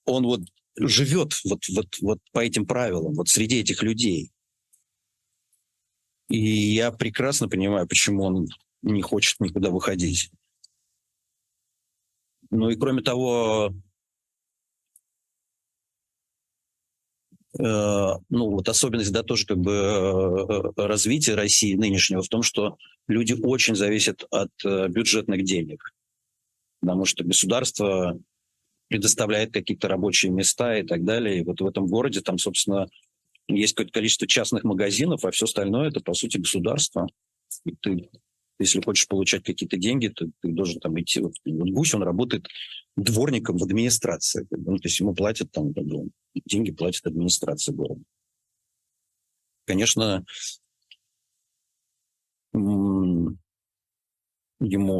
он 0.05 0.25
вот 0.25 0.41
живет 0.79 1.35
вот, 1.45 1.63
вот, 1.75 1.87
вот 2.01 2.19
по 2.33 2.41
этим 2.41 2.67
правилам, 2.67 3.15
вот 3.15 3.29
среди 3.29 3.61
этих 3.61 3.83
людей. 3.83 4.31
И 6.29 6.39
я 6.39 6.91
прекрасно 6.91 7.49
понимаю, 7.49 7.87
почему 7.87 8.25
он 8.25 8.47
не 8.83 9.03
хочет 9.03 9.39
никуда 9.41 9.71
выходить. 9.71 10.31
Ну 12.51 12.71
и 12.71 12.77
кроме 12.77 13.03
того, 13.03 13.73
Э, 17.59 18.15
ну, 18.29 18.51
вот 18.51 18.69
особенность, 18.69 19.13
да, 19.13 19.23
тоже 19.23 19.47
как 19.47 19.59
бы 19.59 19.73
э, 19.73 20.87
развития 20.87 21.35
России 21.35 21.75
нынешнего 21.75 22.23
в 22.23 22.29
том, 22.29 22.43
что 22.43 22.77
люди 23.09 23.35
очень 23.43 23.75
зависят 23.75 24.25
от 24.31 24.51
э, 24.65 24.89
бюджетных 24.89 25.45
денег, 25.45 25.95
потому 26.81 27.05
что 27.05 27.25
государство 27.25 28.19
предоставляет 28.89 29.53
какие-то 29.53 29.89
рабочие 29.89 30.33
места 30.33 30.77
и 30.77 30.87
так 30.87 31.05
далее. 31.05 31.41
И 31.41 31.45
вот 31.45 31.61
в 31.61 31.67
этом 31.67 31.87
городе 31.87 32.21
там, 32.21 32.39
собственно, 32.39 32.89
есть 33.49 33.75
какое-то 33.75 33.93
количество 33.93 34.27
частных 34.27 34.65
магазинов, 34.65 35.25
а 35.25 35.31
все 35.31 35.45
остальное 35.45 35.89
это, 35.89 36.01
по 36.01 36.15
сути, 36.15 36.39
государство. 36.39 37.07
И 37.65 37.73
ты, 37.81 38.11
если 38.59 38.81
хочешь 38.81 39.07
получать 39.07 39.45
какие-то 39.45 39.77
деньги, 39.77 40.09
то 40.09 40.27
ты 40.41 40.51
должен 40.51 40.81
там 40.81 40.99
идти. 41.01 41.21
Вот, 41.21 41.35
вот 41.45 41.71
Гусь, 41.71 41.95
он 41.95 42.03
работает 42.03 42.47
дворником 42.97 43.59
в 43.59 43.65
администрации. 43.65 44.47
Ну, 44.51 44.77
то 44.77 44.89
есть 44.89 45.01
ему 45.01 45.15
платят 45.15 45.53
там, 45.53 45.73
деньги 46.45 46.73
платит 46.73 47.07
администрация 47.07 47.75
города. 47.75 48.03
Конечно, 49.67 50.25
ему 52.53 53.37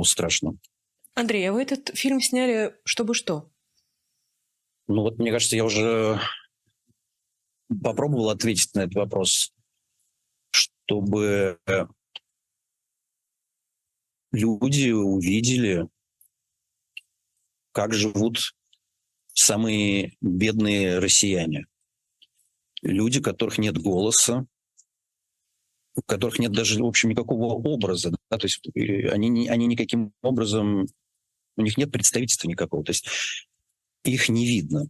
страшно. 0.05 0.57
Андрей, 1.15 1.49
а 1.49 1.53
вы 1.53 1.63
этот 1.63 1.97
фильм 1.97 2.21
сняли 2.21 2.75
чтобы 2.85 3.15
что? 3.15 3.51
Ну 4.89 5.03
вот, 5.03 5.19
мне 5.19 5.33
кажется, 5.33 5.57
я 5.57 5.65
уже 5.65 6.21
попробовал 7.69 8.31
ответить 8.31 8.75
на 8.75 8.81
этот 8.81 8.95
вопрос, 8.95 9.53
чтобы 10.51 11.59
люди 14.33 14.91
увидели, 14.91 15.89
как 17.73 17.93
живут 17.93 18.55
самые 19.33 20.17
бедные 20.21 20.99
россияне. 20.99 21.67
Люди, 22.83 23.19
у 23.19 23.23
которых 23.23 23.59
нет 23.59 23.79
голоса, 23.79 24.47
у 25.95 26.03
которых 26.03 26.39
нет 26.39 26.53
даже, 26.53 26.83
в 26.83 26.87
общем, 26.87 27.09
никакого 27.11 27.55
образа. 27.55 28.11
Да? 28.11 28.39
То 28.39 28.47
есть 28.47 28.67
э, 28.75 29.09
они, 29.09 29.49
они 29.49 29.67
никаким 29.67 30.13
образом, 30.23 30.87
у 31.57 31.63
них 31.63 31.77
нет 31.79 31.91
представительства 31.91 32.49
никакого. 32.49 32.85
То 32.85 32.91
есть 32.91 33.07
их 34.05 34.29
не 34.29 34.47
видно. 34.47 34.89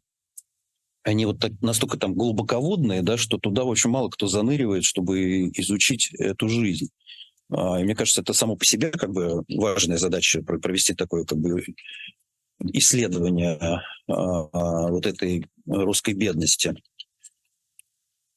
Они 1.06 1.24
вот 1.24 1.38
так, 1.38 1.52
настолько 1.60 1.98
там 1.98 2.14
глубоководные, 2.14 3.00
да, 3.00 3.16
что 3.16 3.38
туда 3.38 3.62
очень 3.62 3.90
мало 3.90 4.10
кто 4.10 4.26
заныривает, 4.26 4.82
чтобы 4.82 5.50
изучить 5.50 6.12
эту 6.14 6.48
жизнь. 6.48 6.88
А, 7.48 7.80
и 7.80 7.84
мне 7.84 7.94
кажется, 7.94 8.22
это 8.22 8.32
само 8.32 8.56
по 8.56 8.64
себе 8.64 8.90
как 8.90 9.12
бы 9.12 9.44
важная 9.48 9.98
задача 9.98 10.42
провести 10.42 10.94
такое 10.94 11.24
как 11.24 11.38
бы 11.38 11.64
исследования 12.72 13.54
а, 13.54 13.82
а, 14.08 14.88
вот 14.88 15.06
этой 15.06 15.46
русской 15.64 16.14
бедности. 16.14 16.74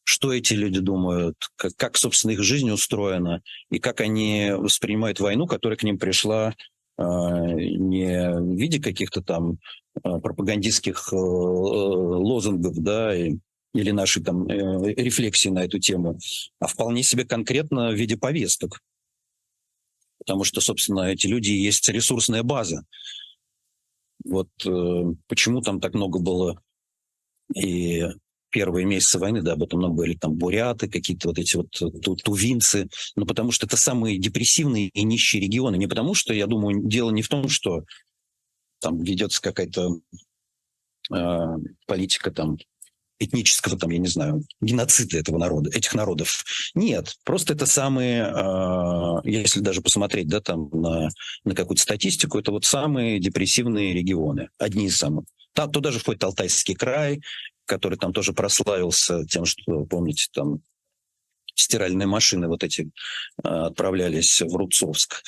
Что 0.04 0.32
эти 0.32 0.54
люди 0.54 0.80
думают, 0.80 1.38
как, 1.56 1.76
как, 1.76 1.98
собственно, 1.98 2.34
их 2.34 2.44
жизнь 2.44 2.70
устроена, 2.70 3.42
и 3.72 3.80
как 3.80 4.00
они 4.00 4.52
воспринимают 4.56 5.20
войну, 5.20 5.48
которая 5.48 5.76
к 5.76 5.84
ним 5.84 5.98
пришла 5.98 6.54
не 7.00 8.32
в 8.34 8.56
виде 8.58 8.82
каких-то 8.82 9.22
там 9.22 9.58
пропагандистских 10.02 11.10
э, 11.12 11.16
лозунгов, 11.16 12.78
да, 12.78 13.16
и, 13.16 13.38
или 13.74 13.92
нашей 13.92 14.24
там 14.24 14.48
э, 14.48 14.94
рефлексии 14.94 15.50
на 15.50 15.64
эту 15.64 15.80
тему, 15.80 16.20
а 16.60 16.68
вполне 16.68 17.04
себе 17.04 17.26
конкретно 17.26 17.90
в 17.90 17.96
виде 17.96 18.18
повесток. 18.18 18.82
Потому 20.20 20.44
что, 20.44 20.62
собственно, 20.62 21.02
эти 21.12 21.28
люди 21.28 21.52
есть 21.52 21.88
ресурсная 21.90 22.44
база. 22.44 22.86
Вот 24.26 24.50
э, 24.66 25.04
почему 25.28 25.62
там 25.62 25.80
так 25.80 25.94
много 25.94 26.20
было 26.20 26.62
и 27.56 28.06
первые 28.50 28.86
месяцы 28.86 29.20
войны, 29.20 29.42
да, 29.42 29.54
об 29.54 29.64
этом 29.64 29.80
много 29.80 29.96
были, 29.96 30.16
там 30.16 30.34
буряты, 30.36 30.90
какие-то 30.90 31.30
вот 31.30 31.40
эти 31.40 31.56
вот 31.56 31.70
ту, 31.72 32.16
тувинцы, 32.16 32.90
ну, 33.16 33.26
потому 33.26 33.52
что 33.52 33.66
это 33.66 33.78
самые 33.78 34.18
депрессивные 34.18 34.90
и 34.90 35.04
нищие 35.04 35.42
регионы. 35.42 35.78
Не 35.78 35.88
потому 35.88 36.14
что, 36.14 36.34
я 36.34 36.48
думаю, 36.48 36.82
дело 36.88 37.12
не 37.12 37.22
в 37.22 37.28
том, 37.28 37.50
что 37.50 37.84
там 38.82 39.02
ведется 39.02 39.42
какая-то 39.42 40.00
э, 41.14 41.40
политика 41.86 42.32
там 42.32 42.58
этнического, 43.20 43.78
там, 43.78 43.90
я 43.92 43.98
не 43.98 44.08
знаю, 44.08 44.44
геноцида 44.62 45.18
этого 45.18 45.38
народа, 45.38 45.70
этих 45.72 45.94
народов. 45.94 46.46
Нет, 46.74 47.16
просто 47.26 47.54
это 47.54 47.66
самые, 47.66 48.24
э, 48.24 49.30
если 49.30 49.60
даже 49.60 49.82
посмотреть, 49.82 50.28
да, 50.28 50.40
там 50.40 50.70
на, 50.72 51.10
на 51.44 51.56
какую-то 51.56 51.82
статистику, 51.82 52.40
это 52.40 52.52
вот 52.52 52.66
самые 52.66 53.20
депрессивные 53.20 53.94
регионы, 53.94 54.50
одни 54.58 54.86
из 54.86 54.98
самых. 54.98 55.26
Там 55.54 55.72
туда 55.72 55.92
же 55.92 56.00
входит 56.00 56.24
Алтайский 56.24 56.76
край, 56.76 57.22
который 57.70 57.98
там 57.98 58.12
тоже 58.12 58.34
прославился 58.34 59.24
тем, 59.26 59.46
что, 59.46 59.86
помните, 59.86 60.28
там 60.34 60.62
стиральные 61.56 62.08
машины 62.08 62.48
вот 62.48 62.64
эти 62.64 62.90
э, 63.44 63.48
отправлялись 63.48 64.42
в 64.42 64.56
Рубцовск. 64.56 65.24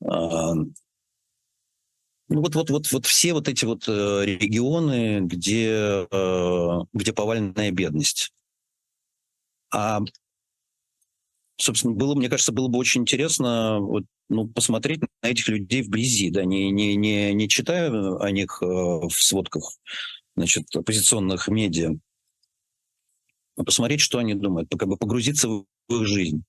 Э, 0.00 0.54
ну, 2.28 2.40
вот, 2.40 2.54
вот, 2.54 2.70
вот, 2.70 2.90
вот 2.90 3.06
все 3.06 3.34
вот 3.34 3.48
эти 3.48 3.64
вот 3.66 3.86
э, 3.88 4.24
регионы, 4.24 5.20
где, 5.20 6.06
э, 6.10 6.78
где 6.94 7.12
повальная 7.12 7.70
бедность. 7.70 8.32
А, 9.70 10.00
собственно, 11.56 11.94
было, 11.94 12.14
мне 12.14 12.30
кажется, 12.30 12.52
было 12.52 12.68
бы 12.68 12.78
очень 12.78 13.02
интересно 13.02 13.80
вот, 13.80 14.04
ну, 14.30 14.48
посмотреть 14.48 15.00
на 15.22 15.28
этих 15.28 15.48
людей 15.48 15.82
вблизи, 15.82 16.30
да, 16.30 16.44
не, 16.44 16.70
не, 16.70 16.96
не, 16.96 17.34
не 17.34 17.48
читая 17.48 17.90
о 17.90 18.30
них 18.30 18.62
э, 18.62 18.66
в 18.66 19.10
сводках 19.10 19.76
значит, 20.36 20.74
оппозиционных 20.74 21.48
медиа, 21.48 21.92
а 23.56 23.64
посмотреть, 23.64 24.00
что 24.00 24.18
они 24.18 24.34
думают, 24.34 24.68
как 24.70 24.88
бы 24.88 24.96
погрузиться 24.96 25.48
в 25.48 25.66
их 25.88 26.06
жизнь, 26.06 26.44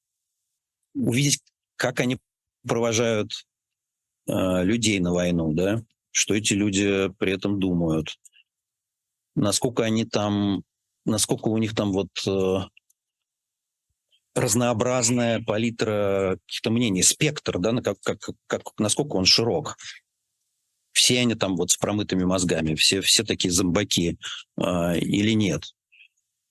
увидеть, 0.94 1.42
как 1.76 2.00
они 2.00 2.18
провожают 2.66 3.32
Э, 4.26 4.64
людей 4.64 5.00
на 5.00 5.12
войну, 5.12 5.52
да, 5.54 5.84
что 6.12 6.34
эти 6.34 6.54
люди 6.54 7.12
при 7.20 7.34
этом 7.34 7.60
думают, 7.60 8.18
насколько 9.36 9.84
они 9.84 10.06
там, 10.06 10.64
насколько 11.06 11.50
у 11.50 11.58
них 11.58 11.76
там 11.76 11.92
вот 11.92 12.08
э, 12.26 12.60
разнообразная 14.34 15.42
палитра 15.44 16.38
каких-то 16.48 16.72
мнений, 16.72 17.04
спектр, 17.04 17.60
да, 17.60 17.74
как, 17.82 18.00
как, 18.00 18.20
как, 18.48 18.62
насколько 18.78 19.18
он 19.18 19.26
широк. 19.26 19.76
Все 20.94 21.20
они 21.20 21.36
там 21.36 21.56
вот 21.56 21.72
с 21.72 21.78
промытыми 21.78 22.24
мозгами, 22.24 22.76
все, 22.76 23.02
все 23.02 23.24
такие 23.24 23.52
зомбаки 23.52 24.18
э, 24.58 25.00
или 25.00 25.32
нет. 25.32 25.74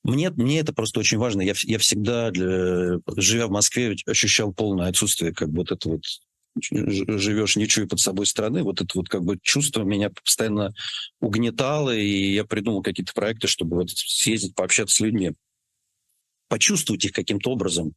Мне, 0.05 0.31
мне 0.31 0.59
это 0.61 0.73
просто 0.73 1.01
очень 1.01 1.19
важно. 1.19 1.43
Я, 1.43 1.55
я 1.63 1.79
всегда, 1.79 2.31
для, 2.31 2.99
живя 3.17 3.47
в 3.47 3.51
Москве, 3.51 3.97
ощущал 4.07 4.53
полное 4.53 4.89
отсутствие 4.89 5.33
как 5.33 5.49
вот 5.51 5.71
этого 5.71 5.95
вот 5.95 6.05
живешь, 6.61 7.57
не 7.57 7.67
чуя 7.67 7.87
под 7.87 8.01
собой 8.01 8.27
страны, 8.27 8.63
вот 8.63 8.81
это 8.81 8.91
вот 8.95 9.09
как 9.09 9.25
бы 9.25 9.39
чувство 9.41 9.85
меня 9.85 10.11
постоянно 10.11 10.75
угнетало, 11.21 11.97
и 11.97 12.35
я 12.35 12.45
придумал 12.45 12.83
какие-то 12.83 13.15
проекты, 13.15 13.47
чтобы 13.47 13.77
вот 13.77 13.91
съездить, 13.91 14.55
пообщаться 14.55 14.97
с 14.97 15.01
людьми, 15.01 15.33
почувствовать 16.49 17.05
их 17.05 17.13
каким-то 17.13 17.51
образом. 17.51 17.95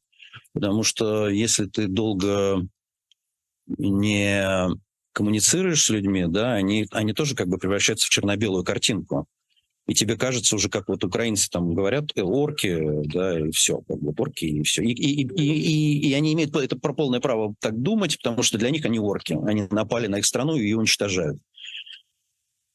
Потому 0.53 0.83
что 0.83 1.27
если 1.27 1.65
ты 1.65 1.87
долго 1.87 2.65
не 3.67 4.69
коммуницируешь 5.15 5.81
с 5.81 5.89
людьми, 5.89 6.25
да, 6.27 6.53
они, 6.53 6.87
они 6.91 7.13
тоже 7.13 7.35
как 7.35 7.47
бы 7.47 7.57
превращаются 7.57 8.05
в 8.05 8.09
черно-белую 8.09 8.63
картинку. 8.63 9.27
И 9.87 9.93
тебе 9.93 10.17
кажется 10.17 10.55
уже, 10.55 10.67
как 10.67 10.89
вот 10.89 11.03
украинцы 11.03 11.49
там 11.49 11.73
говорят, 11.73 12.05
«Э, 12.15 12.21
орки, 12.21 12.77
да, 13.05 13.39
и 13.39 13.51
все, 13.51 13.81
как 13.87 13.99
бы 13.99 14.13
орки, 14.17 14.45
и 14.45 14.63
все. 14.63 14.83
И, 14.83 14.91
и, 14.91 15.21
и, 15.21 15.43
и, 15.43 16.09
и 16.09 16.13
они 16.13 16.33
имеют 16.33 16.55
это 16.55 16.77
про 16.77 16.93
полное 16.93 17.19
право 17.19 17.55
так 17.59 17.79
думать, 17.79 18.17
потому 18.17 18.43
что 18.43 18.57
для 18.57 18.71
них 18.71 18.83
они 18.85 18.99
орки. 18.99 19.37
Они 19.45 19.67
напали 19.69 20.07
на 20.07 20.17
их 20.17 20.25
страну 20.25 20.55
и 20.55 20.63
ее 20.63 20.77
уничтожают. 20.77 21.39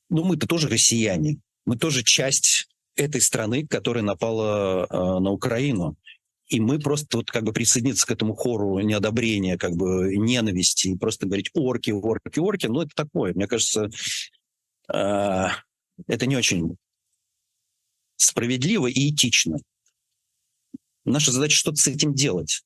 Ну, 0.08 0.24
мы-то 0.24 0.46
тоже 0.46 0.68
россияне. 0.68 1.38
Мы 1.66 1.76
тоже 1.76 2.02
часть 2.04 2.68
этой 2.96 3.20
страны, 3.20 3.66
которая 3.66 4.02
напала 4.02 4.86
э, 4.88 4.96
на 4.96 5.30
Украину. 5.30 5.96
И 6.50 6.58
мы 6.58 6.80
просто 6.80 7.18
вот 7.18 7.30
как 7.30 7.44
бы 7.44 7.52
присоединиться 7.52 8.04
к 8.04 8.10
этому 8.10 8.34
хору 8.34 8.80
неодобрения, 8.80 9.56
как 9.56 9.76
бы 9.76 10.16
ненависти, 10.16 10.88
и 10.88 10.98
просто 10.98 11.26
говорить 11.26 11.50
орки, 11.54 11.92
орки, 11.92 12.40
орки, 12.40 12.66
ну 12.66 12.82
это 12.82 12.90
такое. 12.94 13.32
Мне 13.34 13.46
кажется, 13.46 13.88
э, 14.92 15.46
это 16.08 16.26
не 16.26 16.36
очень 16.36 16.76
справедливо 18.16 18.88
и 18.88 19.14
этично. 19.14 19.58
Наша 21.04 21.30
задача 21.30 21.56
что-то 21.56 21.76
с 21.76 21.86
этим 21.86 22.14
делать. 22.14 22.62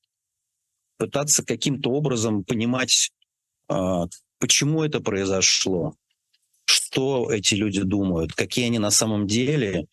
Пытаться 0.96 1.44
каким-то 1.44 1.90
образом 1.90 2.42
понимать, 2.42 3.12
э, 3.68 3.74
почему 4.38 4.82
это 4.82 5.00
произошло, 5.00 5.94
что 6.64 7.30
эти 7.30 7.54
люди 7.54 7.82
думают, 7.82 8.32
какие 8.32 8.64
они 8.64 8.78
на 8.78 8.90
самом 8.90 9.26
деле, 9.26 9.88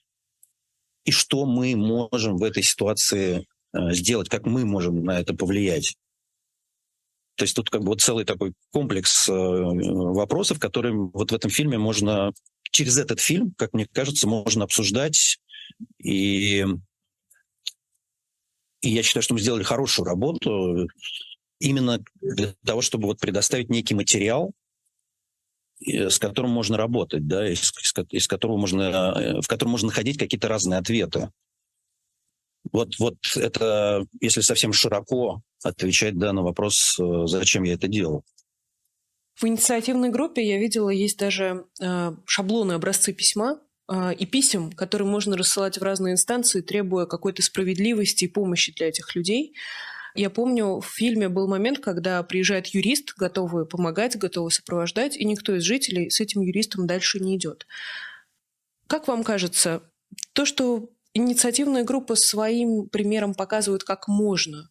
и 1.04 1.12
что 1.12 1.46
мы 1.46 1.76
можем 1.76 2.38
в 2.38 2.44
этой 2.44 2.64
ситуации 2.64 3.48
сделать, 3.74 4.30
как 4.30 4.46
мы 4.46 4.66
можем 4.66 5.04
на 5.04 5.20
это 5.20 5.34
повлиять. 5.34 5.96
То 7.42 7.46
есть 7.46 7.56
тут 7.56 7.70
как 7.70 7.82
бы 7.82 7.88
вот 7.88 8.02
целый 8.02 8.26
такой 8.26 8.54
комплекс 8.72 9.28
э, 9.28 9.34
вопросов, 9.34 10.60
которые 10.60 10.94
вот 10.94 11.32
в 11.32 11.36
этом 11.36 11.50
фильме 11.50 11.78
можно, 11.78 12.34
через 12.70 12.98
этот 12.98 13.20
фильм, 13.20 13.54
как 13.58 13.74
мне 13.74 13.88
кажется, 13.92 14.28
можно 14.28 14.64
обсуждать. 14.64 15.40
И, 15.98 16.66
и 18.82 18.90
я 18.90 19.02
считаю, 19.02 19.24
что 19.24 19.34
мы 19.34 19.40
сделали 19.40 19.64
хорошую 19.64 20.06
работу 20.06 20.88
именно 21.60 22.00
для 22.22 22.54
того, 22.66 22.82
чтобы 22.82 23.08
вот 23.08 23.20
предоставить 23.20 23.70
некий 23.70 23.96
материал, 23.96 24.52
э, 25.84 26.12
с 26.12 26.20
которым 26.20 26.52
можно 26.52 26.78
работать, 26.78 27.28
да, 27.28 27.50
из, 27.52 27.74
из 28.12 28.28
которого 28.28 28.58
можно, 28.58 29.42
в 29.42 29.48
котором 29.48 29.72
можно 29.72 29.88
находить 29.88 30.20
какие-то 30.20 30.48
разные 30.48 30.80
ответы. 30.80 31.32
Вот, 32.72 33.00
вот 33.00 33.16
это, 33.36 34.06
если 34.20 34.42
совсем 34.42 34.74
широко 34.74 35.42
отвечать 35.64 36.18
да, 36.18 36.32
на 36.34 36.44
вопрос, 36.44 36.98
э, 37.00 37.28
зачем 37.28 37.64
я 37.64 37.74
это 37.74 37.88
делал. 37.88 38.24
В 39.36 39.46
инициативной 39.46 40.10
группе 40.10 40.48
я 40.48 40.60
видела, 40.60 40.90
есть 40.90 41.18
даже 41.18 41.66
э, 41.82 42.14
шаблоны, 42.26 42.74
образцы 42.74 43.14
письма 43.14 43.60
э, 43.92 44.14
и 44.14 44.26
писем, 44.26 44.72
которые 44.72 45.08
можно 45.08 45.36
рассылать 45.36 45.80
в 45.80 45.84
разные 45.84 46.14
инстанции, 46.14 46.62
требуя 46.62 47.06
какой-то 47.06 47.42
справедливости 47.42 48.26
и 48.26 48.28
помощи 48.28 48.74
для 48.74 48.90
этих 48.90 49.16
людей. 49.16 49.56
Я 50.14 50.30
помню, 50.30 50.80
в 50.80 50.86
фильме 50.86 51.30
был 51.30 51.48
момент, 51.48 51.80
когда 51.80 52.22
приезжает 52.22 52.68
юрист, 52.68 53.14
готовый 53.16 53.66
помогать, 53.66 54.18
готовый 54.18 54.52
сопровождать, 54.52 55.16
и 55.16 55.26
никто 55.26 55.56
из 55.56 55.64
жителей 55.64 56.10
с 56.10 56.20
этим 56.20 56.42
юристом 56.42 56.86
дальше 56.86 57.20
не 57.20 57.38
идет. 57.38 57.66
Как 58.88 59.08
вам 59.08 59.24
кажется, 59.24 59.84
то, 60.34 60.46
что 60.46 60.90
Инициативная 61.14 61.84
группа 61.84 62.16
своим 62.16 62.88
примером 62.88 63.34
показывает, 63.34 63.84
как 63.84 64.08
можно 64.08 64.70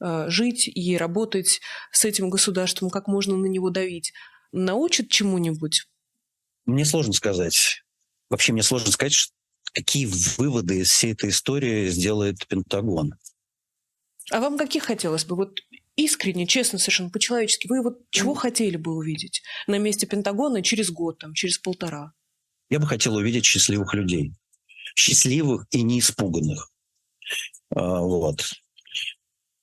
э, 0.00 0.26
жить 0.28 0.68
и 0.68 0.96
работать 0.96 1.60
с 1.92 2.04
этим 2.04 2.28
государством, 2.28 2.90
как 2.90 3.06
можно 3.06 3.36
на 3.36 3.46
него 3.46 3.70
давить. 3.70 4.12
Научит 4.50 5.10
чему-нибудь? 5.10 5.86
Мне 6.64 6.84
сложно 6.84 7.12
сказать. 7.12 7.84
Вообще 8.30 8.52
мне 8.52 8.64
сложно 8.64 8.90
сказать, 8.90 9.30
какие 9.72 10.06
выводы 10.06 10.80
из 10.80 10.90
всей 10.90 11.12
этой 11.12 11.30
истории 11.30 11.88
сделает 11.88 12.46
Пентагон. 12.48 13.14
А 14.32 14.40
вам 14.40 14.58
каких 14.58 14.84
хотелось 14.84 15.24
бы? 15.24 15.36
Вот 15.36 15.60
искренне, 15.94 16.48
честно, 16.48 16.80
совершенно 16.80 17.10
по-человечески, 17.10 17.68
вы 17.68 17.80
вот 17.80 18.10
чего 18.10 18.32
mm. 18.32 18.38
хотели 18.38 18.76
бы 18.76 18.96
увидеть 18.96 19.42
на 19.68 19.78
месте 19.78 20.08
Пентагона 20.08 20.62
через 20.62 20.90
год, 20.90 21.18
там, 21.18 21.32
через 21.32 21.58
полтора? 21.58 22.12
Я 22.70 22.80
бы 22.80 22.88
хотел 22.88 23.14
увидеть 23.14 23.44
счастливых 23.44 23.94
людей 23.94 24.32
счастливых 24.96 25.66
и 25.70 25.82
не 25.82 26.00
испуганных. 26.00 26.72
А, 27.70 28.00
вот. 28.00 28.44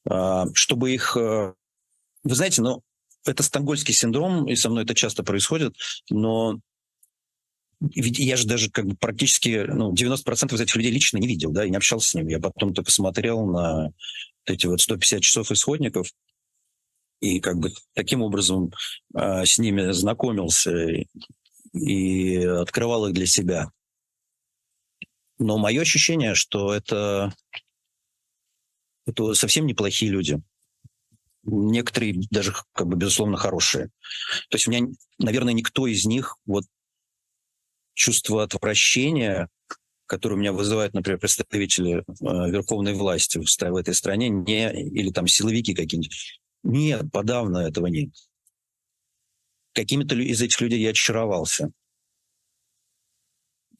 А, 0.10 0.46
чтобы 0.54 0.94
их... 0.94 1.18
Э, 1.18 1.54
вы 2.24 2.36
знаете, 2.36 2.62
ну, 2.62 2.82
это 3.26 3.44
стокгольский 3.44 3.94
синдром, 3.94 4.48
и 4.48 4.56
со 4.56 4.70
мной 4.70 4.84
это 4.84 4.96
часто 4.96 5.24
происходит, 5.24 5.76
но 6.10 6.60
ведь 7.80 8.20
я 8.20 8.38
же 8.38 8.48
даже 8.48 8.70
как 8.70 8.86
бы 8.86 8.96
практически 8.96 9.66
ну, 9.68 9.94
90% 9.94 10.54
из 10.54 10.62
этих 10.62 10.76
людей 10.76 10.92
лично 10.92 11.18
не 11.18 11.28
видел, 11.28 11.52
да, 11.52 11.66
и 11.66 11.70
не 11.70 11.76
общался 11.76 12.10
с 12.10 12.14
ними. 12.14 12.32
Я 12.32 12.40
потом 12.40 12.74
только 12.74 12.92
смотрел 12.92 13.46
на 13.46 13.86
вот 13.86 13.94
эти 14.46 14.68
вот 14.68 14.80
150 14.80 15.22
часов 15.22 15.52
исходников, 15.52 16.08
и 17.20 17.40
как 17.40 17.58
бы 17.58 17.74
таким 17.94 18.22
образом 18.22 18.72
э, 19.16 19.46
с 19.46 19.58
ними 19.58 19.92
знакомился 19.92 20.72
и 21.74 22.46
открывал 22.46 23.08
их 23.08 23.14
для 23.14 23.26
себя. 23.26 23.72
Но 25.44 25.58
мое 25.58 25.82
ощущение, 25.82 26.36
что 26.36 26.74
это, 26.74 27.34
это 29.06 29.34
совсем 29.34 29.66
неплохие 29.66 30.10
люди. 30.10 30.42
Некоторые 31.44 32.16
даже, 32.32 32.54
как 32.72 32.88
бы, 32.88 32.96
безусловно, 32.96 33.36
хорошие. 33.36 33.88
То 34.50 34.56
есть 34.56 34.70
у 34.70 34.72
меня, 34.72 34.88
наверное, 35.20 35.52
никто 35.52 35.86
из 35.86 36.06
них 36.06 36.38
вот 36.46 36.64
чувство 37.94 38.44
отвращения, 38.44 39.50
которое 40.06 40.36
у 40.36 40.38
меня 40.38 40.54
вызывают, 40.54 40.94
например, 40.94 41.20
представители 41.20 41.98
э, 41.98 42.04
верховной 42.50 42.94
власти 42.94 43.38
в, 43.38 43.44
в 43.44 43.76
этой 43.76 43.94
стране, 43.94 44.30
не, 44.30 44.72
или 44.72 45.12
там 45.12 45.28
силовики 45.28 45.76
какие-нибудь. 45.76 46.40
Нет, 46.64 47.12
подавно 47.12 47.58
этого 47.58 47.88
нет. 47.88 48.14
Какими-то 49.74 50.16
из 50.16 50.42
этих 50.42 50.62
людей 50.62 50.80
я 50.80 50.92
очаровался. 50.92 51.70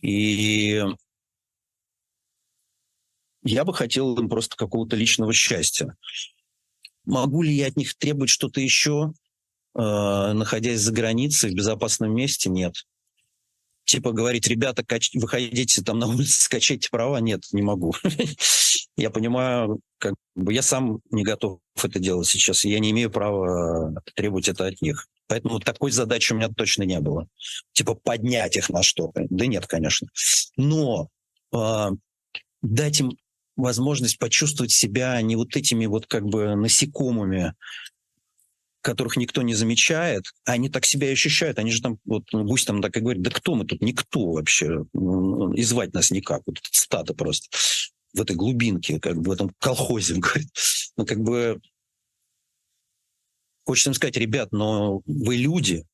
И 0.02 0.84
я 3.44 3.66
бы 3.66 3.74
хотел 3.74 4.16
им 4.18 4.30
просто 4.30 4.56
какого-то 4.56 4.96
личного 4.96 5.34
счастья. 5.34 5.96
Могу 7.06 7.42
ли 7.42 7.54
я 7.54 7.68
от 7.68 7.76
них 7.76 7.96
требовать 7.96 8.30
что-то 8.30 8.62
еще, 8.62 9.14
э, 9.76 9.80
находясь 9.80 10.80
за 10.80 10.94
границей, 10.94 11.52
в 11.52 11.54
безопасном 11.54 12.16
месте? 12.16 12.50
Нет. 12.50 12.76
Типа 13.86 14.12
говорить, 14.12 14.48
ребята, 14.48 14.86
кач... 14.86 15.12
выходите 15.14 15.84
там 15.84 16.00
на 16.00 16.08
улицу, 16.08 16.42
скачайте 16.42 16.90
права? 16.90 17.18
Нет, 17.18 17.44
не 17.52 17.62
могу. 17.62 17.94
Я 18.98 19.10
понимаю, 19.10 19.80
как 19.98 20.14
бы 20.36 20.54
я 20.54 20.62
сам 20.62 21.00
не 21.10 21.24
готов 21.24 21.60
это 21.82 21.98
делать 21.98 22.28
сейчас, 22.28 22.64
я 22.64 22.80
не 22.80 22.92
имею 22.92 23.10
права 23.10 23.96
требовать 24.16 24.48
это 24.48 24.68
от 24.68 24.82
них. 24.82 25.08
Поэтому 25.28 25.60
такой 25.60 25.90
задачи 25.92 26.32
у 26.32 26.36
меня 26.36 26.50
точно 26.50 26.84
не 26.84 27.00
было. 27.00 27.28
Типа 27.72 27.96
поднять 27.96 28.56
их 28.56 28.70
на 28.70 28.84
что-то. 28.84 29.26
Да 29.30 29.48
нет, 29.48 29.66
конечно. 29.66 30.08
Но 30.58 31.10
э, 31.54 31.90
дать 32.62 33.00
им 33.00 33.18
возможность 33.56 34.18
почувствовать 34.18 34.72
себя 34.72 35.22
не 35.22 35.36
вот 35.36 35.56
этими 35.56 35.86
вот 35.86 36.08
как 36.08 36.26
бы 36.26 36.56
насекомыми, 36.56 37.54
которых 38.82 39.16
никто 39.16 39.42
не 39.42 39.56
замечает, 39.56 40.26
а 40.46 40.54
они 40.54 40.70
так 40.70 40.86
себя 40.86 41.10
и 41.10 41.14
ощущают. 41.14 41.58
Они 41.58 41.72
же 41.72 41.82
там, 41.82 41.98
вот 42.06 42.24
ну, 42.34 42.44
гусь 42.44 42.66
там 42.66 42.82
так 42.82 42.96
и 42.98 43.00
говорит, 43.00 43.22
да 43.22 43.32
кто 43.32 43.56
мы 43.56 43.66
тут? 43.66 43.82
Никто 43.82 44.32
вообще. 44.32 44.86
Ну, 44.94 45.54
и 45.54 45.64
звать 45.64 45.94
нас 45.94 46.12
никак. 46.12 46.42
Вот 46.46 46.58
стата 46.72 47.14
просто 47.14 47.48
в 48.14 48.22
этой 48.22 48.36
глубинке, 48.36 49.00
как 49.00 49.18
бы 49.18 49.30
в 49.30 49.32
этом 49.32 49.52
колхозе. 49.60 50.16
Говорит. 50.20 50.50
Ну, 50.98 51.06
как 51.06 51.20
бы 51.22 51.62
хочется 53.66 53.90
им 53.90 53.94
сказать, 53.94 54.18
ребят, 54.18 54.52
но 54.52 55.02
вы 55.06 55.38
люди, 55.38 55.86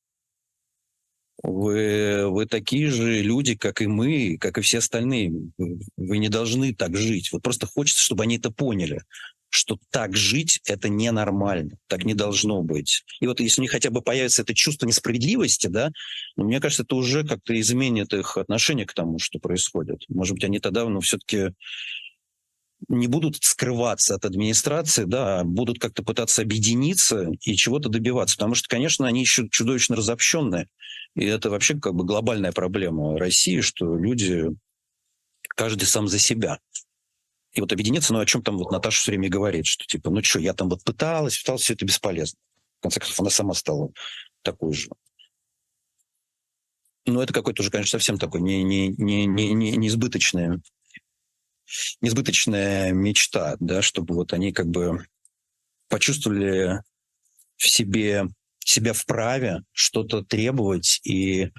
вы, 1.44 2.30
вы 2.30 2.46
такие 2.46 2.90
же 2.90 3.22
люди, 3.22 3.56
как 3.56 3.82
и 3.82 3.88
мы, 3.88 4.38
как 4.40 4.58
и 4.58 4.62
все 4.62 4.80
остальные. 4.80 5.32
Вы 5.58 6.18
не 6.18 6.30
должны 6.30 6.74
так 6.74 6.96
жить. 6.98 7.32
Вот 7.32 7.42
просто 7.42 7.66
хочется, 7.66 8.02
чтобы 8.02 8.24
они 8.24 8.38
это 8.38 8.52
поняли, 8.52 9.02
что 9.50 9.80
так 9.90 10.16
жить— 10.16 10.60
это 10.66 10.90
ненормально, 10.90 11.78
так 11.88 12.06
не 12.06 12.14
должно 12.14 12.62
быть. 12.62 13.04
И 13.20 13.28
вот 13.28 13.40
если 13.40 13.62
у 13.62 13.64
них 13.64 13.72
хотя 13.72 13.90
бы 13.90 14.02
появится 14.02 14.44
это 14.44 14.54
чувство 14.54 14.86
несправедливости, 14.86 15.68
да, 15.68 15.92
ну, 16.36 16.46
мне 16.46 16.60
кажется, 16.60 16.84
это 16.84 16.96
уже 16.96 17.26
как-то 17.26 17.60
изменит 17.60 18.14
их 18.14 18.38
отношение 18.38 18.86
к 18.86 18.94
тому, 18.94 19.18
что 19.18 19.40
происходит. 19.40 20.04
Может 20.08 20.36
быть, 20.36 20.44
они 20.44 20.60
тогда, 20.60 20.88
ну, 20.88 21.00
все-таки 21.00 21.54
не 22.88 23.08
будут 23.08 23.44
скрываться 23.44 24.16
от 24.16 24.26
администрации, 24.26 25.04
да, 25.04 25.42
а 25.42 25.44
будут 25.44 25.80
как-то 25.80 26.04
пытаться 26.04 26.42
объединиться 26.42 27.30
и 27.42 27.56
чего-то 27.56 27.90
добиваться. 27.90 28.38
Потому 28.38 28.56
что, 28.56 28.70
конечно, 28.70 29.06
они 29.08 29.22
еще 29.22 29.48
чудовищно 29.50 29.96
разобщенные. 29.96 30.68
И 31.16 31.26
это 31.26 31.50
вообще 31.50 31.78
как 31.78 31.94
бы 31.94 32.06
глобальная 32.06 32.52
проблема 32.52 33.18
России, 33.18 33.62
что 33.62 33.96
люди, 33.96 34.48
каждый 35.56 35.86
сам 35.86 36.08
за 36.08 36.20
себя. 36.20 36.60
И 37.54 37.62
вот 37.62 37.74
объединиться, 37.74 38.14
ну, 38.14 38.20
о 38.20 38.26
чем 38.26 38.44
там 38.44 38.58
вот 38.58 38.72
Наташа 38.72 39.02
все 39.02 39.12
время 39.12 39.30
говорит, 39.30 39.66
что 39.66 39.86
типа, 39.86 40.10
ну 40.10 40.24
что, 40.24 40.40
я 40.40 40.54
там 40.54 40.70
вот 40.70 40.84
пыталась, 40.84 41.38
пыталась, 41.38 41.64
все 41.64 41.74
это 41.74 41.86
бесполезно. 41.86 42.40
В 42.80 42.84
конце 42.84 43.00
концов, 43.00 43.20
она 43.20 43.30
сама 43.30 43.54
стала 43.54 43.92
такой 44.44 44.74
же. 44.74 44.90
Но 47.06 47.24
это 47.24 47.34
какой-то 47.34 47.62
уже, 47.62 47.72
конечно, 47.72 47.92
совсем 48.00 48.18
такой 48.18 48.42
не, 48.42 48.64
не, 48.64 48.90
не, 48.90 49.26
не, 49.26 49.54
не, 49.54 49.72
неизбыточная, 49.72 50.62
неизбыточная 52.02 52.92
мечта, 52.92 53.58
да, 53.60 53.82
чтобы 53.82 54.16
вот 54.16 54.34
они 54.34 54.52
как 54.52 54.68
бы 54.68 55.06
почувствовали 55.88 56.82
в 57.58 57.68
себе 57.68 58.28
себя 58.70 58.94
вправе 58.94 59.64
что-то 59.72 60.24
требовать 60.24 61.02
и, 61.04 61.52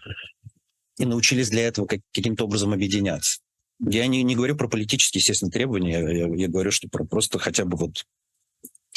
и 0.98 1.04
научились 1.04 1.50
для 1.50 1.66
этого 1.66 1.86
как, 1.86 2.00
каким-то 2.12 2.44
образом 2.44 2.72
объединяться. 2.72 3.40
Я 3.80 4.06
не, 4.06 4.22
не 4.22 4.36
говорю 4.36 4.56
про 4.56 4.68
политические, 4.68 5.20
естественно, 5.20 5.50
требования, 5.50 5.98
я, 5.98 6.28
я 6.28 6.48
говорю, 6.48 6.70
что 6.70 6.88
про 6.88 7.04
просто 7.04 7.38
хотя 7.38 7.64
бы 7.64 7.76
вот 7.76 8.04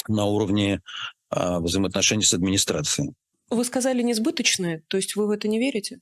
на 0.08 0.26
уровне 0.26 0.82
а, 1.30 1.60
взаимоотношений 1.60 2.24
с 2.24 2.34
администрацией. 2.34 3.14
Вы 3.50 3.64
сказали 3.64 4.02
несбыточное, 4.02 4.84
то 4.88 4.98
есть 4.98 5.16
вы 5.16 5.28
в 5.28 5.32
это 5.32 5.48
не 5.48 5.60
верите? 5.60 6.00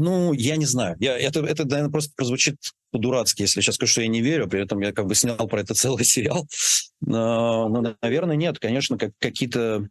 Ну, 0.00 0.32
я 0.32 0.56
не 0.56 0.64
знаю. 0.64 0.96
Я, 1.00 1.18
это, 1.18 1.40
это, 1.40 1.64
наверное, 1.64 1.90
просто 1.90 2.12
прозвучит 2.14 2.56
по-дурацки, 2.92 3.42
если 3.42 3.60
сейчас 3.60 3.74
скажу, 3.74 3.90
что 3.90 4.02
я 4.02 4.08
не 4.08 4.20
верю, 4.20 4.48
при 4.48 4.62
этом 4.62 4.80
я 4.80 4.92
как 4.92 5.06
бы 5.06 5.16
снял 5.16 5.48
про 5.48 5.60
это 5.60 5.74
целый 5.74 6.04
сериал. 6.04 6.46
Но, 7.00 7.68
но 7.68 7.96
наверное, 8.00 8.36
нет. 8.36 8.60
Конечно, 8.60 8.96
как, 8.96 9.10
какие-то 9.18 9.88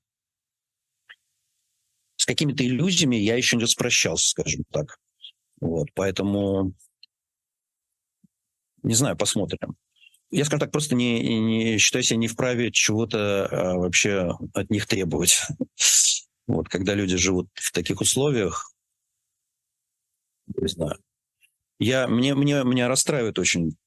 с 2.16 2.26
какими-то 2.26 2.66
иллюзиями 2.66 3.18
я 3.18 3.36
еще 3.36 3.58
не 3.58 3.64
распрощался, 3.64 4.30
скажем 4.30 4.64
так. 4.72 4.98
Вот, 5.60 5.90
поэтому 5.94 6.74
не 8.84 8.94
знаю, 8.94 9.18
посмотрим. 9.18 9.76
Я, 10.32 10.46
скажем 10.46 10.62
так, 10.62 10.72
просто 10.72 10.96
не, 10.96 11.40
не 11.40 11.78
считаю 11.78 12.04
себя 12.04 12.18
не 12.18 12.28
вправе 12.28 12.72
чего-то 12.72 13.46
а, 13.46 13.74
вообще 13.76 14.38
от 14.54 14.70
них 14.70 14.88
требовать. 14.88 15.42
Вот, 16.48 16.70
когда 16.70 16.94
люди 16.94 17.18
живут 17.18 17.50
в 17.56 17.74
таких 17.74 18.00
условиях, 18.00 18.72
не 20.56 20.68
знаю. 20.68 20.98
Я, 21.80 22.08
мне, 22.08 22.34
мне, 22.36 22.64
меня 22.64 22.88
расстраивает 22.88 23.38
очень 23.40 23.78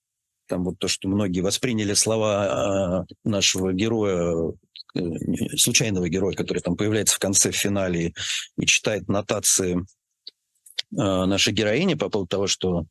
там 0.46 0.64
вот 0.64 0.78
то, 0.78 0.88
что 0.88 1.08
многие 1.08 1.40
восприняли 1.40 1.94
слова 1.94 3.06
э, 3.08 3.14
нашего 3.24 3.72
героя, 3.72 4.52
э, 4.94 5.00
случайного 5.56 6.08
героя, 6.08 6.34
который 6.34 6.58
там 6.58 6.76
появляется 6.76 7.16
в 7.16 7.20
конце 7.20 7.52
в 7.52 7.56
финале 7.56 8.12
и 8.58 8.66
читает 8.66 9.08
нотации 9.08 9.76
э, 9.76 9.84
нашей 10.90 11.52
героини 11.52 11.94
по 11.94 12.10
поводу 12.10 12.28
того, 12.28 12.46
что 12.48 12.84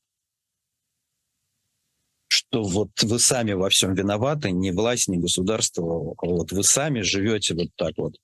что 2.29 2.63
вот 2.63 2.91
вы 3.01 3.19
сами 3.19 3.53
во 3.53 3.69
всем 3.69 3.93
виноваты, 3.93 4.51
не 4.51 4.71
власть, 4.71 5.07
не 5.07 5.17
государство, 5.17 5.83
а 6.17 6.25
вот 6.25 6.51
вы 6.51 6.63
сами 6.63 7.01
живете 7.01 7.55
вот 7.55 7.69
так 7.75 7.93
вот. 7.97 8.15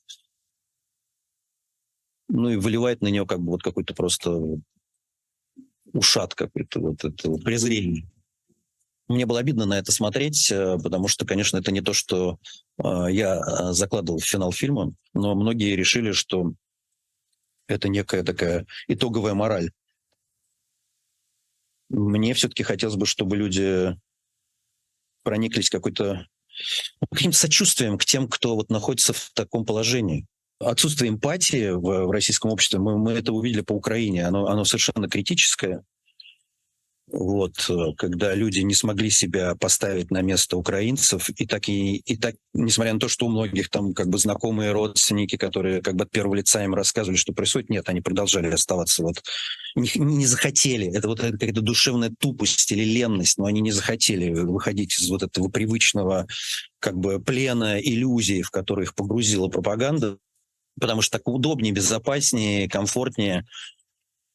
Ну 2.29 2.49
и 2.49 2.55
выливает 2.55 3.01
на 3.01 3.07
нее 3.07 3.25
как 3.25 3.39
бы 3.39 3.51
вот 3.51 3.63
какой-то 3.63 3.93
просто 3.93 4.31
ушат 5.95 6.35
какой-то, 6.35 6.79
вот 6.79 7.03
это 7.03 7.29
вот 7.29 7.43
презрение. 7.43 8.07
Мне 9.07 9.25
было 9.25 9.39
обидно 9.39 9.65
на 9.65 9.77
это 9.77 9.91
смотреть, 9.91 10.51
э, 10.51 10.77
потому 10.81 11.07
что, 11.07 11.25
конечно, 11.25 11.57
это 11.57 11.71
не 11.71 11.81
то, 11.81 11.93
что 11.93 12.39
э, 12.83 13.07
я 13.11 13.37
э, 13.37 13.71
закладывал 13.73 14.19
в 14.19 14.25
финал 14.25 14.51
фильма, 14.51 14.93
но 15.13 15.35
многие 15.35 15.75
решили, 15.75 16.11
что 16.11 16.53
это 17.67 17.87
некая 17.87 18.23
такая 18.23 18.65
итоговая 18.87 19.33
мораль 19.33 19.69
мне 21.89 22.33
все-таки 22.33 22.63
хотелось 22.63 22.95
бы, 22.95 23.05
чтобы 23.05 23.37
люди 23.37 23.97
прониклись 25.23 25.69
какой-то 25.69 26.27
ну, 27.01 27.07
каким-то 27.11 27.37
сочувствием 27.37 27.97
к 27.97 28.05
тем, 28.05 28.27
кто 28.27 28.55
вот 28.55 28.69
находится 28.69 29.13
в 29.13 29.31
таком 29.33 29.65
положении. 29.65 30.25
Отсутствие 30.59 31.09
эмпатии 31.09 31.71
в, 31.71 32.05
в 32.05 32.11
российском 32.11 32.51
обществе, 32.51 32.79
мы, 32.79 32.97
мы 32.97 33.11
это 33.11 33.33
увидели 33.33 33.61
по 33.61 33.73
Украине, 33.73 34.25
оно, 34.25 34.47
оно 34.47 34.63
совершенно 34.63 35.09
критическое. 35.09 35.83
Вот, 37.11 37.69
э, 37.69 37.93
когда 37.97 38.33
люди 38.33 38.61
не 38.61 38.73
смогли 38.73 39.11
себя 39.11 39.53
поставить 39.55 40.09
на 40.09 40.21
место 40.21 40.57
украинцев, 40.57 41.29
и 41.29 41.45
так, 41.45 41.69
и, 41.69 41.97
и 41.97 42.17
так, 42.17 42.35
несмотря 42.53 42.93
на 42.93 42.99
то, 42.99 43.07
что 43.07 43.27
у 43.27 43.29
многих 43.29 43.69
там 43.69 43.93
как 43.93 44.07
бы 44.07 44.17
знакомые 44.17 44.71
родственники, 44.71 45.35
которые 45.35 45.83
как 45.83 45.95
бы 45.95 46.05
от 46.05 46.11
первого 46.11 46.35
лица 46.35 46.63
им 46.63 46.73
рассказывали, 46.73 47.17
что 47.17 47.31
происходит, 47.31 47.69
нет, 47.69 47.89
они 47.89 48.01
продолжали 48.01 48.47
оставаться 48.47 49.03
вот, 49.03 49.21
не, 49.75 49.91
не 49.95 50.25
захотели, 50.25 50.87
это 50.87 51.07
вот 51.07 51.19
какая-то 51.19 51.61
душевная 51.61 52.11
тупость 52.17 52.71
или 52.71 52.83
ленность, 52.83 53.37
но 53.37 53.45
они 53.45 53.61
не 53.61 53.71
захотели 53.71 54.31
выходить 54.31 54.97
из 54.97 55.07
вот 55.07 55.21
этого 55.21 55.49
привычного 55.49 56.25
как 56.79 56.97
бы 56.97 57.19
плена 57.19 57.79
иллюзий, 57.79 58.41
в 58.41 58.49
которые 58.49 58.85
их 58.85 58.95
погрузила 58.95 59.47
пропаганда, 59.47 60.17
потому 60.79 61.01
что 61.01 61.17
так 61.17 61.27
удобнее, 61.27 61.73
безопаснее, 61.73 62.69
комфортнее 62.69 63.45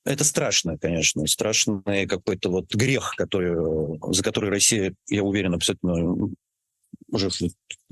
это 0.05 0.25
страшно, 0.25 0.79
конечно, 0.79 1.27
страшный 1.27 2.07
какой-то 2.07 2.51
вот 2.51 2.75
грех, 2.75 3.15
который, 3.17 3.55
за 4.15 4.23
который 4.23 4.51
Россия, 4.51 4.95
я 5.09 5.23
уверен, 5.23 5.55
абсолютно 5.55 6.31
уже 7.09 7.29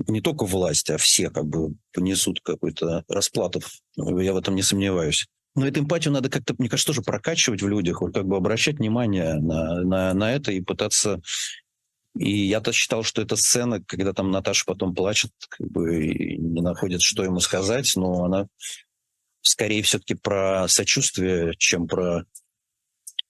не 0.07 0.21
только 0.21 0.45
власть, 0.45 0.89
а 0.89 0.97
все 0.97 1.29
как 1.29 1.45
бы 1.45 1.75
понесут 1.93 2.41
какую-то 2.41 3.03
расплату. 3.07 3.61
Я 3.95 4.33
в 4.33 4.37
этом 4.37 4.55
не 4.55 4.63
сомневаюсь. 4.63 5.27
Но 5.55 5.67
эту 5.67 5.81
эмпатию 5.81 6.13
надо 6.13 6.29
как-то, 6.29 6.55
мне 6.57 6.69
кажется, 6.69 6.93
тоже 6.93 7.01
прокачивать 7.01 7.61
в 7.61 7.67
людях, 7.67 8.01
вот 8.01 8.13
как 8.13 8.25
бы 8.25 8.37
обращать 8.37 8.77
внимание 8.77 9.35
на, 9.35 9.81
на, 9.83 10.13
на 10.13 10.33
это 10.33 10.51
и 10.51 10.61
пытаться... 10.61 11.21
И 12.19 12.47
я-то 12.47 12.73
считал, 12.73 13.03
что 13.03 13.21
эта 13.21 13.37
сцена, 13.37 13.81
когда 13.81 14.11
там 14.11 14.29
Наташа 14.29 14.65
потом 14.65 14.93
плачет, 14.93 15.31
как 15.47 15.65
бы 15.71 16.05
не 16.05 16.59
находит, 16.59 17.01
что 17.01 17.23
ему 17.23 17.39
сказать, 17.39 17.93
но 17.95 18.25
она 18.25 18.49
скорее 19.39 19.81
все-таки 19.83 20.15
про 20.15 20.67
сочувствие, 20.67 21.53
чем 21.57 21.87
про 21.87 22.25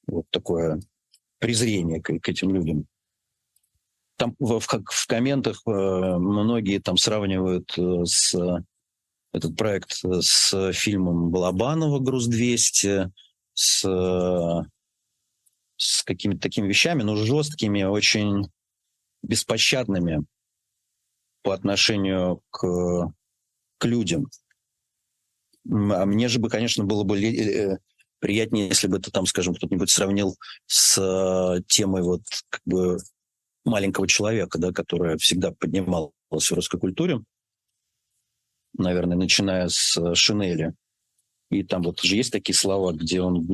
вот 0.07 0.25
такое 0.31 0.81
презрение 1.37 2.01
к, 2.01 2.17
к 2.19 2.29
этим 2.29 2.49
людям. 2.55 2.87
Там 4.17 4.35
в, 4.39 4.59
в, 4.59 4.65
в 4.65 5.07
комментах 5.07 5.61
э, 5.67 5.69
многие 5.69 6.79
там 6.79 6.97
сравнивают 6.97 7.71
э, 7.77 8.05
с 8.05 8.35
этот 9.33 9.55
проект 9.55 10.03
с 10.03 10.71
фильмом 10.73 11.29
Балабанова 11.29 11.99
«Груз-200», 11.99 13.11
с, 13.53 14.65
с 15.77 16.03
какими-то 16.03 16.41
такими 16.41 16.67
вещами, 16.67 17.03
но 17.03 17.15
жесткими, 17.15 17.83
очень 17.83 18.49
беспощадными 19.21 20.25
по 21.43 21.53
отношению 21.53 22.41
к, 22.49 23.13
к 23.77 23.85
людям. 23.85 24.27
А 25.69 26.05
мне 26.05 26.27
же 26.27 26.39
бы, 26.39 26.49
конечно, 26.49 26.83
было 26.83 27.03
бы 27.03 27.19
э, 27.21 27.77
приятнее, 28.19 28.67
если 28.67 28.87
бы 28.87 28.97
это 28.97 29.11
там, 29.11 29.25
скажем, 29.25 29.53
кто-нибудь 29.55 29.89
сравнил 29.89 30.35
с 30.65 30.97
э, 30.97 31.61
темой 31.67 32.01
вот 32.03 32.21
как 32.49 32.61
бы 32.65 32.97
маленького 33.65 34.07
человека, 34.07 34.57
да, 34.57 34.71
которая 34.71 35.17
всегда 35.17 35.51
поднималась 35.51 36.11
в 36.31 36.51
русской 36.51 36.79
культуре, 36.79 37.21
наверное, 38.77 39.17
начиная 39.17 39.67
с 39.69 39.97
э, 39.97 40.15
Шинели. 40.15 40.73
И 41.51 41.63
там 41.63 41.81
вот 41.81 41.99
же 42.01 42.15
есть 42.15 42.31
такие 42.31 42.55
слова, 42.55 42.93
где 42.93 43.21
он, 43.21 43.47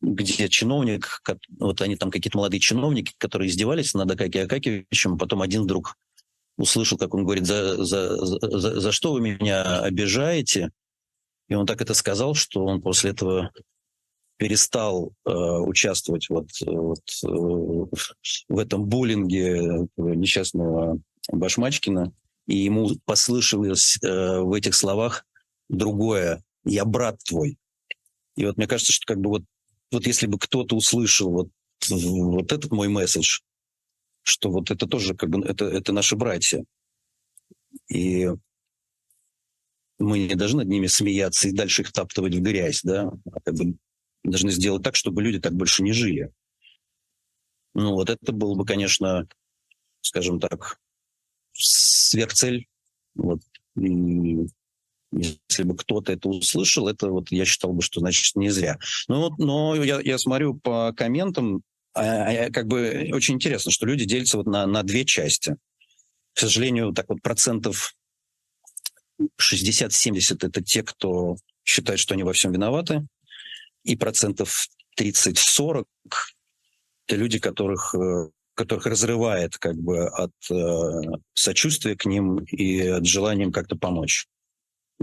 где 0.00 0.48
чиновник, 0.48 1.22
вот 1.58 1.80
они 1.80 1.96
там 1.96 2.10
какие-то 2.10 2.38
молодые 2.38 2.60
чиновники, 2.60 3.14
которые 3.18 3.48
издевались 3.48 3.94
над 3.94 4.10
Акаки 4.10 4.38
Акакевичем, 4.38 5.18
потом 5.18 5.42
один 5.42 5.62
вдруг 5.62 5.96
услышал, 6.56 6.98
как 6.98 7.14
он 7.14 7.24
говорит, 7.24 7.46
за, 7.46 7.84
за, 7.84 8.16
за, 8.16 8.80
за 8.80 8.92
что 8.92 9.12
вы 9.12 9.20
меня 9.20 9.80
обижаете? 9.80 10.70
И 11.48 11.54
он 11.54 11.66
так 11.66 11.80
это 11.80 11.94
сказал, 11.94 12.34
что 12.34 12.64
он 12.64 12.80
после 12.80 13.10
этого 13.10 13.52
перестал 14.36 15.12
э, 15.24 15.30
участвовать 15.30 16.28
вот, 16.28 16.48
вот 16.66 17.00
э, 17.24 18.06
в 18.48 18.58
этом 18.58 18.84
буллинге 18.84 19.88
несчастного 19.96 20.98
Башмачкина, 21.30 22.12
и 22.46 22.56
ему 22.56 22.90
послышалось 23.04 23.98
э, 24.02 24.40
в 24.40 24.52
этих 24.52 24.74
словах 24.74 25.24
другое 25.68 26.42
«я 26.64 26.84
брат 26.84 27.18
твой». 27.24 27.58
И 28.36 28.44
вот 28.44 28.56
мне 28.56 28.66
кажется, 28.66 28.92
что 28.92 29.06
как 29.06 29.20
бы 29.20 29.30
вот, 29.30 29.42
вот 29.90 30.06
если 30.06 30.26
бы 30.26 30.38
кто-то 30.38 30.76
услышал 30.76 31.30
вот, 31.30 31.48
вот 31.88 32.52
этот 32.52 32.70
мой 32.72 32.88
месседж, 32.88 33.40
что 34.22 34.50
вот 34.50 34.70
это 34.70 34.86
тоже 34.86 35.14
как 35.14 35.30
бы 35.30 35.46
это, 35.46 35.66
это 35.66 35.92
наши 35.92 36.16
братья. 36.16 36.64
И 37.88 38.28
мы 39.98 40.18
не 40.18 40.34
должны 40.34 40.58
над 40.58 40.68
ними 40.68 40.86
смеяться 40.86 41.48
и 41.48 41.52
дальше 41.52 41.82
их 41.82 41.92
таптывать 41.92 42.34
в 42.34 42.40
грязь, 42.40 42.82
да, 42.82 43.10
а 43.32 43.40
как 43.40 43.54
бы 43.54 43.76
должны 44.24 44.50
сделать 44.50 44.82
так, 44.82 44.96
чтобы 44.96 45.22
люди 45.22 45.38
так 45.38 45.54
больше 45.54 45.82
не 45.82 45.92
жили. 45.92 46.32
Ну 47.74 47.92
вот 47.92 48.10
это 48.10 48.32
было 48.32 48.54
бы, 48.54 48.64
конечно, 48.64 49.28
скажем 50.00 50.40
так, 50.40 50.80
сверхцель. 51.52 52.66
Вот. 53.14 53.40
И 53.76 54.46
если 55.16 55.62
бы 55.62 55.76
кто-то 55.76 56.12
это 56.12 56.28
услышал, 56.28 56.88
это 56.88 57.08
вот 57.08 57.30
я 57.30 57.44
считал 57.44 57.72
бы, 57.72 57.82
что 57.82 58.00
значит 58.00 58.36
не 58.36 58.50
зря. 58.50 58.78
Ну 59.08 59.20
вот, 59.20 59.38
но 59.38 59.74
я, 59.82 60.00
я 60.00 60.18
смотрю 60.18 60.54
по 60.54 60.92
комментам, 60.92 61.62
а, 61.94 62.46
а, 62.46 62.50
как 62.50 62.66
бы 62.66 63.10
очень 63.12 63.34
интересно, 63.34 63.70
что 63.70 63.86
люди 63.86 64.04
делятся 64.04 64.36
вот 64.38 64.46
на, 64.46 64.66
на 64.66 64.82
две 64.82 65.04
части. 65.04 65.56
К 66.34 66.40
сожалению, 66.40 66.92
так 66.92 67.08
вот 67.08 67.22
процентов 67.22 67.94
60-70 69.40 70.46
это 70.46 70.62
те, 70.62 70.82
кто 70.82 71.36
считает, 71.64 71.98
что 71.98 72.14
они 72.14 72.22
во 72.22 72.32
всем 72.32 72.52
виноваты, 72.52 73.06
и 73.84 73.96
процентов 73.96 74.68
30-40 74.98 75.84
это 77.06 77.16
люди, 77.16 77.38
которых, 77.38 77.94
э, 77.94 78.28
которых 78.54 78.86
разрывает 78.86 79.56
как 79.58 79.76
бы 79.76 80.06
от 80.08 80.32
э, 80.50 81.00
сочувствия 81.34 81.96
к 81.96 82.04
ним 82.04 82.38
и 82.38 82.80
от 82.86 83.06
желания 83.06 83.50
как-то 83.50 83.76
помочь. 83.76 84.26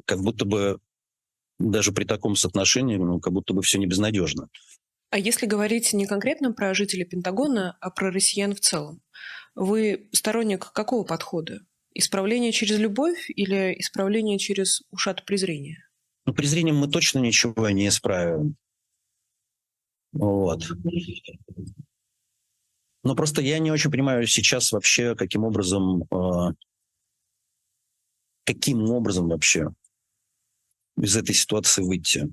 Как 0.06 0.20
будто 0.20 0.46
бы 0.46 0.80
даже 1.60 1.92
при 1.92 2.06
таком 2.06 2.36
соотношении, 2.36 2.98
ну, 2.98 3.20
как 3.20 3.34
будто 3.34 3.54
бы 3.54 3.62
все 3.62 3.78
не 3.78 3.86
безнадежно. 3.86 4.50
А 5.10 5.20
если 5.20 5.46
говорить 5.46 5.94
не 5.94 6.08
конкретно 6.08 6.54
про 6.54 6.74
жителей 6.74 7.06
Пентагона, 7.06 7.78
а 7.80 7.92
про 7.92 8.12
россиян 8.12 8.56
в 8.56 8.60
целом, 8.60 9.02
вы 9.56 10.10
сторонник 10.12 10.72
какого 10.74 11.04
подхода? 11.04 11.60
Исправление 11.94 12.52
через 12.52 12.80
любовь 12.80 13.30
или 13.30 13.80
исправление 13.80 14.40
через 14.40 14.82
ушат 14.90 15.24
презрения? 15.26 15.88
Ну, 16.26 16.34
презрением 16.34 16.78
мы 16.78 16.90
точно 16.90 17.20
ничего 17.20 17.70
не 17.70 17.88
исправим. 17.88 18.56
Вот. 20.12 20.64
Но 23.04 23.16
просто 23.16 23.42
я 23.42 23.60
не 23.60 23.72
очень 23.72 23.92
понимаю 23.92 24.26
сейчас 24.26 24.72
вообще, 24.72 25.16
каким 25.16 25.44
образом, 25.44 26.04
э, 26.04 26.54
каким 28.46 28.90
образом 28.90 29.28
вообще 29.28 29.68
из 30.98 31.16
этой 31.16 31.36
ситуации 31.36 31.82
выйти. 31.82 32.28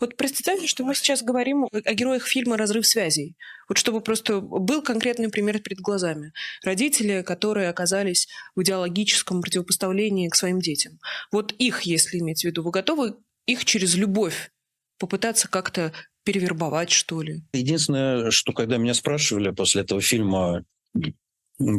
Вот 0.00 0.16
представьте, 0.16 0.66
что 0.66 0.82
мы 0.82 0.94
сейчас 0.94 1.22
говорим 1.22 1.66
о 1.70 1.94
героях 1.94 2.26
фильма 2.26 2.56
«Разрыв 2.56 2.86
связей». 2.86 3.36
Вот 3.68 3.76
чтобы 3.76 4.00
просто 4.00 4.40
был 4.40 4.82
конкретный 4.82 5.28
пример 5.28 5.60
перед 5.60 5.78
глазами. 5.80 6.32
Родители, 6.64 7.22
которые 7.22 7.68
оказались 7.68 8.26
в 8.56 8.62
идеологическом 8.62 9.42
противопоставлении 9.42 10.28
к 10.28 10.34
своим 10.34 10.58
детям. 10.58 10.98
Вот 11.30 11.52
их, 11.52 11.82
если 11.82 12.18
иметь 12.18 12.40
в 12.40 12.44
виду, 12.44 12.62
вы 12.62 12.70
готовы 12.70 13.16
их 13.46 13.66
через 13.66 13.94
любовь 13.94 14.50
попытаться 14.98 15.48
как-то 15.48 15.92
перевербовать, 16.24 16.90
что 16.90 17.20
ли? 17.20 17.42
Единственное, 17.52 18.30
что 18.30 18.52
когда 18.52 18.78
меня 18.78 18.94
спрашивали 18.94 19.50
после 19.50 19.82
этого 19.82 20.00
фильма, 20.00 20.64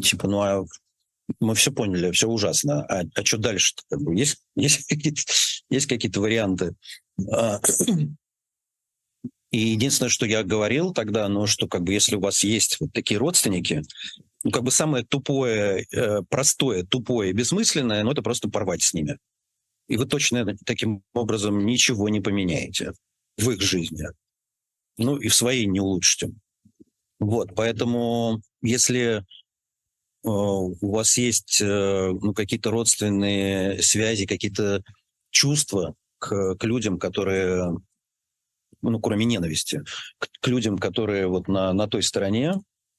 типа, 0.04 0.28
ну 0.28 0.42
а 0.42 0.66
мы 1.40 1.56
все 1.56 1.72
поняли, 1.72 2.12
все 2.12 2.28
ужасно. 2.28 2.84
А, 2.86 3.02
а 3.16 3.26
что 3.26 3.38
дальше? 3.38 3.74
-то? 3.76 3.82
Как 3.90 4.02
бы 4.02 4.16
есть, 4.16 4.38
есть 4.56 4.86
какие-то 4.88 5.24
есть 5.72 5.88
какие-то 5.88 6.22
варианты. 6.22 6.76
А, 7.32 7.60
и 9.52 9.58
единственное, 9.58 10.10
что 10.10 10.26
я 10.26 10.44
говорил 10.44 10.94
тогда, 10.94 11.28
ну, 11.28 11.48
что 11.48 11.68
как 11.68 11.84
бы 11.84 11.94
если 11.94 12.16
у 12.16 12.20
вас 12.20 12.44
есть 12.44 12.80
вот 12.80 12.94
такие 12.94 13.18
родственники, 13.18 13.82
ну, 14.44 14.52
как 14.52 14.64
бы 14.64 14.72
самое 14.72 15.04
тупое, 15.04 15.86
э, 15.92 16.22
простое, 16.30 16.84
тупое, 16.84 17.34
бессмысленное, 17.34 18.04
ну, 18.04 18.12
это 18.12 18.22
просто 18.22 18.50
порвать 18.50 18.84
с 18.84 18.94
ними. 18.94 19.18
И 19.88 19.98
вы 19.98 20.06
точно 20.06 20.56
таким 20.66 21.04
образом 21.14 21.66
ничего 21.66 22.08
не 22.10 22.22
поменяете 22.22 22.94
в 23.38 23.50
их 23.50 23.62
жизни. 23.62 24.06
Ну, 24.98 25.18
и 25.18 25.28
в 25.28 25.36
своей 25.36 25.66
не 25.66 25.80
улучшите. 25.80 26.32
Вот, 27.20 27.56
поэтому 27.56 28.42
если 28.62 29.26
Э, 30.24 30.30
у 30.30 30.92
вас 30.92 31.18
есть 31.18 31.60
э, 31.62 32.12
ну, 32.22 32.34
какие-то 32.34 32.72
родственные 32.72 33.82
связи, 33.82 34.26
какие-то 34.26 34.84
чувства 35.32 35.96
к, 36.20 36.56
к 36.56 36.64
людям, 36.64 37.00
которые, 37.00 37.76
ну, 38.82 39.00
кроме 39.00 39.26
ненависти, 39.26 39.84
к, 40.20 40.28
к 40.40 40.48
людям, 40.48 40.78
которые 40.78 41.28
вот 41.28 41.48
на, 41.48 41.74
на 41.74 41.88
той 41.88 42.04
стороне, 42.04 42.56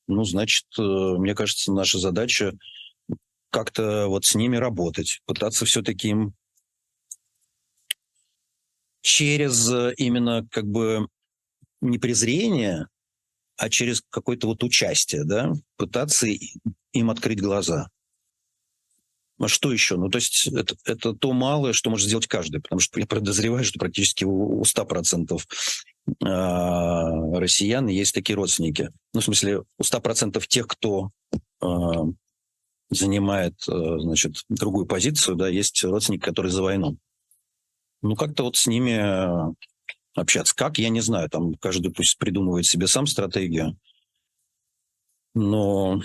ну, 0.08 0.24
значит, 0.24 0.66
э, 0.78 0.82
мне 0.82 1.34
кажется, 1.34 1.72
наша 1.72 1.98
задача 1.98 2.52
как-то 3.50 4.08
вот 4.08 4.24
с 4.24 4.34
ними 4.34 4.56
работать, 4.56 5.20
пытаться 5.26 5.64
все-таки 5.64 6.08
им 6.08 6.34
через 9.02 9.68
именно 9.98 10.46
как 10.50 10.64
бы 10.64 11.06
не 11.80 11.98
презрение, 11.98 12.88
а 13.56 13.68
через 13.68 14.02
какое-то 14.08 14.46
вот 14.46 14.64
участие, 14.64 15.24
да, 15.24 15.52
пытаться 15.76 16.26
им 16.92 17.10
открыть 17.10 17.40
глаза. 17.40 17.88
А 19.42 19.48
что 19.48 19.72
еще? 19.72 19.96
Ну, 19.96 20.08
то 20.08 20.18
есть 20.18 20.46
это, 20.46 20.76
это 20.84 21.14
то 21.14 21.32
малое, 21.32 21.72
что 21.72 21.90
может 21.90 22.06
сделать 22.06 22.28
каждый, 22.28 22.60
потому 22.60 22.78
что 22.78 23.00
я 23.00 23.06
подозреваю, 23.06 23.64
что 23.64 23.80
практически 23.80 24.22
у, 24.22 24.60
у 24.60 24.62
100% 24.62 25.36
э, 25.36 27.38
россиян 27.40 27.88
есть 27.88 28.14
такие 28.14 28.36
родственники. 28.36 28.90
Ну, 29.12 29.20
в 29.20 29.24
смысле, 29.24 29.64
у 29.78 29.82
100% 29.82 30.40
тех, 30.46 30.68
кто 30.68 31.10
э, 31.60 31.66
занимает, 32.90 33.54
значит, 33.66 34.36
другую 34.48 34.86
позицию, 34.86 35.34
да, 35.34 35.48
есть 35.48 35.82
родственники, 35.82 36.22
которые 36.22 36.52
за 36.52 36.62
войну. 36.62 36.96
Ну, 38.00 38.14
как-то 38.14 38.44
вот 38.44 38.56
с 38.56 38.68
ними 38.68 39.56
общаться. 40.14 40.54
Как, 40.54 40.78
я 40.78 40.88
не 40.88 41.00
знаю, 41.00 41.28
там 41.28 41.54
каждый 41.54 41.90
пусть 41.90 42.16
придумывает 42.16 42.66
себе 42.66 42.86
сам 42.86 43.08
стратегию, 43.08 43.76
но 45.34 46.00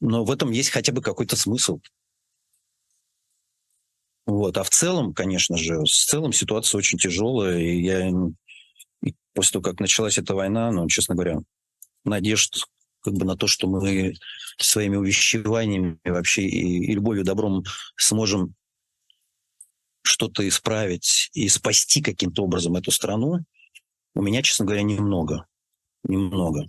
но 0.00 0.24
в 0.24 0.30
этом 0.30 0.50
есть 0.50 0.70
хотя 0.70 0.92
бы 0.92 1.02
какой-то 1.02 1.36
смысл. 1.36 1.80
Вот. 4.28 4.56
А 4.56 4.62
в 4.62 4.70
целом, 4.70 5.12
конечно 5.12 5.56
же, 5.56 5.80
в 5.80 5.88
целом 5.88 6.32
ситуация 6.32 6.78
очень 6.78 6.98
тяжелая, 6.98 7.58
и 7.58 7.80
я 7.80 8.08
и 9.02 9.14
после 9.34 9.54
того, 9.54 9.62
как 9.62 9.80
началась 9.80 10.18
эта 10.18 10.34
война, 10.34 10.70
ну, 10.70 10.86
честно 10.86 11.14
говоря, 11.14 11.38
надежд 12.04 12.64
как 13.00 13.14
бы 13.14 13.24
на 13.24 13.36
то, 13.36 13.46
что 13.46 13.66
мы 13.66 14.14
своими 14.58 14.96
увещеваниями 14.96 15.98
вообще 16.04 16.42
и, 16.42 16.90
и 16.90 16.94
любовью, 16.94 17.24
добром 17.24 17.64
сможем 17.96 18.54
что-то 20.02 20.46
исправить 20.46 21.30
и 21.32 21.48
спасти 21.48 22.02
каким-то 22.02 22.44
образом 22.44 22.76
эту 22.76 22.90
страну, 22.90 23.38
у 24.14 24.22
меня, 24.22 24.42
честно 24.42 24.66
говоря, 24.66 24.82
немного. 24.82 25.46
Немного 26.04 26.68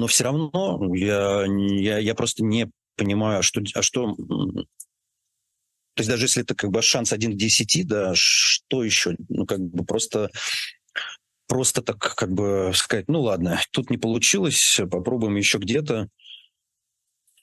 но 0.00 0.06
все 0.06 0.24
равно 0.24 0.94
я, 0.94 1.44
я, 1.46 1.98
я 1.98 2.14
просто 2.14 2.44
не 2.44 2.70
понимаю, 2.96 3.40
а 3.40 3.42
что, 3.42 3.60
а 3.74 3.82
что... 3.82 4.16
То 6.00 6.02
есть 6.02 6.08
даже 6.08 6.24
если 6.24 6.42
это 6.42 6.54
как 6.54 6.70
бы 6.70 6.80
шанс 6.80 7.12
один 7.12 7.34
к 7.34 7.36
десяти, 7.36 7.84
да, 7.84 8.12
что 8.14 8.82
еще? 8.82 9.16
Ну, 9.28 9.44
как 9.44 9.60
бы 9.60 9.84
просто 9.84 10.30
просто 11.46 11.82
так 11.82 11.98
как 11.98 12.32
бы 12.32 12.72
сказать, 12.74 13.06
ну 13.08 13.20
ладно, 13.20 13.60
тут 13.70 13.90
не 13.90 13.98
получилось, 13.98 14.80
попробуем 14.90 15.36
еще 15.36 15.58
где-то. 15.58 16.08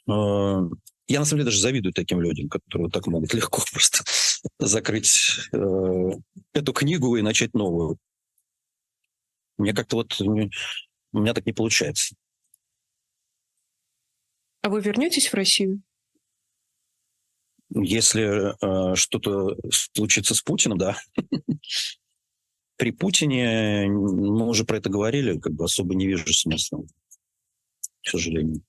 А, 0.10 0.62
я 1.08 1.20
на 1.20 1.26
самом 1.26 1.42
деле 1.42 1.44
даже 1.44 1.60
завидую 1.60 1.94
таким 1.94 2.20
людям, 2.20 2.50
которые 2.50 2.90
так 2.90 3.06
могут 3.06 3.32
легко 3.36 3.62
просто 3.72 4.04
закрыть 4.58 5.50
э, 5.54 6.10
эту 6.54 6.74
книгу 6.74 7.16
и 7.16 7.22
начать 7.22 7.54
новую. 7.54 8.00
Мне 9.60 9.72
как-то 9.72 9.98
вот 9.98 10.20
у 10.20 10.34
меня 11.14 11.34
так 11.36 11.46
не 11.46 11.54
получается. 11.54 12.16
А 14.64 14.70
вы 14.70 14.82
вернетесь 14.82 15.28
в 15.28 15.36
Россию? 15.36 15.84
Если 17.70 18.54
э, 18.54 18.96
что-то 18.96 19.58
случится 19.72 20.34
с 20.34 20.42
Путиным, 20.42 20.78
да. 20.78 20.98
При 22.78 22.92
Путине, 22.92 23.88
мы 23.88 24.48
уже 24.48 24.64
про 24.64 24.78
это 24.78 24.90
говорили, 24.90 25.40
как 25.40 25.54
бы 25.54 25.66
особо 25.66 25.96
не 25.96 26.06
вижу 26.06 26.32
смысла, 26.32 26.84
к 28.04 28.10
сожалению. 28.10 28.62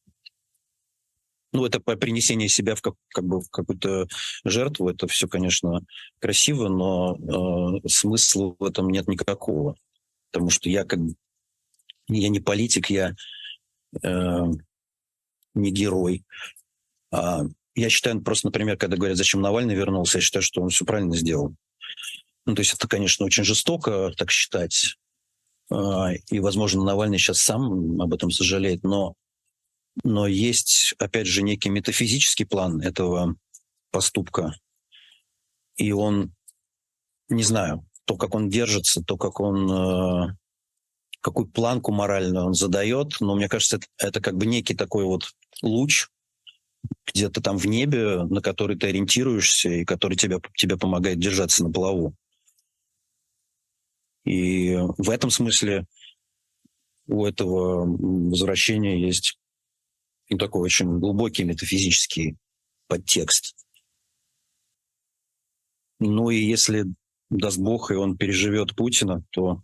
Ну, 1.52 1.64
это 1.64 1.80
принесение 1.80 2.48
себя 2.48 2.74
в, 2.74 2.82
как, 2.82 2.94
как 3.08 3.24
бы 3.24 3.40
в 3.40 3.50
какую-то 3.50 4.06
жертву, 4.44 4.88
это 4.88 5.06
все, 5.06 5.28
конечно, 5.28 5.80
красиво, 6.20 6.68
но 6.68 7.80
э, 7.82 7.88
смысла 7.88 8.54
в 8.58 8.64
этом 8.64 8.88
нет 8.88 9.08
никакого. 9.08 9.76
Потому 10.30 10.50
что 10.50 10.68
я 10.68 10.84
как 10.84 11.00
я 12.08 12.28
не 12.28 12.40
политик, 12.40 12.90
я 12.90 13.14
э, 14.02 14.44
не 15.54 15.70
герой. 15.70 16.24
А, 17.10 17.42
я 17.78 17.90
считаю, 17.90 18.20
просто, 18.22 18.48
например, 18.48 18.76
когда 18.76 18.96
говорят, 18.96 19.16
зачем 19.16 19.40
Навальный 19.40 19.74
вернулся, 19.74 20.18
я 20.18 20.22
считаю, 20.22 20.42
что 20.42 20.62
он 20.62 20.70
все 20.70 20.84
правильно 20.84 21.16
сделал. 21.16 21.54
Ну, 22.44 22.54
то 22.54 22.60
есть 22.60 22.74
это, 22.74 22.88
конечно, 22.88 23.24
очень 23.24 23.44
жестоко 23.44 24.12
так 24.16 24.30
считать. 24.30 24.96
А, 25.70 26.12
и, 26.30 26.40
возможно, 26.40 26.82
Навальный 26.82 27.18
сейчас 27.18 27.38
сам 27.38 28.00
об 28.00 28.12
этом 28.14 28.30
сожалеет, 28.30 28.82
но, 28.82 29.14
но 30.02 30.26
есть, 30.26 30.94
опять 30.98 31.26
же, 31.26 31.42
некий 31.42 31.68
метафизический 31.68 32.46
план 32.46 32.80
этого 32.80 33.36
поступка. 33.90 34.54
И 35.76 35.92
он, 35.92 36.34
не 37.28 37.44
знаю, 37.44 37.86
то, 38.06 38.16
как 38.16 38.34
он 38.34 38.48
держится, 38.48 39.04
то, 39.04 39.16
как 39.16 39.38
он 39.38 39.70
э, 39.70 40.36
какую 41.20 41.46
планку 41.46 41.92
моральную 41.92 42.46
он 42.46 42.54
задает, 42.54 43.20
но 43.20 43.36
мне 43.36 43.48
кажется, 43.48 43.76
это, 43.76 43.86
это 43.98 44.20
как 44.20 44.36
бы 44.36 44.46
некий 44.46 44.74
такой 44.74 45.04
вот 45.04 45.30
луч 45.62 46.08
где-то 47.06 47.40
там 47.40 47.58
в 47.58 47.66
небе, 47.66 48.24
на 48.24 48.40
который 48.40 48.76
ты 48.76 48.88
ориентируешься 48.88 49.68
и 49.70 49.84
который 49.84 50.16
тебя, 50.16 50.38
тебе 50.56 50.76
помогает 50.76 51.18
держаться 51.18 51.64
на 51.64 51.72
плаву. 51.72 52.14
И 54.24 54.76
в 54.98 55.10
этом 55.10 55.30
смысле 55.30 55.86
у 57.06 57.24
этого 57.24 57.86
возвращения 57.86 59.00
есть 59.00 59.38
ну, 60.28 60.36
такой 60.36 60.62
очень 60.62 60.98
глубокий 60.98 61.44
метафизический 61.44 62.36
подтекст. 62.86 63.56
Ну 66.00 66.30
и 66.30 66.36
если 66.36 66.84
даст 67.30 67.58
Бог, 67.58 67.90
и 67.90 67.94
он 67.94 68.16
переживет 68.16 68.76
Путина, 68.76 69.24
то 69.30 69.62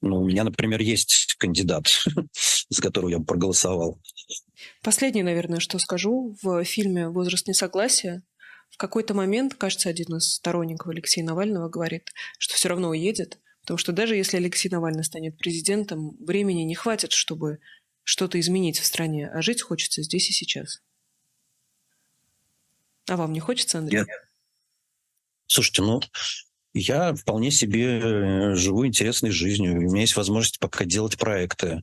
ну, 0.00 0.22
у 0.22 0.26
меня, 0.26 0.44
например, 0.44 0.80
есть 0.80 1.34
кандидат, 1.38 1.86
за 2.68 2.82
которого 2.82 3.10
я 3.10 3.18
проголосовал. 3.18 4.00
Последнее, 4.88 5.22
наверное, 5.22 5.60
что 5.60 5.78
скажу. 5.78 6.34
В 6.40 6.64
фильме 6.64 7.10
«Возраст 7.10 7.46
несогласия» 7.46 8.22
в 8.70 8.78
какой-то 8.78 9.12
момент, 9.12 9.52
кажется, 9.52 9.90
один 9.90 10.16
из 10.16 10.32
сторонников 10.32 10.88
Алексея 10.88 11.26
Навального 11.26 11.68
говорит, 11.68 12.10
что 12.38 12.54
все 12.54 12.70
равно 12.70 12.88
уедет, 12.88 13.38
потому 13.60 13.76
что 13.76 13.92
даже 13.92 14.16
если 14.16 14.38
Алексей 14.38 14.70
Навальный 14.70 15.04
станет 15.04 15.36
президентом, 15.36 16.16
времени 16.24 16.62
не 16.62 16.74
хватит, 16.74 17.12
чтобы 17.12 17.58
что-то 18.02 18.40
изменить 18.40 18.78
в 18.78 18.86
стране, 18.86 19.28
а 19.28 19.42
жить 19.42 19.60
хочется 19.60 20.02
здесь 20.02 20.30
и 20.30 20.32
сейчас. 20.32 20.80
А 23.10 23.18
вам 23.18 23.34
не 23.34 23.40
хочется, 23.40 23.80
Андрей? 23.80 23.98
Нет. 23.98 24.08
Слушайте, 25.48 25.82
ну, 25.82 26.00
я 26.72 27.14
вполне 27.14 27.50
себе 27.50 27.98
э, 27.98 28.54
живу 28.54 28.86
интересной 28.86 29.32
жизнью. 29.32 29.72
У 29.72 29.80
меня 29.82 30.00
есть 30.00 30.16
возможность 30.16 30.58
пока 30.58 30.86
делать 30.86 31.18
проекты. 31.18 31.82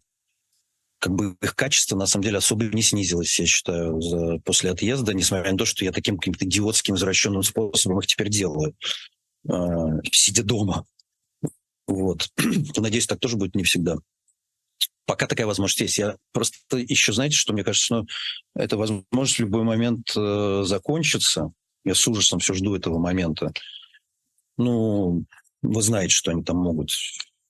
Как 1.06 1.14
бы 1.14 1.38
их 1.40 1.56
качество, 1.56 1.96
на 1.96 2.08
самом 2.08 2.24
деле, 2.24 2.40
особо 2.40 2.66
не 2.66 2.82
снизилось, 2.82 3.40
я 3.40 3.46
считаю, 3.46 4.02
за, 4.02 4.40
после 4.40 4.72
отъезда, 4.72 5.14
несмотря 5.14 5.52
на 5.52 5.58
то, 5.60 5.64
что 5.64 5.86
я 5.86 5.92
таким 5.92 6.18
каким-то 6.18 6.46
идиотским, 6.46 6.96
извращенным 6.96 7.44
способом 7.44 8.00
их 8.00 8.08
теперь 8.08 8.30
делаю, 8.30 8.74
э, 9.48 9.54
сидя 10.12 10.42
дома. 10.42 10.84
Вот. 11.86 12.28
Надеюсь, 12.78 13.06
так 13.06 13.20
тоже 13.20 13.38
будет 13.38 13.54
не 13.54 13.64
всегда. 13.64 13.98
Пока 15.06 15.28
такая 15.28 15.46
возможность 15.46 15.82
есть. 15.82 16.00
Я 16.00 16.18
просто 16.32 16.58
еще, 16.78 17.14
знаете, 17.14 17.36
что 17.36 17.54
мне 17.54 17.64
кажется, 17.64 17.86
что 17.86 18.06
эта 18.56 18.76
возможность 18.76 19.36
в 19.36 19.42
любой 19.42 19.62
момент 19.62 20.12
э, 20.18 20.64
закончится. 20.66 21.52
Я 21.84 21.94
с 21.94 22.08
ужасом 22.08 22.40
все 22.40 22.56
жду 22.56 22.74
этого 22.74 22.98
момента. 22.98 23.54
Ну, 24.58 25.24
вы 25.62 25.82
знаете, 25.84 26.16
что 26.16 26.32
они 26.32 26.44
там 26.44 26.58
могут. 26.58 26.90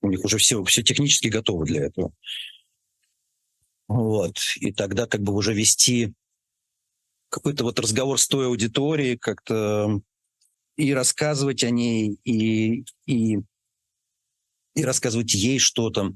У 0.02 0.10
них 0.10 0.26
уже 0.26 0.40
все, 0.40 0.61
все 0.65 0.84
технически 0.84 1.30
готовы 1.30 1.64
для 1.64 1.86
этого. 1.86 2.11
Вот. 3.87 4.37
И 4.57 4.71
тогда 4.71 5.07
как 5.07 5.21
бы 5.21 5.33
уже 5.33 5.53
вести 5.53 6.13
какой-то 7.29 7.63
вот 7.63 7.79
разговор 7.79 8.19
с 8.19 8.27
той 8.27 8.47
аудиторией, 8.47 9.17
как-то 9.17 10.01
и 10.77 10.93
рассказывать 10.93 11.63
о 11.63 11.69
ней, 11.69 12.17
и, 12.23 12.85
и, 13.05 13.39
и 14.73 14.83
рассказывать 14.83 15.33
ей 15.33 15.59
что-то 15.59 16.13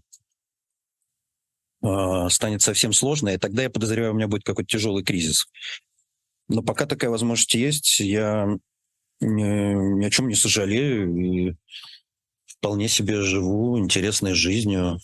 э, 1.81 2.29
станет 2.29 2.61
совсем 2.61 2.93
сложно, 2.93 3.29
и 3.29 3.37
тогда, 3.37 3.63
я 3.63 3.69
подозреваю, 3.69 4.13
у 4.13 4.15
меня 4.15 4.27
будет 4.27 4.43
какой-то 4.43 4.69
тяжелый 4.69 5.03
кризис. 5.03 5.47
Но 6.47 6.63
пока 6.63 6.85
такая 6.85 7.09
возможность 7.09 7.53
есть, 7.53 7.99
я 7.99 8.47
ни, 9.21 9.99
ни 9.99 10.05
о 10.05 10.09
чем 10.09 10.27
не 10.27 10.35
сожалею 10.35 11.15
и 11.15 11.55
вполне 12.45 12.87
себе 12.87 13.21
живу 13.21 13.77
интересной 13.77 14.33
жизнью. 14.33 14.99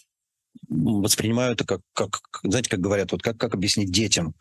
Воспринимаю 0.67 1.53
это 1.53 1.65
как, 1.65 1.81
как 1.93 2.21
знаете, 2.43 2.69
как 2.69 2.79
говорят, 2.79 3.11
вот 3.11 3.21
как, 3.21 3.37
как 3.37 3.53
объяснить 3.53 3.91
детям 3.91 4.33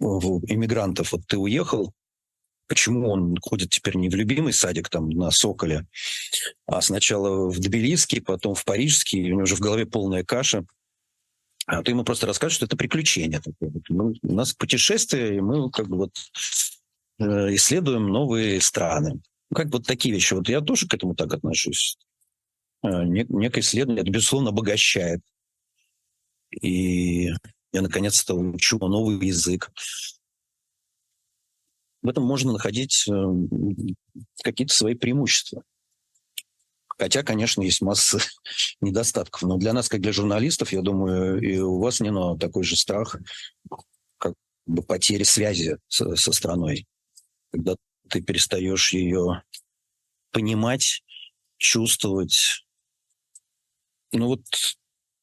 иммигрантов. 0.00 1.12
Вот 1.12 1.26
ты 1.26 1.38
уехал, 1.38 1.92
почему 2.66 3.10
он 3.10 3.36
ходит 3.40 3.70
теперь 3.70 3.96
не 3.96 4.08
в 4.08 4.14
любимый 4.14 4.52
садик 4.52 4.88
там 4.88 5.08
на 5.10 5.30
Соколе, 5.30 5.86
а 6.66 6.80
сначала 6.80 7.48
в 7.50 7.58
Тбилисский, 7.58 8.20
потом 8.20 8.54
в 8.54 8.64
Парижский, 8.64 9.24
у 9.24 9.34
него 9.34 9.42
уже 9.42 9.56
в 9.56 9.60
голове 9.60 9.86
полная 9.86 10.24
каша. 10.24 10.64
А 11.66 11.82
ты 11.82 11.90
ему 11.90 12.02
просто 12.02 12.26
расскажешь, 12.26 12.56
что 12.56 12.66
это 12.66 12.76
приключение. 12.76 13.42
Ну, 13.90 14.14
у 14.22 14.32
нас 14.32 14.54
путешествие, 14.54 15.36
и 15.36 15.40
мы 15.40 15.70
как 15.70 15.86
бы 15.86 15.96
вот 15.98 16.12
Э, 17.18 17.54
исследуем 17.54 18.06
новые 18.06 18.60
страны. 18.60 19.20
Как 19.54 19.68
вот 19.72 19.86
такие 19.86 20.14
вещи. 20.14 20.34
Вот 20.34 20.48
я 20.48 20.60
тоже 20.60 20.86
к 20.86 20.94
этому 20.94 21.14
так 21.14 21.32
отношусь. 21.32 21.96
Э, 22.82 23.04
некое 23.04 23.60
исследование, 23.60 24.02
это, 24.02 24.10
безусловно, 24.10 24.50
обогащает. 24.50 25.20
И 26.50 27.26
я, 27.72 27.82
наконец-то, 27.82 28.34
учу 28.34 28.78
новый 28.78 29.24
язык. 29.26 29.70
В 32.02 32.08
этом 32.08 32.24
можно 32.24 32.52
находить 32.52 33.06
э, 33.08 33.12
какие-то 34.42 34.74
свои 34.74 34.94
преимущества. 34.94 35.62
Хотя, 36.86 37.22
конечно, 37.22 37.62
есть 37.62 37.80
масса 37.82 38.18
недостатков. 38.80 39.42
Но 39.42 39.56
для 39.56 39.72
нас, 39.72 39.88
как 39.88 40.00
для 40.00 40.12
журналистов, 40.12 40.72
я 40.72 40.82
думаю, 40.82 41.40
и 41.40 41.58
у 41.58 41.78
вас, 41.80 42.00
Нино, 42.00 42.38
такой 42.38 42.64
же 42.64 42.76
страх, 42.76 43.16
как 44.18 44.34
бы 44.66 44.82
потери 44.82 45.24
связи 45.24 45.76
со, 45.88 46.16
со 46.16 46.32
страной 46.32 46.86
когда 47.50 47.76
ты 48.08 48.20
перестаешь 48.20 48.92
ее 48.92 49.42
понимать, 50.30 51.02
чувствовать. 51.56 52.64
Ну 54.12 54.26
вот 54.26 54.42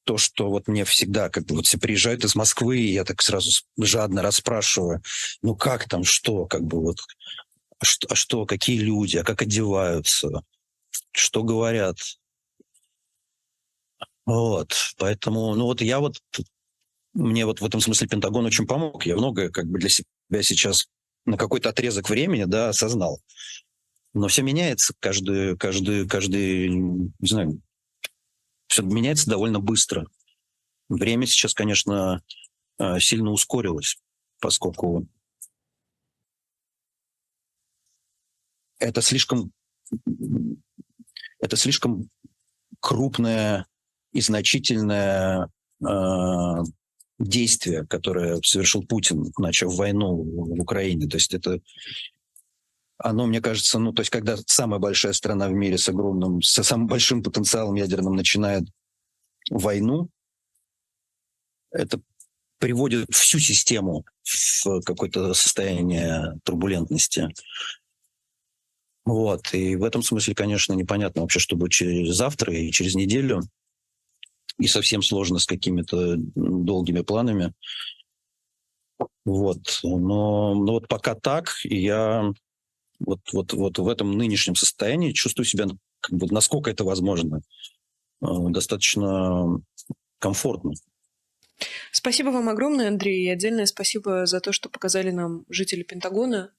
то, 0.03 0.17
что 0.17 0.49
вот 0.49 0.67
мне 0.67 0.85
всегда, 0.85 1.29
как 1.29 1.45
бы 1.45 1.55
вот 1.55 1.65
все 1.65 1.79
приезжают 1.79 2.23
из 2.23 2.35
Москвы, 2.35 2.77
и 2.77 2.93
я 2.93 3.03
так 3.03 3.21
сразу 3.21 3.49
жадно 3.79 4.21
расспрашиваю, 4.21 5.01
ну 5.41 5.55
как 5.55 5.89
там, 5.89 6.03
что, 6.03 6.45
как 6.45 6.63
бы 6.63 6.79
вот, 6.81 6.97
а 7.79 7.85
что, 7.85 8.07
а 8.11 8.15
что 8.15 8.45
какие 8.45 8.79
люди, 8.79 9.17
а 9.17 9.23
как 9.23 9.41
одеваются, 9.41 10.43
что 11.11 11.43
говорят. 11.43 11.97
Вот, 14.25 14.73
поэтому, 14.97 15.55
ну 15.55 15.65
вот 15.65 15.81
я 15.81 15.99
вот, 15.99 16.17
мне 17.13 17.45
вот 17.45 17.61
в 17.61 17.65
этом 17.65 17.81
смысле 17.81 18.07
Пентагон 18.07 18.45
очень 18.45 18.67
помог. 18.67 19.05
Я 19.05 19.15
многое 19.15 19.49
как 19.49 19.67
бы 19.67 19.79
для 19.79 19.89
себя 19.89 20.05
сейчас 20.41 20.87
на 21.25 21.37
какой-то 21.37 21.69
отрезок 21.69 22.09
времени, 22.09 22.43
да, 22.45 22.69
осознал. 22.69 23.21
Но 24.13 24.27
все 24.27 24.43
меняется 24.43 24.93
каждый, 24.99 25.57
каждый, 25.57 26.07
каждый, 26.07 26.69
не 26.69 27.11
знаю, 27.21 27.61
все 28.75 28.83
меняется 28.83 29.29
довольно 29.29 29.61
быстро. 29.61 30.05
Время 30.89 31.25
сейчас, 31.27 31.53
конечно, 31.53 32.21
э, 32.77 32.99
сильно 32.99 33.31
ускорилось, 33.31 33.97
поскольку 34.41 35.07
это 38.77 39.01
слишком, 39.01 39.53
это 41.39 41.55
слишком 41.55 42.09
крупное 42.81 43.65
и 44.11 44.19
значительное 44.19 45.49
э, 45.79 46.63
действия, 47.17 47.85
которое 47.85 48.41
совершил 48.43 48.85
Путин, 48.85 49.31
начав 49.37 49.73
войну 49.73 50.17
в 50.17 50.59
Украине. 50.59 51.07
То 51.07 51.15
есть 51.15 51.33
это 51.33 51.61
оно, 52.97 53.25
мне 53.25 53.41
кажется, 53.41 53.79
ну, 53.79 53.91
то 53.93 54.01
есть 54.01 54.09
когда 54.09 54.37
самая 54.47 54.79
большая 54.79 55.13
страна 55.13 55.47
в 55.47 55.53
мире 55.53 55.77
с 55.77 55.89
огромным, 55.89 56.41
с 56.41 56.63
самым 56.63 56.87
большим 56.87 57.23
потенциалом 57.23 57.75
ядерным 57.75 58.15
начинает 58.15 58.63
войну, 59.49 60.09
это 61.71 61.99
приводит 62.59 63.07
всю 63.11 63.39
систему 63.39 64.05
в 64.23 64.81
какое-то 64.81 65.33
состояние 65.33 66.39
турбулентности. 66.43 67.29
Вот. 69.03 69.53
И 69.53 69.75
в 69.75 69.83
этом 69.83 70.01
смысле, 70.01 70.33
конечно, 70.33 70.73
непонятно 70.73 71.21
вообще, 71.21 71.39
что 71.39 71.55
будет 71.55 71.71
через 71.71 72.15
завтра 72.15 72.53
и 72.53 72.71
через 72.71 72.95
неделю 72.95 73.41
и 74.57 74.67
совсем 74.67 75.01
сложно 75.01 75.37
с 75.37 75.45
какими-то 75.45 76.15
долгими 76.17 77.01
планами. 77.01 77.53
Вот. 79.25 79.79
Но, 79.83 80.55
но 80.55 80.73
вот 80.73 80.87
пока 80.87 81.13
так, 81.13 81.55
я 81.65 82.31
вот, 82.99 83.19
вот, 83.33 83.53
вот 83.53 83.77
в 83.77 83.87
этом 83.87 84.17
нынешнем 84.17 84.55
состоянии 84.55 85.11
чувствую 85.11 85.45
себя, 85.45 85.65
как 85.99 86.17
бы, 86.17 86.27
насколько 86.31 86.69
это 86.69 86.83
возможно, 86.83 87.41
э, 88.21 88.25
достаточно 88.49 89.61
комфортно. 90.19 90.73
Спасибо 91.91 92.29
вам 92.29 92.49
огромное, 92.49 92.89
Андрей, 92.89 93.25
и 93.25 93.29
отдельное 93.29 93.65
спасибо 93.65 94.25
за 94.25 94.39
то, 94.39 94.51
что 94.51 94.69
показали 94.69 95.11
нам 95.11 95.45
жители 95.49 95.83
Пентагона. 95.83 96.51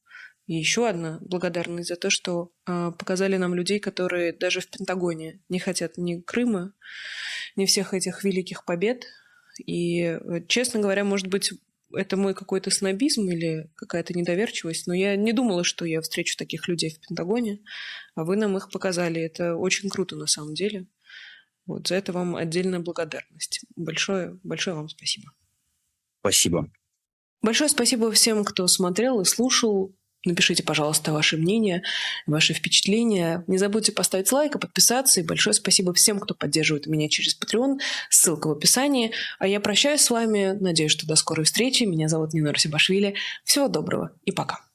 И 0.47 0.55
еще 0.55 0.89
одна 0.89 1.19
благодарность 1.23 1.89
за 1.89 1.97
то, 1.97 2.09
что 2.09 2.53
э, 2.67 2.93
показали 2.97 3.37
нам 3.37 3.55
людей, 3.55 3.81
которые 3.81 4.33
даже 4.33 4.61
в 4.61 4.69
Пентагоне 4.69 5.41
не 5.49 5.59
хотят 5.59 5.99
ни 5.99 6.21
Крыма, 6.21 6.73
не 7.57 7.67
всех 7.67 7.95
этих 7.95 8.23
великих 8.23 8.65
побед. 8.65 9.07
И, 9.59 10.03
э, 10.03 10.41
честно 10.47 10.79
говоря, 10.79 11.03
может 11.03 11.27
быть, 11.27 11.53
это 11.97 12.17
мой 12.17 12.35
какой-то 12.35 12.71
снобизм 12.71 13.29
или 13.29 13.71
какая-то 13.75 14.15
недоверчивость, 14.15 14.87
но 14.87 14.95
я 14.95 15.17
не 15.17 15.33
думала, 15.33 15.65
что 15.65 15.85
я 15.85 16.01
встречу 16.01 16.37
таких 16.37 16.69
людей 16.69 16.91
в 16.91 17.01
Пентагоне, 17.01 17.61
а 18.15 18.25
вы 18.25 18.37
нам 18.37 18.57
их 18.57 18.71
показали. 18.71 19.21
Это 19.21 19.57
очень 19.57 19.89
круто 19.89 20.17
на 20.17 20.27
самом 20.27 20.55
деле. 20.55 20.87
Вот 21.67 21.89
за 21.89 21.97
это 21.97 22.13
вам 22.13 22.37
отдельная 22.37 22.81
благодарность. 22.81 23.63
Большое, 23.75 24.39
большое 24.45 24.77
вам 24.77 24.89
спасибо. 24.89 25.33
Спасибо. 26.21 26.71
Большое 27.43 27.69
спасибо 27.69 28.11
всем, 28.13 28.45
кто 28.45 28.67
смотрел 28.67 29.21
и 29.21 29.25
слушал. 29.25 29.95
Напишите, 30.27 30.63
пожалуйста, 30.63 31.13
ваше 31.13 31.37
мнение, 31.37 31.83
ваши 32.27 32.53
впечатления. 32.53 33.45
Не 33.47 33.59
забудьте 33.59 33.93
поставить 33.93 34.31
лайк 34.33 34.57
и 34.57 34.59
подписаться. 34.59 35.21
И 35.21 35.25
большое 35.25 35.55
спасибо 35.55 35.95
всем, 35.95 36.19
кто 36.19 36.35
поддерживает 36.35 36.87
меня 36.87 37.09
через 37.09 37.39
Patreon. 37.39 37.79
Ссылка 38.11 38.49
в 38.49 38.53
описании. 38.53 39.13
А 39.39 39.47
я 39.47 39.61
прощаюсь 39.61 40.03
с 40.03 40.11
вами. 40.11 40.57
Надеюсь, 40.61 40.93
что 40.93 41.07
до 41.07 41.17
скорой 41.17 41.45
встречи. 41.45 41.85
Меня 41.85 42.09
зовут 42.09 42.35
Нина 42.35 42.53
Русибашвили. 42.53 43.15
Всего 43.45 43.69
доброго 43.69 44.11
и 44.25 44.33
пока. 44.33 44.66